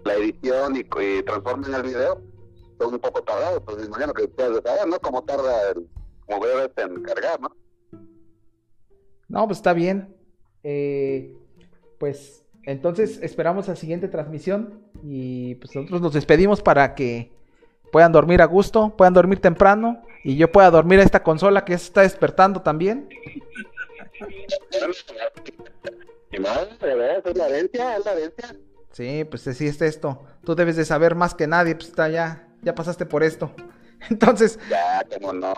la 0.03 0.13
edición 0.15 0.75
y, 0.75 0.79
y 0.79 1.23
transformen 1.23 1.73
el 1.73 1.83
video, 1.83 2.21
son 2.79 2.93
un 2.93 2.99
poco 2.99 3.21
tardados, 3.23 3.61
pues 3.65 3.77
me 3.77 3.85
imagino 3.85 4.13
que 4.13 4.23
ustedes 4.23 4.61
saben, 4.63 4.89
¿no? 4.89 4.99
Cómo 4.99 5.23
tarda 5.23 5.71
el, 5.71 5.87
como 6.25 6.45
debe 6.45 6.71
en 6.77 7.03
cargar, 7.03 7.39
¿no? 7.39 7.55
No, 9.27 9.45
pues 9.47 9.59
está 9.59 9.73
bien. 9.73 10.15
Eh, 10.63 11.35
pues 11.99 12.45
entonces 12.63 13.19
esperamos 13.21 13.67
la 13.67 13.75
siguiente 13.75 14.07
transmisión 14.07 14.81
y 15.03 15.55
pues 15.55 15.75
nosotros 15.75 16.01
nos 16.01 16.13
despedimos 16.13 16.61
para 16.61 16.95
que 16.95 17.34
puedan 17.95 18.11
dormir 18.11 18.41
a 18.41 18.45
gusto, 18.45 18.93
puedan 18.97 19.13
dormir 19.13 19.39
temprano 19.39 20.03
y 20.21 20.35
yo 20.35 20.51
pueda 20.51 20.69
dormir 20.69 20.99
a 20.99 21.03
esta 21.03 21.23
consola 21.23 21.63
que 21.63 21.77
se 21.77 21.85
está 21.85 22.01
despertando 22.01 22.61
también. 22.61 23.07
Sí, 28.91 29.23
pues 29.23 29.47
así 29.47 29.67
es 29.67 29.81
esto. 29.81 30.25
Tú 30.43 30.55
debes 30.55 30.75
de 30.75 30.83
saber 30.83 31.15
más 31.15 31.35
que 31.35 31.47
nadie, 31.47 31.73
pues 31.75 31.87
está 31.87 32.09
ya, 32.09 32.49
ya 32.63 32.75
pasaste 32.75 33.05
por 33.05 33.23
esto. 33.23 33.53
Entonces, 34.09 34.59
Ya, 34.69 35.01
cómo 35.13 35.31
no. 35.31 35.53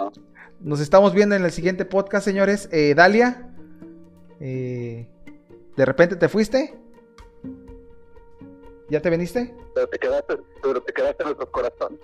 nos 0.60 0.80
estamos 0.80 1.16
viendo 1.16 1.34
en 1.34 1.44
el 1.44 1.52
siguiente 1.52 1.86
podcast, 1.86 2.24
señores. 2.24 2.70
Eh, 2.72 2.94
Dalia, 2.96 3.50
eh, 4.40 5.10
¿de 5.76 5.86
repente 5.86 6.16
te 6.18 6.30
fuiste? 6.30 6.78
¿Ya 8.92 9.02
te 9.02 9.10
veniste? 9.10 9.56
Pero 9.74 9.88
te 9.90 9.98
quedaste, 9.98 10.38
pero 10.62 10.84
te 10.84 10.94
quedaste 10.94 11.24
en 11.24 11.30
nuestros 11.30 11.50
corazones. 11.50 12.00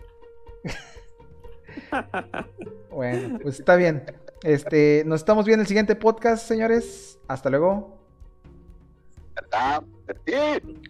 Bueno, 2.89 3.39
pues 3.41 3.59
está 3.59 3.75
bien. 3.75 4.03
Este, 4.43 5.03
nos 5.05 5.21
estamos 5.21 5.45
viendo 5.45 5.61
en 5.61 5.61
el 5.61 5.67
siguiente 5.67 5.95
podcast, 5.95 6.47
señores. 6.47 7.19
Hasta 7.27 7.49
luego. 7.49 7.99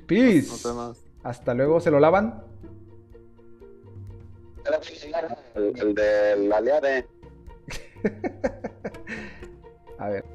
Peace. 0.08 0.48
Nos 0.50 0.64
vemos. 0.64 1.06
Hasta 1.24 1.54
luego. 1.54 1.80
¿Se 1.80 1.92
lo 1.92 2.00
lavan? 2.00 2.44
El, 5.56 5.80
el 5.80 5.96
de 5.96 6.36
la 6.48 6.58
aliade. 6.58 7.08
A 10.00 10.10
ver. 10.10 10.26